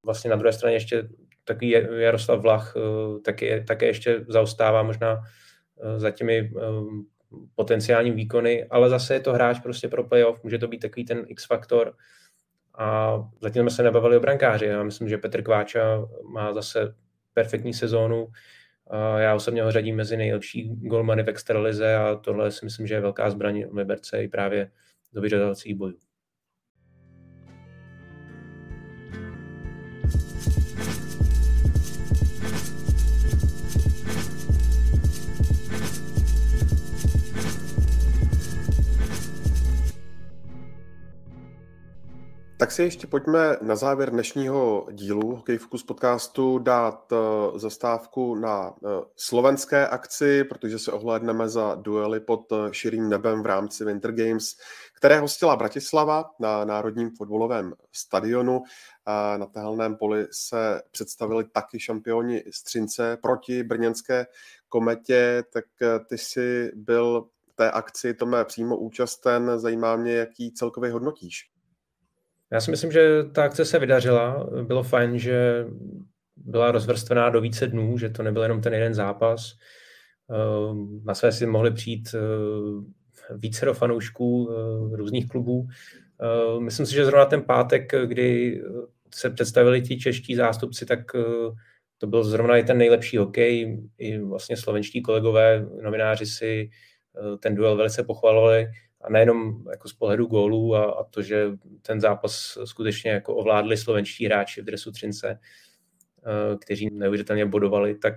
vlastně 0.03 0.29
na 0.29 0.35
druhé 0.35 0.53
straně 0.53 0.75
ještě 0.75 1.07
takový 1.43 1.69
Jaroslav 1.97 2.39
Vlach 2.39 2.73
eh, 2.77 3.19
taky, 3.19 3.63
také 3.67 3.85
ještě 3.85 4.25
zaostává 4.27 4.83
možná 4.83 5.13
eh, 5.13 5.46
za 5.97 6.11
těmi 6.11 6.51
potenciální 7.55 8.11
výkony, 8.11 8.65
ale 8.65 8.89
zase 8.89 9.13
je 9.13 9.19
to 9.19 9.33
hráč 9.33 9.59
prostě 9.59 9.87
pro 9.87 10.03
playoff, 10.03 10.43
může 10.43 10.57
to 10.57 10.67
být 10.67 10.79
takový 10.79 11.05
ten 11.05 11.25
X-faktor 11.27 11.93
a 12.77 13.17
zatím 13.41 13.61
jsme 13.61 13.69
se 13.69 13.83
nebavili 13.83 14.17
o 14.17 14.19
brankáři. 14.19 14.65
Já 14.65 14.83
myslím, 14.83 15.09
že 15.09 15.17
Petr 15.17 15.41
Kváča 15.41 16.07
má 16.29 16.53
zase 16.53 16.95
perfektní 17.33 17.73
sezónu, 17.73 18.27
já 19.17 19.35
osobně 19.35 19.63
ho 19.63 19.71
řadím 19.71 19.95
mezi 19.95 20.17
nejlepší 20.17 20.69
golmany 20.75 21.23
v 21.23 21.29
extralize 21.29 21.95
a 21.95 22.15
tohle 22.15 22.51
si 22.51 22.65
myslím, 22.65 22.87
že 22.87 22.93
je 22.95 23.01
velká 23.01 23.29
zbraň 23.29 23.65
Liberce 23.71 24.23
i 24.23 24.27
právě 24.27 24.71
do 25.13 25.21
vyřadovacích 25.21 25.75
bojů. 25.75 25.97
Tak 42.67 42.71
si 42.71 42.83
ještě 42.83 43.07
pojďme 43.07 43.57
na 43.61 43.75
závěr 43.75 44.11
dnešního 44.11 44.87
dílu 44.91 45.35
Hokej 45.35 45.57
Focus 45.57 45.83
podcastu 45.83 46.59
dát 46.59 47.11
uh, 47.11 47.57
zastávku 47.57 48.35
na 48.35 48.69
uh, 48.69 48.89
slovenské 49.15 49.87
akci, 49.87 50.43
protože 50.43 50.79
se 50.79 50.91
ohlédneme 50.91 51.49
za 51.49 51.75
duely 51.75 52.19
pod 52.19 52.51
uh, 52.51 52.71
širým 52.71 53.09
nebem 53.09 53.43
v 53.43 53.45
rámci 53.45 53.85
Winter 53.85 54.11
Games, 54.11 54.55
které 54.97 55.19
hostila 55.19 55.55
Bratislava 55.55 56.25
na 56.39 56.65
Národním 56.65 57.11
fotbalovém 57.17 57.73
stadionu. 57.91 58.63
Na 59.37 59.45
tehelném 59.45 59.95
poli 59.95 60.27
se 60.31 60.81
představili 60.91 61.43
taky 61.43 61.79
šampioni 61.79 62.43
Střince 62.51 63.17
proti 63.21 63.63
brněnské 63.63 64.25
kometě, 64.69 65.43
tak 65.53 65.65
ty 66.09 66.17
si 66.17 66.71
byl 66.75 67.27
té 67.55 67.71
akci, 67.71 68.13
to 68.13 68.25
mé 68.25 68.45
přímo 68.45 68.77
účasten, 68.77 69.51
zajímá 69.59 69.95
mě, 69.95 70.13
jaký 70.13 70.51
celkově 70.51 70.91
hodnotíš. 70.91 71.56
Já 72.51 72.61
si 72.61 72.71
myslím, 72.71 72.91
že 72.91 73.23
ta 73.23 73.43
akce 73.43 73.65
se 73.65 73.79
vydařila. 73.79 74.49
Bylo 74.63 74.83
fajn, 74.83 75.19
že 75.19 75.65
byla 76.35 76.71
rozvrstvená 76.71 77.29
do 77.29 77.41
více 77.41 77.67
dnů, 77.67 77.97
že 77.97 78.09
to 78.09 78.23
nebyl 78.23 78.43
jenom 78.43 78.61
ten 78.61 78.73
jeden 78.73 78.93
zápas. 78.93 79.53
Ehm, 80.31 81.01
na 81.05 81.15
své 81.15 81.31
si 81.31 81.45
mohli 81.45 81.71
přijít 81.71 82.09
eh, 82.15 82.19
více 83.37 83.65
do 83.65 83.73
fanoušků 83.73 84.49
eh, 84.51 84.97
různých 84.97 85.27
klubů. 85.27 85.67
Ehm, 86.19 86.63
myslím 86.63 86.85
si, 86.85 86.93
že 86.93 87.05
zrovna 87.05 87.25
ten 87.25 87.41
pátek, 87.41 87.91
kdy 88.05 88.61
se 89.15 89.29
představili 89.29 89.81
ti 89.81 89.97
čeští 89.97 90.35
zástupci, 90.35 90.85
tak 90.85 90.99
eh, 91.15 91.21
to 91.97 92.07
byl 92.07 92.23
zrovna 92.23 92.57
i 92.57 92.63
ten 92.63 92.77
nejlepší 92.77 93.17
hokej. 93.17 93.81
I 93.97 94.19
vlastně 94.19 94.57
slovenští 94.57 95.01
kolegové, 95.01 95.65
novináři 95.81 96.25
si 96.25 96.69
ten 97.39 97.55
duel 97.55 97.77
velice 97.77 98.03
pochvalovali. 98.03 98.67
A 99.01 99.09
nejenom 99.09 99.63
jako 99.71 99.87
z 99.87 99.93
pohledu 99.93 100.25
gólů 100.25 100.75
a, 100.75 100.91
a 100.91 101.03
to, 101.03 101.21
že 101.21 101.51
ten 101.81 102.01
zápas 102.01 102.57
skutečně 102.65 103.11
jako 103.11 103.35
ovládli 103.35 103.77
slovenští 103.77 104.25
hráči 104.25 104.61
v 104.61 104.65
dresu 104.65 104.91
Třince, 104.91 105.39
kteří 106.61 106.89
neuvěřitelně 106.93 107.45
bodovali, 107.45 107.95
tak 107.95 108.13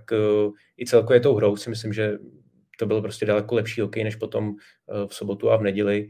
i 0.79 0.87
celkově 0.87 1.21
tou 1.21 1.35
hrou 1.35 1.57
si 1.57 1.71
myslím, 1.71 1.93
že 1.93 2.19
to 2.79 2.87
byl 2.87 3.03
prostě 3.03 3.27
daleko 3.27 3.55
lepší 3.55 3.81
hokej 3.81 4.05
než 4.05 4.17
potom 4.17 4.55
v 5.07 5.15
sobotu 5.15 5.51
a 5.51 5.57
v 5.57 5.63
neděli. 5.63 6.09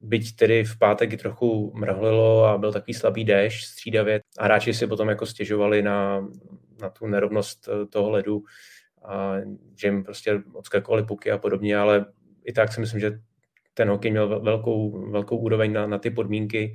Byť 0.00 0.36
tedy 0.36 0.64
v 0.64 0.78
pátek 0.78 1.12
i 1.12 1.16
trochu 1.16 1.72
mrhlilo 1.74 2.44
a 2.44 2.58
byl 2.58 2.72
takový 2.72 2.94
slabý 2.94 3.24
déšť 3.24 3.66
střídavě 3.66 4.20
a 4.38 4.44
hráči 4.44 4.74
si 4.74 4.86
potom 4.86 5.08
jako 5.08 5.26
stěžovali 5.26 5.82
na, 5.82 6.28
na 6.80 6.90
tu 6.90 7.06
nerovnost 7.06 7.68
eh, 7.68 7.86
toho 7.86 8.10
ledu 8.10 8.42
a 9.04 9.36
že 9.80 9.88
jim 9.88 10.04
prostě 10.04 10.42
odskakovaly 10.52 11.04
puky 11.06 11.30
a 11.30 11.38
podobně, 11.38 11.76
ale 11.76 12.06
i 12.44 12.52
tak 12.52 12.72
si 12.72 12.80
myslím, 12.80 13.00
že 13.00 13.20
ten 13.74 13.88
hokej 13.88 14.10
měl 14.10 14.40
velkou, 14.40 15.10
velkou 15.10 15.36
úroveň 15.36 15.72
na, 15.72 15.86
na 15.86 15.98
ty 15.98 16.10
podmínky. 16.10 16.74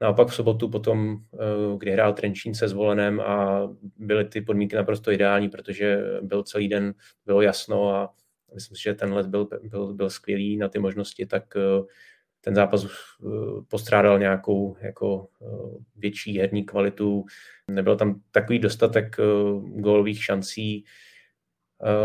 Naopak 0.00 0.28
v 0.28 0.34
sobotu 0.34 0.68
potom, 0.68 1.16
eh, 1.34 1.76
kdy 1.78 1.90
hrál 1.90 2.12
Trenčín 2.12 2.54
se 2.54 2.68
zvolenem 2.68 3.20
a 3.20 3.62
byly 3.96 4.24
ty 4.24 4.40
podmínky 4.40 4.76
naprosto 4.76 5.10
ideální, 5.10 5.48
protože 5.48 5.98
byl 6.22 6.42
celý 6.42 6.68
den, 6.68 6.94
bylo 7.26 7.42
jasno 7.42 7.94
a 7.94 8.14
myslím 8.54 8.76
si, 8.76 8.82
že 8.82 8.94
ten 8.94 9.12
let 9.12 9.26
byl, 9.26 9.48
byl, 9.62 9.94
byl 9.94 10.10
skvělý 10.10 10.56
na 10.56 10.68
ty 10.68 10.78
možnosti, 10.78 11.26
tak 11.26 11.56
eh, 11.56 11.82
ten 12.40 12.54
zápas 12.54 12.84
eh, 12.84 12.88
postrádal 13.68 14.18
nějakou 14.18 14.76
jako 14.80 15.28
větší 15.96 16.38
herní 16.38 16.64
kvalitu, 16.64 17.24
nebyl 17.70 17.96
tam 17.96 18.20
takový 18.30 18.58
dostatek 18.58 19.16
gólových 19.76 20.24
šancí. 20.24 20.84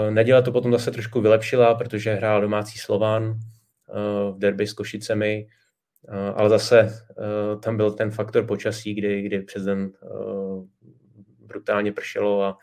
Neděle 0.10 0.42
to 0.42 0.52
potom 0.52 0.72
zase 0.72 0.92
trošku 0.92 1.22
vylepšila, 1.22 1.76
protože 1.76 2.14
hrál 2.14 2.42
domácí 2.42 2.80
Slovan 2.80 3.40
v 4.32 4.36
derby 4.38 4.68
s 4.68 4.74
Košicemi, 4.74 5.48
ale 6.36 6.50
zase 6.50 7.06
tam 7.64 7.78
byl 7.78 7.92
ten 7.92 8.12
faktor 8.12 8.46
počasí, 8.46 8.94
kdy, 8.94 9.22
kdy 9.22 9.42
přes 9.42 9.64
den 9.64 9.92
brutálně 11.40 11.92
pršelo 11.92 12.44
a, 12.44 12.58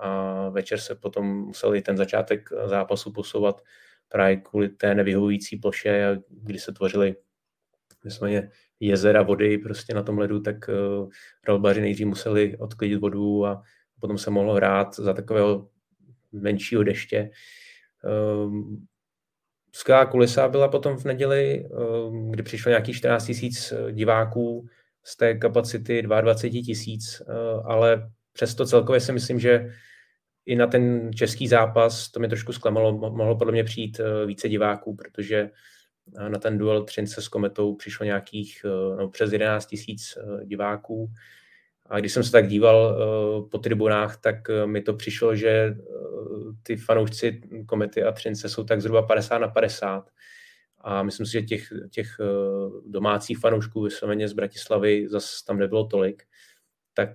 a 0.00 0.48
večer 0.48 0.78
se 0.78 0.94
potom 0.94 1.26
museli 1.26 1.82
ten 1.82 1.96
začátek 1.96 2.48
zápasu 2.66 3.12
posouvat 3.12 3.62
právě 4.08 4.36
kvůli 4.36 4.68
té 4.68 4.94
nevyhovující 4.94 5.56
ploše, 5.56 6.18
kdy 6.28 6.58
se 6.58 6.72
tvořily 6.72 7.16
vysloveně 8.04 8.50
jezera 8.80 9.22
vody 9.22 9.58
prostě 9.58 9.94
na 9.94 10.02
tom 10.02 10.18
ledu, 10.18 10.40
tak 10.40 10.56
uh, 10.68 11.08
rolbaři 11.48 11.80
nejdřív 11.80 12.06
museli 12.06 12.56
odklidit 12.58 13.00
vodu 13.00 13.46
a 13.46 13.62
potom 14.00 14.18
se 14.18 14.30
mohlo 14.30 14.54
hrát 14.54 14.94
za 14.94 15.14
takového 15.14 15.68
menšího 16.32 16.82
deště. 16.82 17.30
Um, 18.44 18.86
skvělá 19.72 20.06
kulisa 20.06 20.48
byla 20.48 20.68
potom 20.68 20.96
v 20.96 21.04
neděli, 21.04 21.64
um, 21.70 22.30
kdy 22.30 22.42
přišlo 22.42 22.68
nějakých 22.68 22.96
14 22.96 23.26
tisíc 23.26 23.72
diváků 23.92 24.66
z 25.04 25.16
té 25.16 25.34
kapacity 25.34 26.02
22 26.02 26.62
tisíc, 26.62 27.22
uh, 27.26 27.66
ale 27.66 28.10
přesto 28.32 28.66
celkově 28.66 29.00
si 29.00 29.12
myslím, 29.12 29.40
že 29.40 29.70
i 30.46 30.56
na 30.56 30.66
ten 30.66 31.10
český 31.14 31.48
zápas, 31.48 32.10
to 32.10 32.20
mě 32.20 32.28
trošku 32.28 32.52
zklamalo, 32.52 32.92
mohlo 32.92 33.36
podle 33.36 33.52
mě 33.52 33.64
přijít 33.64 34.00
uh, 34.00 34.28
více 34.28 34.48
diváků, 34.48 34.96
protože 34.96 35.50
na 36.28 36.38
ten 36.38 36.58
duel 36.58 36.84
Třince 36.84 37.22
s 37.22 37.28
Kometou 37.28 37.74
přišlo 37.74 38.06
nějakých 38.06 38.66
no, 38.98 39.08
přes 39.08 39.32
11 39.32 39.66
tisíc 39.66 40.18
diváků. 40.44 41.10
A 41.86 42.00
když 42.00 42.12
jsem 42.12 42.24
se 42.24 42.32
tak 42.32 42.48
díval 42.48 42.98
po 43.50 43.58
tribunách, 43.58 44.16
tak 44.16 44.36
mi 44.66 44.82
to 44.82 44.94
přišlo, 44.94 45.36
že 45.36 45.74
ty 46.62 46.76
fanoušci 46.76 47.40
Komety 47.66 48.02
a 48.02 48.12
Třince 48.12 48.48
jsou 48.48 48.64
tak 48.64 48.80
zhruba 48.80 49.02
50 49.02 49.38
na 49.38 49.48
50. 49.48 50.10
A 50.80 51.02
myslím 51.02 51.26
si, 51.26 51.32
že 51.32 51.42
těch, 51.42 51.72
těch 51.90 52.06
domácích 52.86 53.38
fanoušků 53.38 53.82
vysloveně 53.82 54.28
z 54.28 54.32
Bratislavy 54.32 55.08
zase 55.08 55.28
tam 55.46 55.58
nebylo 55.58 55.86
tolik. 55.86 56.22
Tak 56.94 57.10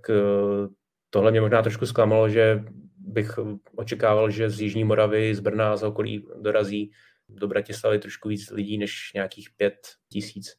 tohle 1.10 1.32
mě 1.32 1.41
možná 1.41 1.62
trošku 1.62 1.86
zklamalo, 1.86 2.30
že 2.30 2.64
bych 2.98 3.39
očekával, 3.76 4.30
že 4.30 4.50
z 4.50 4.62
Jižní 4.62 4.84
Moravy, 4.84 5.36
z 5.36 5.39
Brna 5.39 5.74
a 5.74 5.78
z 5.78 5.84
okolí 5.84 6.28
dorazí 6.41 6.91
do 7.30 7.48
Bratislavy 7.48 8.00
trošku 8.00 8.30
víc 8.30 8.52
lidí 8.52 8.78
než 8.78 9.12
nějakých 9.14 9.50
pět 9.58 9.76
tisíc. 10.12 10.58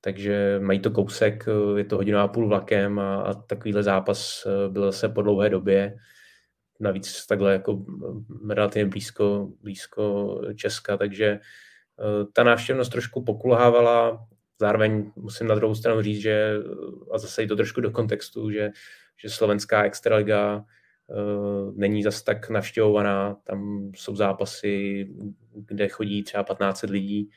Takže 0.00 0.58
mají 0.62 0.80
to 0.80 0.90
kousek, 0.90 1.46
je 1.76 1.84
to 1.84 1.96
hodina 1.96 2.22
a 2.22 2.28
půl 2.28 2.48
vlakem 2.48 2.98
a, 2.98 3.16
a 3.16 3.34
takovýhle 3.34 3.82
zápas 3.82 4.46
eh, 4.46 4.68
byl 4.68 4.82
zase 4.82 5.08
po 5.08 5.22
dlouhé 5.22 5.50
době. 5.50 5.96
Navíc 6.80 7.26
takhle 7.26 7.52
jako 7.52 7.84
relativně 8.50 8.86
blízko, 8.86 9.52
blízko 9.62 10.40
Česka, 10.54 10.96
takže 10.96 11.26
eh, 11.26 12.26
ta 12.32 12.44
návštěvnost 12.44 12.92
trošku 12.92 13.24
pokulhávala. 13.24 14.26
Zároveň 14.60 15.12
musím 15.16 15.46
na 15.46 15.54
druhou 15.54 15.74
stranu 15.74 16.02
říct, 16.02 16.20
že 16.20 16.52
a 17.12 17.18
zase 17.18 17.42
i 17.42 17.46
to 17.46 17.56
trošku 17.56 17.80
do 17.80 17.90
kontextu, 17.90 18.50
že, 18.50 18.70
že 19.16 19.30
slovenská 19.30 19.82
extraliga 19.82 20.64
Eh, 21.10 21.72
není 21.74 22.02
zas 22.02 22.22
tak 22.22 22.50
navštěvovaná, 22.50 23.34
tam 23.44 23.90
jsou 23.96 24.16
zápasy, 24.16 25.06
kde 25.54 25.88
chodí 25.88 26.22
třeba 26.22 26.44
15 26.44 26.82
lidí, 26.82 27.30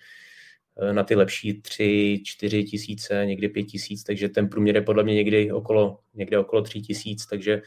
na 0.91 1.03
ty 1.03 1.15
lepší 1.15 1.61
3, 1.61 2.21
4 2.25 2.63
tisíce, 2.63 3.25
někdy 3.25 3.49
5 3.49 3.63
tisíc, 3.63 4.03
takže 4.03 4.29
ten 4.29 4.49
průměr 4.49 4.75
je 4.75 4.81
podle 4.81 5.03
mě 5.03 5.15
někdy 5.15 5.51
okolo, 5.51 5.99
někde 6.13 6.39
okolo 6.39 6.61
3 6.61 6.81
tisíc, 6.81 7.25
takže 7.25 7.61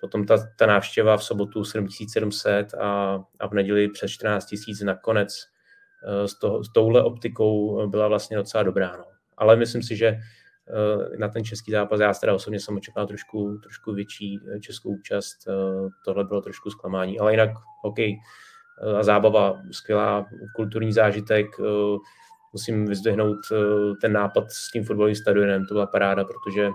potom 0.00 0.26
ta, 0.26 0.36
ta 0.56 0.66
návštěva 0.66 1.16
v 1.16 1.24
sobotu 1.24 1.64
7700 1.64 2.74
a, 2.74 3.18
a 3.40 3.46
v 3.48 3.52
neděli 3.52 3.88
přes 3.88 4.10
14 4.10 4.46
tisíc 4.46 4.80
nakonec 4.80 5.46
eh, 6.04 6.28
s, 6.28 6.38
to, 6.38 6.64
s 6.64 6.72
touhle 6.72 7.02
optikou 7.02 7.86
byla 7.88 8.08
vlastně 8.08 8.36
docela 8.36 8.62
dobrá. 8.62 8.96
No. 8.96 9.04
Ale 9.36 9.56
myslím 9.56 9.82
si, 9.82 9.96
že 9.96 10.18
Eh, 10.70 11.16
na 11.18 11.28
ten 11.28 11.44
český 11.44 11.72
zápas. 11.72 12.00
Já 12.00 12.14
teda 12.14 12.34
osobně 12.34 12.60
jsem 12.60 12.76
očekával 12.76 13.06
trošku, 13.06 13.58
trošku 13.62 13.92
větší 13.92 14.40
eh, 14.56 14.60
českou 14.60 14.90
účast. 14.90 15.36
Eh, 15.48 15.88
tohle 16.04 16.24
bylo 16.24 16.40
trošku 16.40 16.70
zklamání, 16.70 17.18
ale 17.18 17.32
jinak 17.32 17.50
hokej 17.84 18.20
a 18.98 19.02
zábava, 19.02 19.62
skvělá 19.70 20.26
kulturní 20.56 20.92
zážitek. 20.92 21.46
Musím 22.52 22.86
vyzdvihnout 22.86 23.36
ten 24.00 24.12
nápad 24.12 24.50
s 24.50 24.70
tím 24.70 24.84
fotbalovým 24.84 25.16
stadionem, 25.16 25.66
to 25.66 25.74
byla 25.74 25.86
paráda, 25.86 26.24
protože 26.24 26.70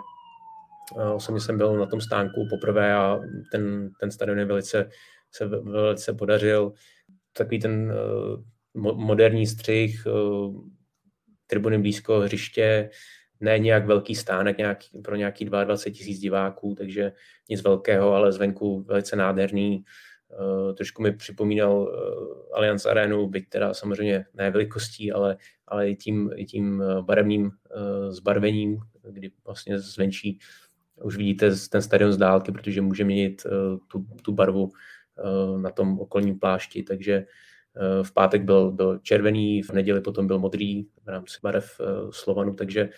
osobně 1.15 1.41
jsem 1.41 1.57
byl 1.57 1.77
na 1.77 1.85
tom 1.85 2.01
stánku 2.01 2.47
poprvé 2.49 2.93
a 2.93 3.19
ten, 3.51 3.89
ten 3.99 4.11
stadion 4.11 4.39
je 4.39 4.45
velice, 4.45 4.89
se 5.31 5.45
velice 5.45 6.13
podařil. 6.13 6.73
Takový 7.33 7.59
ten 7.59 7.93
moderní 8.95 9.47
střih, 9.47 10.07
tribuny 11.47 11.77
blízko 11.77 12.19
hřiště, 12.19 12.89
ne 13.43 13.59
nějak 13.59 13.85
velký 13.85 14.15
stánek 14.15 14.57
nějaký, 14.57 15.01
pro 15.01 15.15
nějaký 15.15 15.45
22 15.45 15.93
tisíc 15.93 16.19
diváků, 16.19 16.75
takže 16.75 17.11
nic 17.49 17.61
velkého, 17.61 18.13
ale 18.13 18.31
zvenku 18.31 18.83
velice 18.83 19.15
nádherný. 19.15 19.83
Uh, 20.39 20.73
trošku 20.73 21.01
mi 21.01 21.11
připomínal 21.11 21.81
uh, 21.81 22.57
Allianz 22.57 22.85
Arenu, 22.85 23.27
byť 23.29 23.49
teda 23.49 23.73
samozřejmě 23.73 24.25
ne 24.33 24.51
velikostí, 24.51 25.11
ale, 25.11 25.37
ale 25.67 25.89
i 25.89 25.95
tím, 25.95 26.31
i 26.35 26.45
tím 26.45 26.81
eh, 26.81 27.01
barevným 27.01 27.45
uh, 27.45 27.51
zbarvením, 28.11 28.77
kdy 29.09 29.31
vlastně 29.45 29.79
zvenčí 29.79 30.39
už 31.01 31.17
vidíte 31.17 31.51
ten 31.71 31.81
stadion 31.81 32.11
z 32.11 32.17
dálky, 32.17 32.51
protože 32.51 32.81
může 32.81 33.03
měnit 33.03 33.45
uh, 33.45 33.77
tu, 33.87 34.05
tu 34.21 34.31
barvu 34.31 34.63
uh, 34.63 35.61
na 35.61 35.69
tom 35.69 35.99
okolním 35.99 36.39
plášti, 36.39 36.83
takže 36.83 37.25
v 38.03 38.13
pátek 38.13 38.43
byl, 38.43 38.71
byl 38.71 38.99
červený, 38.99 39.61
v 39.61 39.69
neděli 39.69 40.01
potom 40.01 40.27
byl 40.27 40.39
modrý 40.39 40.83
v 40.83 41.07
rámci 41.07 41.37
barev 41.43 41.81
Slovanu, 42.09 42.53
takže 42.53 42.89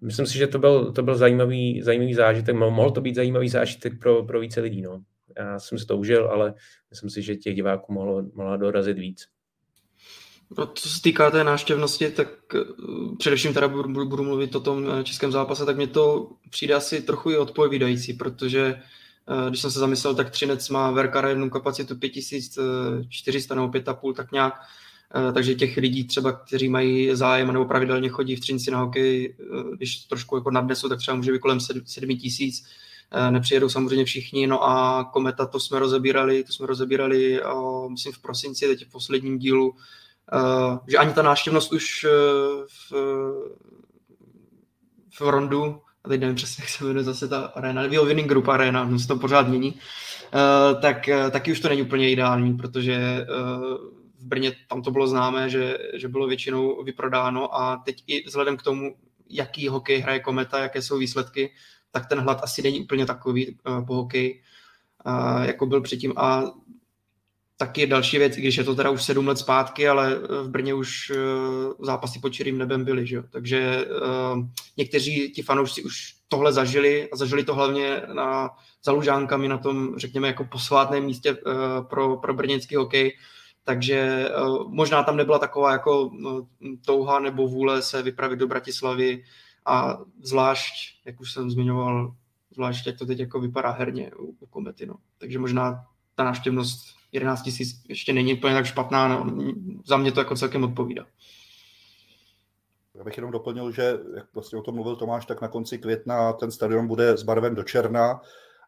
myslím 0.00 0.26
si, 0.26 0.38
že 0.38 0.46
to 0.46 0.58
byl, 0.58 0.92
to 0.92 1.02
byl 1.02 1.16
zajímavý, 1.16 1.82
zajímavý 1.82 2.14
zážitek. 2.14 2.56
Mohl 2.56 2.90
to 2.90 3.00
být 3.00 3.14
zajímavý 3.14 3.48
zážitek 3.48 3.98
pro, 3.98 4.24
pro 4.24 4.40
více 4.40 4.60
lidí. 4.60 4.82
No. 4.82 5.02
Já 5.38 5.58
jsem 5.58 5.78
si 5.78 5.86
to 5.86 5.96
užil, 5.96 6.28
ale 6.28 6.54
myslím 6.90 7.10
si, 7.10 7.22
že 7.22 7.36
těch 7.36 7.54
diváků 7.54 7.92
mohlo, 7.92 8.22
mohlo 8.34 8.56
dorazit 8.56 8.98
víc. 8.98 9.26
No, 10.58 10.66
co 10.66 10.88
se 10.88 11.02
týká 11.02 11.30
té 11.30 11.44
náštěvnosti, 11.44 12.10
tak 12.10 12.28
uh, 12.54 13.16
především 13.16 13.54
teda 13.54 13.68
budu, 13.68 14.06
budu 14.06 14.24
mluvit 14.24 14.56
o 14.56 14.60
tom 14.60 14.86
eh, 14.90 15.04
českém 15.04 15.32
zápase, 15.32 15.64
tak 15.64 15.76
mě 15.76 15.86
to 15.86 16.30
přijde 16.50 16.74
asi 16.74 17.02
trochu 17.02 17.30
i 17.30 17.38
odpovídající, 17.38 18.12
protože 18.12 18.82
uh, 19.28 19.48
když 19.48 19.60
jsem 19.60 19.70
se 19.70 19.78
zamyslel, 19.78 20.14
tak 20.14 20.30
Třinec 20.30 20.68
má 20.68 20.90
Verkara 20.90 21.28
jednu 21.28 21.50
kapacitu 21.50 21.96
5400 21.96 23.54
nebo 23.54 23.68
5,5, 23.68 24.14
tak 24.14 24.32
nějak 24.32 24.54
Eh, 25.14 25.32
takže 25.32 25.54
těch 25.54 25.76
lidí 25.76 26.04
třeba, 26.04 26.32
kteří 26.32 26.68
mají 26.68 27.16
zájem 27.16 27.52
nebo 27.52 27.64
pravidelně 27.64 28.08
chodí 28.08 28.36
v 28.36 28.40
Třinci 28.40 28.70
na 28.70 28.78
hokej, 28.78 29.36
eh, 29.40 29.76
když 29.76 29.96
trošku 29.96 30.36
jako 30.36 30.50
nadnesu, 30.50 30.88
tak 30.88 30.98
třeba 30.98 31.16
může 31.16 31.32
být 31.32 31.38
kolem 31.38 31.60
7 31.84 32.16
tisíc. 32.16 32.66
Eh, 33.10 33.30
nepřijedou 33.30 33.68
samozřejmě 33.68 34.04
všichni, 34.04 34.46
no 34.46 34.64
a 34.64 35.04
Kometa 35.12 35.46
to 35.46 35.60
jsme 35.60 35.78
rozebírali, 35.78 36.44
to 36.44 36.52
jsme 36.52 36.66
rozebírali, 36.66 37.40
myslím 37.88 38.12
v 38.12 38.18
prosinci, 38.18 38.66
teď 38.66 38.86
v 38.86 38.92
posledním 38.92 39.38
dílu, 39.38 39.74
že 40.86 40.98
ani 40.98 41.12
ta 41.12 41.22
návštěvnost 41.22 41.72
už 41.72 42.06
v, 42.66 42.92
v 45.18 45.20
Rondu, 45.20 45.80
a 46.04 46.08
teď 46.08 46.20
nevím 46.20 46.36
přesně, 46.36 46.62
jak 46.62 46.68
se 46.68 46.84
jmenuje 46.84 47.04
zase 47.04 47.28
ta 47.28 47.44
arena, 47.44 47.80
ale 47.80 48.04
Winning 48.04 48.28
Group 48.28 48.48
Arena, 48.48 48.84
no 48.84 48.98
se 48.98 49.08
to 49.08 49.16
pořád 49.16 49.48
mění, 49.48 49.74
tak 50.80 51.08
taky 51.30 51.52
už 51.52 51.60
to 51.60 51.68
není 51.68 51.82
úplně 51.82 52.10
ideální, 52.10 52.54
protože 52.54 53.26
Brně 54.20 54.52
tam 54.68 54.82
to 54.82 54.90
bylo 54.90 55.06
známé, 55.06 55.50
že, 55.50 55.78
že 55.94 56.08
bylo 56.08 56.26
většinou 56.26 56.84
vyprodáno 56.84 57.54
a 57.60 57.82
teď 57.84 58.04
i 58.06 58.26
vzhledem 58.26 58.56
k 58.56 58.62
tomu, 58.62 58.96
jaký 59.30 59.68
hokej 59.68 59.98
hraje 59.98 60.20
Kometa, 60.20 60.58
jaké 60.58 60.82
jsou 60.82 60.98
výsledky, 60.98 61.52
tak 61.90 62.06
ten 62.06 62.20
hlad 62.20 62.40
asi 62.42 62.62
není 62.62 62.80
úplně 62.80 63.06
takový 63.06 63.58
po 63.86 63.94
hokeji, 63.94 64.42
jako 65.42 65.66
byl 65.66 65.80
předtím. 65.80 66.12
A 66.16 66.44
taky 67.56 67.86
další 67.86 68.18
věc, 68.18 68.36
když 68.36 68.56
je 68.56 68.64
to 68.64 68.74
teda 68.74 68.90
už 68.90 69.02
sedm 69.02 69.28
let 69.28 69.38
zpátky, 69.38 69.88
ale 69.88 70.14
v 70.42 70.48
Brně 70.48 70.74
už 70.74 71.12
zápasy 71.80 72.18
pod 72.18 72.28
čirým 72.28 72.58
nebem 72.58 72.84
byly, 72.84 73.06
že? 73.06 73.22
takže 73.30 73.86
někteří 74.76 75.32
ti 75.32 75.42
fanoušci 75.42 75.82
už 75.82 76.16
tohle 76.28 76.52
zažili 76.52 77.10
a 77.12 77.16
zažili 77.16 77.44
to 77.44 77.54
hlavně 77.54 78.02
na, 78.12 78.50
za 78.84 78.92
Lužánkami 78.92 79.48
na 79.48 79.58
tom, 79.58 79.98
řekněme, 79.98 80.28
jako 80.28 80.44
posvátném 80.44 81.04
místě 81.04 81.32
uh, 81.32 81.40
pro, 81.90 82.16
pro 82.16 82.34
brněnský 82.34 82.76
hokej, 82.76 83.16
takže 83.64 84.28
uh, 84.42 84.72
možná 84.72 85.02
tam 85.02 85.16
nebyla 85.16 85.38
taková 85.38 85.72
jako 85.72 86.02
uh, 86.02 86.46
touha 86.84 87.20
nebo 87.20 87.48
vůle 87.48 87.82
se 87.82 88.02
vypravit 88.02 88.38
do 88.38 88.46
Bratislavy 88.46 89.24
a 89.66 89.98
zvlášť, 90.22 90.74
jak 91.04 91.20
už 91.20 91.32
jsem 91.32 91.50
zmiňoval, 91.50 92.14
zvlášť 92.54 92.86
jak 92.86 92.98
to 92.98 93.06
teď 93.06 93.18
jako 93.18 93.40
vypadá 93.40 93.70
herně 93.70 94.10
u, 94.18 94.36
u 94.40 94.46
Komety, 94.46 94.86
no. 94.86 94.94
takže 95.18 95.38
možná 95.38 95.84
ta 96.14 96.24
návštěvnost 96.24 96.95
11 97.12 97.42
tisíc 97.42 97.82
ještě 97.88 98.12
není 98.12 98.34
úplně 98.34 98.54
tak 98.54 98.66
špatná, 98.66 99.08
no. 99.08 99.32
za 99.86 99.96
mě 99.96 100.12
to 100.12 100.20
jako 100.20 100.36
celkem 100.36 100.64
odpovídá. 100.64 101.06
Já 102.94 103.04
bych 103.04 103.16
jenom 103.16 103.32
doplnil, 103.32 103.72
že 103.72 103.98
jak 104.16 104.34
vlastně 104.34 104.58
o 104.58 104.62
tom 104.62 104.74
mluvil 104.74 104.96
Tomáš, 104.96 105.26
tak 105.26 105.40
na 105.40 105.48
konci 105.48 105.78
května 105.78 106.32
ten 106.32 106.50
stadion 106.50 106.86
bude 106.86 107.16
zbarven 107.16 107.54
do 107.54 107.62
černa, 107.62 108.20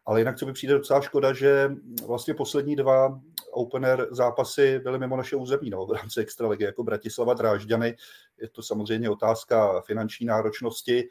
ale 0.05 0.21
jinak 0.21 0.37
co 0.37 0.45
mi 0.45 0.53
přijde 0.53 0.73
docela 0.73 1.01
škoda, 1.01 1.33
že 1.33 1.71
vlastně 2.07 2.33
poslední 2.33 2.75
dva 2.75 3.19
open 3.51 3.85
air 3.85 4.07
zápasy 4.11 4.79
byly 4.79 4.99
mimo 4.99 5.17
naše 5.17 5.35
území, 5.35 5.69
no, 5.69 5.85
v 5.85 5.91
rámci 5.91 6.19
extraligy, 6.19 6.63
jako 6.63 6.83
Bratislava 6.83 7.33
Drážďany. 7.33 7.95
Je 8.41 8.49
to 8.49 8.63
samozřejmě 8.63 9.09
otázka 9.09 9.81
finanční 9.81 10.25
náročnosti. 10.25 11.07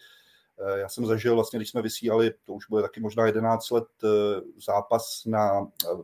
Eh, 0.61 0.79
já 0.79 0.89
jsem 0.89 1.07
zažil 1.07 1.35
vlastně, 1.35 1.59
když 1.59 1.70
jsme 1.70 1.83
vysílali, 1.83 2.35
to 2.45 2.53
už 2.53 2.68
bude 2.68 2.83
taky 2.83 3.01
možná 3.01 3.26
11 3.26 3.70
let, 3.70 3.89
eh, 4.05 4.09
zápas 4.66 5.24
na 5.26 5.61
eh, 5.61 6.03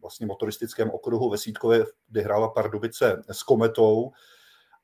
vlastně 0.00 0.26
motoristickém 0.26 0.90
okruhu 0.90 1.30
ve 1.30 1.38
Sítkově, 1.38 1.84
kdy 2.08 2.22
hrála 2.22 2.48
Pardubice 2.48 3.22
s 3.30 3.42
Kometou, 3.42 4.10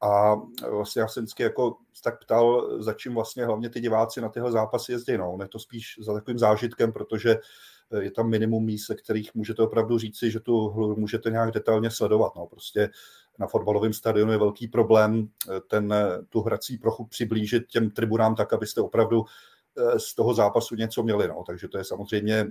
a 0.04 0.34
vlastně 0.70 1.02
já 1.02 1.08
jsem 1.08 1.22
vždycky 1.22 1.42
jako 1.42 1.76
tak 2.04 2.20
ptal, 2.24 2.68
za 2.82 2.92
čím 2.92 3.14
vlastně 3.14 3.46
hlavně 3.46 3.70
ty 3.70 3.80
diváci 3.80 4.20
na 4.20 4.28
tyhle 4.28 4.52
zápasy 4.52 4.92
jezdí. 4.92 5.16
No, 5.16 5.38
je 5.42 5.48
to 5.48 5.58
spíš 5.58 5.94
za 6.00 6.14
takovým 6.14 6.38
zážitkem, 6.38 6.92
protože 6.92 7.38
je 8.00 8.10
tam 8.10 8.28
minimum 8.28 8.64
míst, 8.64 8.86
se 8.86 8.94
kterých 8.94 9.34
můžete 9.34 9.62
opravdu 9.62 9.98
říci, 9.98 10.30
že 10.30 10.40
tu 10.40 10.68
hru 10.68 10.96
můžete 10.96 11.30
nějak 11.30 11.50
detailně 11.50 11.90
sledovat. 11.90 12.32
No, 12.36 12.46
prostě 12.46 12.90
na 13.38 13.46
fotbalovém 13.46 13.92
stadionu 13.92 14.32
je 14.32 14.38
velký 14.38 14.68
problém 14.68 15.28
ten, 15.66 15.94
tu 16.28 16.40
hrací 16.40 16.78
prochu 16.78 17.06
přiblížit 17.06 17.66
těm 17.66 17.90
tribunám 17.90 18.34
tak, 18.34 18.52
abyste 18.52 18.80
opravdu 18.80 19.24
z 19.96 20.14
toho 20.14 20.34
zápasu 20.34 20.74
něco 20.74 21.02
měli. 21.02 21.28
No. 21.28 21.44
Takže 21.46 21.68
to 21.68 21.78
je 21.78 21.84
samozřejmě 21.84 22.46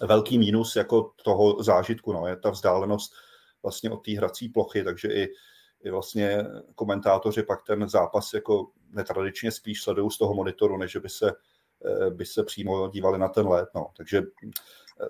velký 0.00 0.38
mínus 0.38 0.76
jako 0.76 1.12
toho 1.24 1.62
zážitku. 1.62 2.12
No. 2.12 2.26
Je 2.26 2.36
ta 2.36 2.50
vzdálenost 2.50 3.12
vlastně 3.62 3.90
od 3.90 4.04
té 4.04 4.12
hrací 4.12 4.48
plochy, 4.48 4.84
takže 4.84 5.08
i 5.08 5.28
i 5.84 5.90
vlastně 5.90 6.46
komentátoři 6.74 7.42
pak 7.42 7.62
ten 7.62 7.88
zápas 7.88 8.32
jako 8.34 8.66
netradičně 8.90 9.50
spíš 9.50 9.82
sledují 9.82 10.10
z 10.10 10.18
toho 10.18 10.34
monitoru, 10.34 10.76
než 10.76 10.96
by 10.96 11.08
se, 11.08 11.32
eh, 11.84 12.10
by 12.10 12.26
se 12.26 12.44
přímo 12.44 12.88
dívali 12.88 13.18
na 13.18 13.28
ten 13.28 13.48
let. 13.48 13.68
No. 13.74 13.86
Takže 13.96 14.18
eh, 14.18 15.06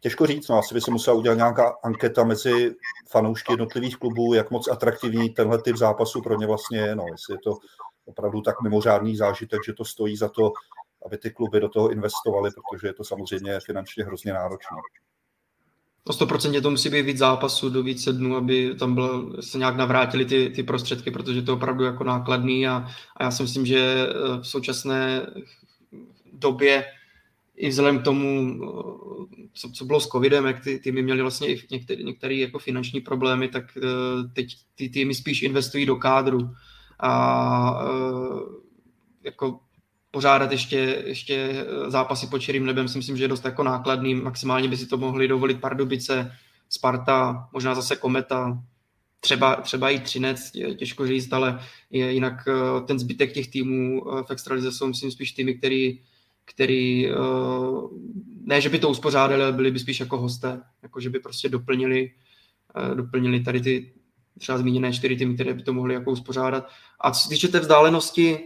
těžko 0.00 0.26
říct, 0.26 0.48
no, 0.48 0.58
asi 0.58 0.74
by 0.74 0.80
se 0.80 0.90
musela 0.90 1.16
udělat 1.16 1.34
nějaká 1.34 1.76
anketa 1.84 2.24
mezi 2.24 2.74
fanoušky 3.10 3.52
jednotlivých 3.52 3.96
klubů, 3.96 4.34
jak 4.34 4.50
moc 4.50 4.68
atraktivní 4.68 5.30
tenhle 5.30 5.62
typ 5.62 5.76
zápasu 5.76 6.22
pro 6.22 6.36
ně 6.36 6.46
vlastně 6.46 6.78
je. 6.78 6.96
No. 6.96 7.04
Jestli 7.12 7.34
je 7.34 7.38
to 7.38 7.58
opravdu 8.04 8.40
tak 8.40 8.62
mimořádný 8.62 9.16
zážitek, 9.16 9.60
že 9.66 9.72
to 9.72 9.84
stojí 9.84 10.16
za 10.16 10.28
to, 10.28 10.52
aby 11.06 11.18
ty 11.18 11.30
kluby 11.30 11.60
do 11.60 11.68
toho 11.68 11.90
investovaly, 11.90 12.50
protože 12.50 12.86
je 12.86 12.94
to 12.94 13.04
samozřejmě 13.04 13.60
finančně 13.66 14.04
hrozně 14.04 14.32
náročné. 14.32 14.76
O 16.04 16.12
100% 16.12 16.62
to 16.62 16.70
musí 16.70 16.88
být 16.88 17.02
víc 17.02 17.18
zápasů 17.18 17.70
do 17.70 17.82
více 17.82 18.12
dnů, 18.12 18.36
aby 18.36 18.74
tam 18.78 18.94
bylo, 18.94 19.42
se 19.42 19.58
nějak 19.58 19.76
navrátili 19.76 20.24
ty, 20.24 20.50
ty 20.50 20.62
prostředky, 20.62 21.10
protože 21.10 21.42
to 21.42 21.50
je 21.50 21.56
opravdu 21.56 21.84
jako 21.84 22.04
nákladný 22.04 22.68
a, 22.68 22.86
a 23.16 23.24
já 23.24 23.30
si 23.30 23.42
myslím, 23.42 23.66
že 23.66 23.78
eh, 23.78 24.40
v 24.40 24.46
současné 24.46 25.26
době 26.32 26.84
i 27.56 27.68
vzhledem 27.68 27.98
k 27.98 28.04
tomu, 28.04 28.60
eh, 28.64 29.48
co, 29.52 29.70
co 29.70 29.84
bylo 29.84 30.00
s 30.00 30.08
covidem, 30.08 30.46
jak 30.46 30.64
ty 30.64 30.78
týmy 30.78 31.02
měly 31.02 31.22
vlastně 31.22 31.48
i 31.48 31.60
některé, 31.70 32.02
některé 32.02 32.34
jako 32.34 32.58
finanční 32.58 33.00
problémy, 33.00 33.48
tak 33.48 33.64
eh, 33.76 33.80
teď 34.32 34.56
ty 34.74 34.88
týmy 34.88 35.14
spíš 35.14 35.42
investují 35.42 35.86
do 35.86 35.96
kádru 35.96 36.50
a 37.00 37.84
jako 39.24 39.60
pořádat 40.12 40.52
ještě, 40.52 41.02
ještě 41.06 41.34
eh, 41.34 41.90
zápasy 41.90 42.26
pod 42.26 42.38
čirým 42.38 42.66
nebem 42.66 42.88
si 42.88 42.98
myslím, 42.98 43.16
že 43.16 43.24
je 43.24 43.28
dost 43.28 43.44
jako 43.44 43.62
nákladný. 43.62 44.14
Maximálně 44.14 44.68
by 44.68 44.76
si 44.76 44.86
to 44.86 44.96
mohli 44.96 45.28
dovolit 45.28 45.60
Pardubice, 45.60 46.32
Sparta, 46.68 47.48
možná 47.52 47.74
zase 47.74 47.96
Kometa, 47.96 48.62
třeba, 49.20 49.56
třeba 49.56 49.90
i 49.90 50.00
Třinec, 50.00 50.50
těžko 50.76 51.06
říct, 51.06 51.32
ale 51.32 51.60
je 51.90 52.12
jinak 52.12 52.48
eh, 52.48 52.80
ten 52.86 52.98
zbytek 52.98 53.32
těch 53.32 53.48
týmů 53.48 54.02
eh, 54.18 54.22
v 54.22 54.30
extralize 54.30 54.72
jsou 54.72 54.86
myslím 54.86 55.10
spíš 55.10 55.32
týmy, 55.32 55.54
který, 55.54 56.00
který 56.44 57.08
ne, 58.44 58.60
že 58.60 58.68
by 58.68 58.78
to 58.78 58.88
uspořádali, 58.88 59.42
ale 59.42 59.52
byli 59.52 59.70
by 59.70 59.78
spíš 59.78 60.00
jako 60.00 60.18
hosté, 60.18 60.60
jako 60.82 61.00
že 61.00 61.10
by 61.10 61.18
prostě 61.18 61.48
doplnili, 61.48 62.10
doplnili 62.94 63.40
tady 63.40 63.60
ty 63.60 63.92
třeba 64.38 64.58
zmíněné 64.58 64.92
čtyři 64.92 65.16
týmy, 65.16 65.34
které 65.34 65.54
by 65.54 65.62
to 65.62 65.72
mohly 65.72 65.94
jako 65.94 66.10
uspořádat. 66.10 66.68
A 67.00 67.10
co 67.10 67.20
se 67.20 67.28
týče 67.28 67.48
té 67.48 67.60
vzdálenosti, 67.60 68.38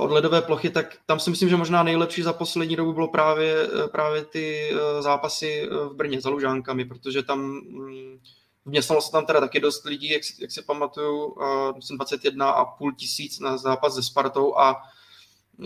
od 0.00 0.10
ledové 0.10 0.42
plochy, 0.42 0.70
tak 0.70 0.96
tam 1.06 1.20
si 1.20 1.30
myslím, 1.30 1.48
že 1.48 1.56
možná 1.56 1.82
nejlepší 1.82 2.22
za 2.22 2.32
poslední 2.32 2.76
dobu 2.76 2.92
bylo 2.92 3.08
právě, 3.08 3.68
eh, 3.84 3.88
právě 3.88 4.24
ty 4.24 4.70
eh, 4.70 5.02
zápasy 5.02 5.68
v 5.70 5.94
Brně 5.94 6.20
za 6.20 6.30
Lužánkami, 6.30 6.84
protože 6.84 7.22
tam 7.22 7.40
mm, 7.40 8.18
vměstnalo 8.64 9.02
se 9.02 9.12
tam 9.12 9.26
teda 9.26 9.40
taky 9.40 9.60
dost 9.60 9.84
lidí, 9.84 10.10
jak, 10.10 10.22
jak 10.40 10.50
si 10.50 10.62
pamatuju, 10.62 11.36
jsem 11.80 11.96
21 11.96 12.50
a 12.50 12.64
půl 12.64 12.92
tisíc 12.92 13.40
na 13.40 13.56
zápas 13.56 13.94
se 13.94 14.02
Spartou 14.02 14.58
a 14.58 14.82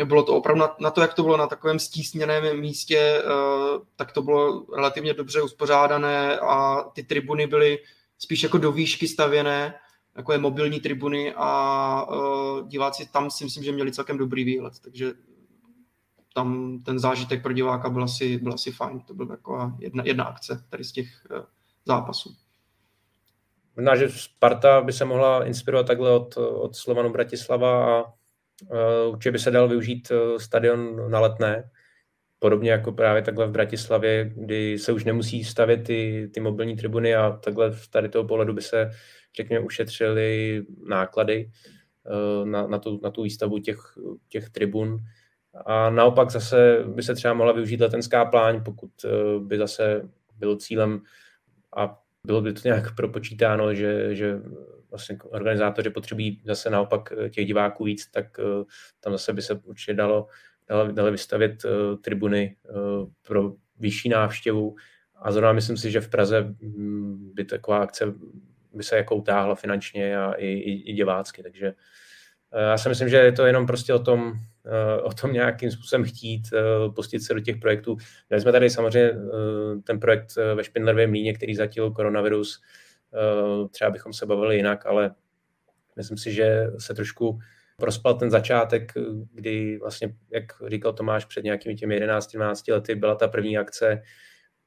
bylo 0.05 0.23
to 0.23 0.37
opravdu 0.37 0.61
na, 0.61 0.77
na 0.81 0.91
to, 0.91 1.01
jak 1.01 1.15
to 1.15 1.23
bylo 1.23 1.37
na 1.37 1.47
takovém 1.47 1.79
stísněném 1.79 2.61
místě, 2.61 3.23
tak 3.97 4.13
to 4.13 4.23
bylo 4.23 4.67
relativně 4.77 5.15
dobře 5.15 5.43
uspořádané 5.43 6.39
a 6.39 6.83
ty 6.95 7.03
tribuny 7.03 7.47
byly 7.47 7.79
spíš 8.19 8.43
jako 8.43 8.59
do 8.59 8.73
výšky 8.73 9.09
stavěné, 9.09 9.75
takové 10.17 10.39
mobilní 10.39 10.81
tribuny 10.81 11.35
a 11.37 12.07
uh, 12.11 12.69
diváci 12.69 13.09
tam 13.13 13.31
si 13.31 13.45
myslím, 13.45 13.65
že 13.65 13.73
měli 13.73 13.93
celkem 13.93 14.19
dobrý 14.19 14.45
výhled, 14.45 14.73
takže 14.81 15.13
tam 16.35 16.79
ten 16.85 16.99
zážitek 16.99 17.43
pro 17.43 17.53
diváka 17.53 17.91
byl 17.91 18.05
asi, 18.05 18.39
byl 18.39 18.53
asi 18.53 18.73
fajn. 18.73 19.01
To 19.01 19.15
byla 19.15 19.29
taková 19.29 19.77
jedna, 19.79 20.05
jedna 20.07 20.25
akce 20.25 20.65
tady 20.71 20.85
z 20.85 20.93
těch 20.93 21.27
uh, 21.31 21.39
zápasů. 21.85 22.35
Možná, 23.77 23.97
že 23.97 24.09
Sparta 24.09 24.81
by 24.81 24.93
se 24.93 25.05
mohla 25.05 25.45
inspirovat 25.45 25.87
takhle 25.87 26.13
od, 26.13 26.37
od 26.37 26.77
Slovanu 26.77 27.13
Bratislava 27.13 27.99
a 27.99 28.05
uh, 28.05 29.13
určitě 29.13 29.31
by 29.31 29.39
se 29.39 29.51
dal 29.51 29.69
využít 29.69 30.11
uh, 30.11 30.39
stadion 30.39 31.11
na 31.11 31.21
letné, 31.21 31.71
podobně 32.39 32.71
jako 32.71 32.93
právě 32.93 33.23
takhle 33.23 33.47
v 33.47 33.51
Bratislavě, 33.51 34.33
kdy 34.37 34.79
se 34.79 34.93
už 34.93 35.05
nemusí 35.05 35.45
stavět 35.45 35.77
ty, 35.77 36.31
ty 36.35 36.41
mobilní 36.41 36.77
tribuny 36.77 37.15
a 37.15 37.31
takhle 37.31 37.73
tady 37.91 38.09
toho 38.09 38.25
pohledu 38.25 38.53
by 38.53 38.63
se 38.63 38.91
řekněme, 39.37 39.65
ušetřili 39.65 40.63
náklady 40.89 41.51
eh, 42.07 42.47
na, 42.47 42.67
na, 42.67 42.79
tu, 42.79 43.01
na 43.03 43.11
tu 43.11 43.23
výstavu 43.23 43.59
těch, 43.59 43.79
těch 44.29 44.51
tribun. 44.51 44.99
A 45.67 45.91
naopak 45.91 46.31
zase 46.31 46.85
by 46.87 47.03
se 47.03 47.15
třeba 47.15 47.35
mohla 47.35 47.53
využít 47.53 47.81
letenská 47.81 48.25
pláň, 48.25 48.65
pokud 48.65 48.91
eh, 49.05 49.09
by 49.39 49.59
zase 49.59 50.09
bylo 50.37 50.57
cílem 50.57 51.03
a 51.77 52.03
bylo 52.27 52.41
by 52.41 52.53
to 52.53 52.61
nějak 52.65 52.95
propočítáno, 52.95 53.75
že, 53.75 54.15
že 54.15 54.41
vlastně 54.91 55.19
organizátoři 55.25 55.91
potřebují 55.91 56.43
zase 56.45 56.71
naopak 56.71 57.13
eh, 57.13 57.31
těch 57.31 57.47
diváků 57.47 57.85
víc, 57.85 58.11
tak 58.11 58.41
tam 59.01 59.13
zase 59.13 59.33
by 59.33 59.43
se 59.43 59.55
určitě 59.55 59.95
dalo, 59.95 60.27
dalo, 60.69 60.93
dalo 60.93 61.11
vystavit 61.13 61.67
tribuny 62.01 62.57
pro 63.23 63.53
vyšší 63.79 64.09
návštěvu. 64.09 64.77
A 65.15 65.33
zrovna 65.33 65.53
myslím 65.53 65.77
si, 65.77 65.91
že 65.91 66.01
v 66.01 66.09
Praze 66.09 66.41
mm, 66.61 67.31
by 67.35 67.45
taková 67.45 67.79
akce 67.79 68.15
by 68.77 68.83
se 68.83 68.97
jako 68.97 69.17
utáhla 69.17 69.55
finančně 69.55 70.19
a 70.19 70.33
i, 70.33 70.47
i, 70.47 70.91
i 70.91 70.93
divácky, 70.93 71.43
takže 71.43 71.75
eh, 72.53 72.63
já 72.63 72.79
si 72.79 72.89
myslím, 72.89 73.09
že 73.09 73.17
je 73.17 73.33
to 73.33 73.47
jenom 73.47 73.67
prostě 73.67 73.95
o 73.95 73.99
tom, 73.99 74.33
eh, 74.67 75.03
o 75.03 75.13
tom 75.13 75.33
nějakým 75.33 75.71
způsobem 75.71 76.05
chtít 76.05 76.43
eh, 76.53 76.59
pustit 76.95 77.21
se 77.21 77.35
do 77.35 77.41
těch 77.41 77.57
projektů. 77.57 77.97
Měli 78.29 78.41
jsme 78.41 78.53
tady 78.53 78.71
samozřejmě 78.71 79.13
ten 79.85 80.01
projekt 80.01 80.37
ve 80.55 80.65
Špindlerově 80.65 81.07
mlíně, 81.07 81.35
který 81.35 81.55
zatil 81.55 81.91
koronavirus. 81.91 82.63
Třeba 83.71 83.91
bychom 83.91 84.13
se 84.13 84.27
bavili 84.27 84.57
jinak, 84.57 84.87
ale 84.87 85.15
myslím 85.97 86.19
si, 86.19 86.33
že 86.33 86.67
se 86.79 86.95
trošku 86.95 87.39
prospal 87.77 88.15
ten 88.15 88.31
začátek, 88.31 88.93
kdy 89.33 89.79
vlastně, 89.79 90.15
jak 90.31 90.45
říkal 90.67 90.93
Tomáš, 90.93 91.25
před 91.25 91.45
nějakými 91.45 91.75
těmi 91.75 92.01
11-12 92.01 92.73
lety 92.73 92.95
byla 92.95 93.15
ta 93.15 93.29
první 93.29 93.59
akce, 93.59 94.03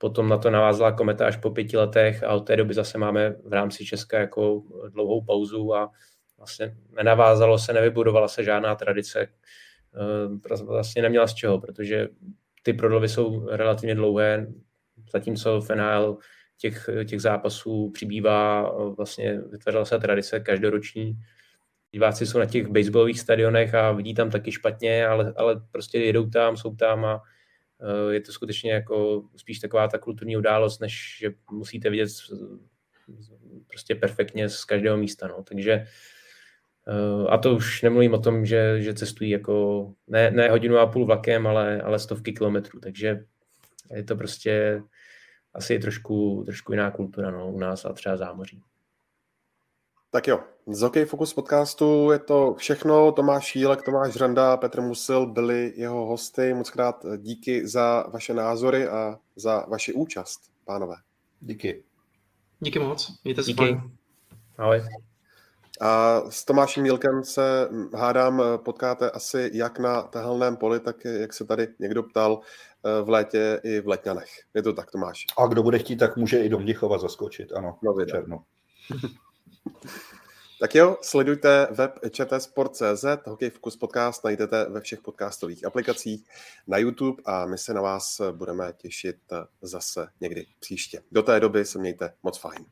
Potom 0.02 0.30
na 0.30 0.38
to 0.38 0.50
navázala 0.50 0.92
kometa 0.92 1.28
až 1.28 1.38
po 1.38 1.50
pěti 1.50 1.78
letech 1.78 2.24
a 2.24 2.34
od 2.34 2.40
té 2.40 2.56
doby 2.56 2.74
zase 2.74 2.98
máme 2.98 3.36
v 3.46 3.54
rámci 3.54 3.86
Česka 3.86 4.20
jako 4.20 4.64
dlouhou 4.90 5.26
pauzu 5.26 5.76
a 5.76 5.92
vlastně 6.38 6.78
nenavázalo 6.96 7.60
se, 7.60 7.74
nevybudovala 7.74 8.28
se 8.28 8.44
žádná 8.44 8.76
tradice. 8.76 9.28
Eh, 10.50 10.64
vlastně 10.66 11.02
neměla 11.02 11.28
z 11.28 11.34
čeho, 11.34 11.60
protože 11.60 12.08
ty 12.64 12.74
prodlovy 12.74 13.10
jsou 13.10 13.50
relativně 13.50 13.96
dlouhé, 13.96 14.48
zatímco 15.12 15.62
v 15.62 15.70
NHL 15.70 16.18
těch, 16.58 16.90
těch 17.06 17.22
zápasů 17.22 17.92
přibývá, 17.94 18.72
vlastně 18.98 19.42
vytvořila 19.52 19.86
se 19.86 20.00
tradice 20.00 20.40
každoroční. 20.40 21.20
Diváci 21.92 22.26
jsou 22.26 22.40
na 22.40 22.46
těch 22.46 22.68
baseballových 22.68 23.20
stadionech 23.20 23.76
a 23.76 23.92
vidí 23.92 24.14
tam 24.14 24.30
taky 24.30 24.52
špatně, 24.52 25.08
ale, 25.08 25.34
ale 25.38 25.62
prostě 25.72 26.00
jedou 26.00 26.30
tam, 26.30 26.58
jsou 26.58 26.76
tam 26.76 27.06
a 27.06 27.22
je 28.10 28.22
to 28.22 28.32
skutečně 28.32 28.72
jako 28.72 29.24
spíš 29.36 29.60
taková 29.60 29.88
ta 29.88 29.98
kulturní 29.98 30.38
událost, 30.38 30.80
než 30.80 31.18
že 31.20 31.34
musíte 31.52 31.90
vidět 31.90 32.10
prostě 33.68 33.96
perfektně 33.96 34.50
z 34.50 34.66
každého 34.66 34.98
místa. 34.98 35.28
No. 35.28 35.44
Takže 35.44 35.72
eh, 35.72 37.28
a 37.30 37.38
to 37.38 37.56
už 37.56 37.82
nemluvím 37.82 38.14
o 38.14 38.20
tom, 38.20 38.46
že, 38.46 38.82
že 38.82 38.94
cestují 38.94 39.30
jako 39.30 39.86
ne, 40.08 40.32
ne 40.32 40.50
hodinu 40.50 40.78
a 40.78 40.88
půl 40.88 41.06
vlakem, 41.06 41.48
ale, 41.48 41.82
ale 41.82 42.00
stovky 42.00 42.34
kilometrů, 42.34 42.80
takže 42.80 43.26
je 43.96 44.04
to 44.04 44.16
prostě 44.16 44.82
asi 45.54 45.80
trošku, 45.80 46.44
trošku 46.46 46.72
jiná 46.72 46.92
kultura 46.92 47.32
no, 47.32 47.52
u 47.52 47.60
nás 47.60 47.86
a 47.86 47.94
třeba 47.94 48.18
zámoří. 48.18 48.64
Tak 50.12 50.28
jo, 50.28 50.40
z 50.68 50.82
Hokej 50.82 51.06
Focus 51.06 51.34
podcastu 51.34 52.12
je 52.12 52.20
to 52.20 52.56
všechno. 52.58 53.12
Tomáš 53.12 53.46
Šílek, 53.46 53.82
Tomáš 53.82 54.14
Řanda, 54.14 54.58
Petr 54.58 54.82
Musil 54.82 55.26
byli 55.26 55.74
jeho 55.76 56.06
hosty. 56.06 56.54
Moc 56.54 56.70
krát 56.70 57.06
díky 57.18 57.68
za 57.68 58.06
vaše 58.14 58.34
názory 58.34 58.88
a 58.88 59.20
za 59.36 59.66
vaši 59.68 59.94
účast, 59.94 60.42
pánové. 60.66 60.96
Díky. 61.40 61.84
Díky 62.60 62.80
moc, 62.80 63.20
mějte 63.24 63.44
se 63.44 63.48
Díky. 63.48 63.82
Ahoj. 64.58 64.82
A 65.82 66.22
s 66.30 66.46
Tomášem 66.46 66.84
Mílkem 66.84 67.24
se 67.24 67.70
hádám, 67.94 68.44
potkáte 68.58 69.12
asi 69.12 69.50
jak 69.54 69.80
na 69.80 70.02
tehelném 70.02 70.58
poli, 70.58 70.80
tak 70.80 71.06
jak 71.06 71.34
se 71.34 71.46
tady 71.46 71.68
někdo 71.80 72.04
ptal 72.04 72.40
v 73.04 73.10
létě 73.10 73.60
i 73.64 73.82
v 73.82 73.88
letňanech. 73.88 74.30
Je 74.54 74.64
to 74.64 74.74
tak, 74.74 74.92
Tomáš? 74.92 75.26
A 75.38 75.48
kdo 75.48 75.64
bude 75.64 75.80
chtít, 75.80 75.98
tak 75.98 76.18
může 76.18 76.40
i 76.40 76.50
do 76.50 76.60
Mnichova 76.60 76.98
zaskočit, 76.98 77.54
ano, 77.54 77.78
no, 77.84 78.06
černo. 78.06 78.44
Tak 80.62 80.76
jo, 80.76 80.98
sledujte 81.02 81.68
web 81.72 82.00
čtsport.cz, 82.12 83.06
Hokej 83.26 83.50
Focus 83.50 83.76
podcast 83.76 84.24
najdete 84.24 84.66
ve 84.70 84.82
všech 84.82 85.02
podcastových 85.02 85.66
aplikacích 85.66 86.28
na 86.68 86.78
YouTube 86.78 87.24
a 87.26 87.46
my 87.46 87.58
se 87.58 87.74
na 87.74 87.82
vás 87.82 88.22
budeme 88.32 88.74
těšit 88.78 89.18
zase 89.62 90.08
někdy 90.22 90.46
příště. 90.60 91.02
Do 91.12 91.24
té 91.24 91.40
doby 91.40 91.66
se 91.66 91.80
mějte 91.80 92.14
moc 92.24 92.38
fajn. 92.38 92.66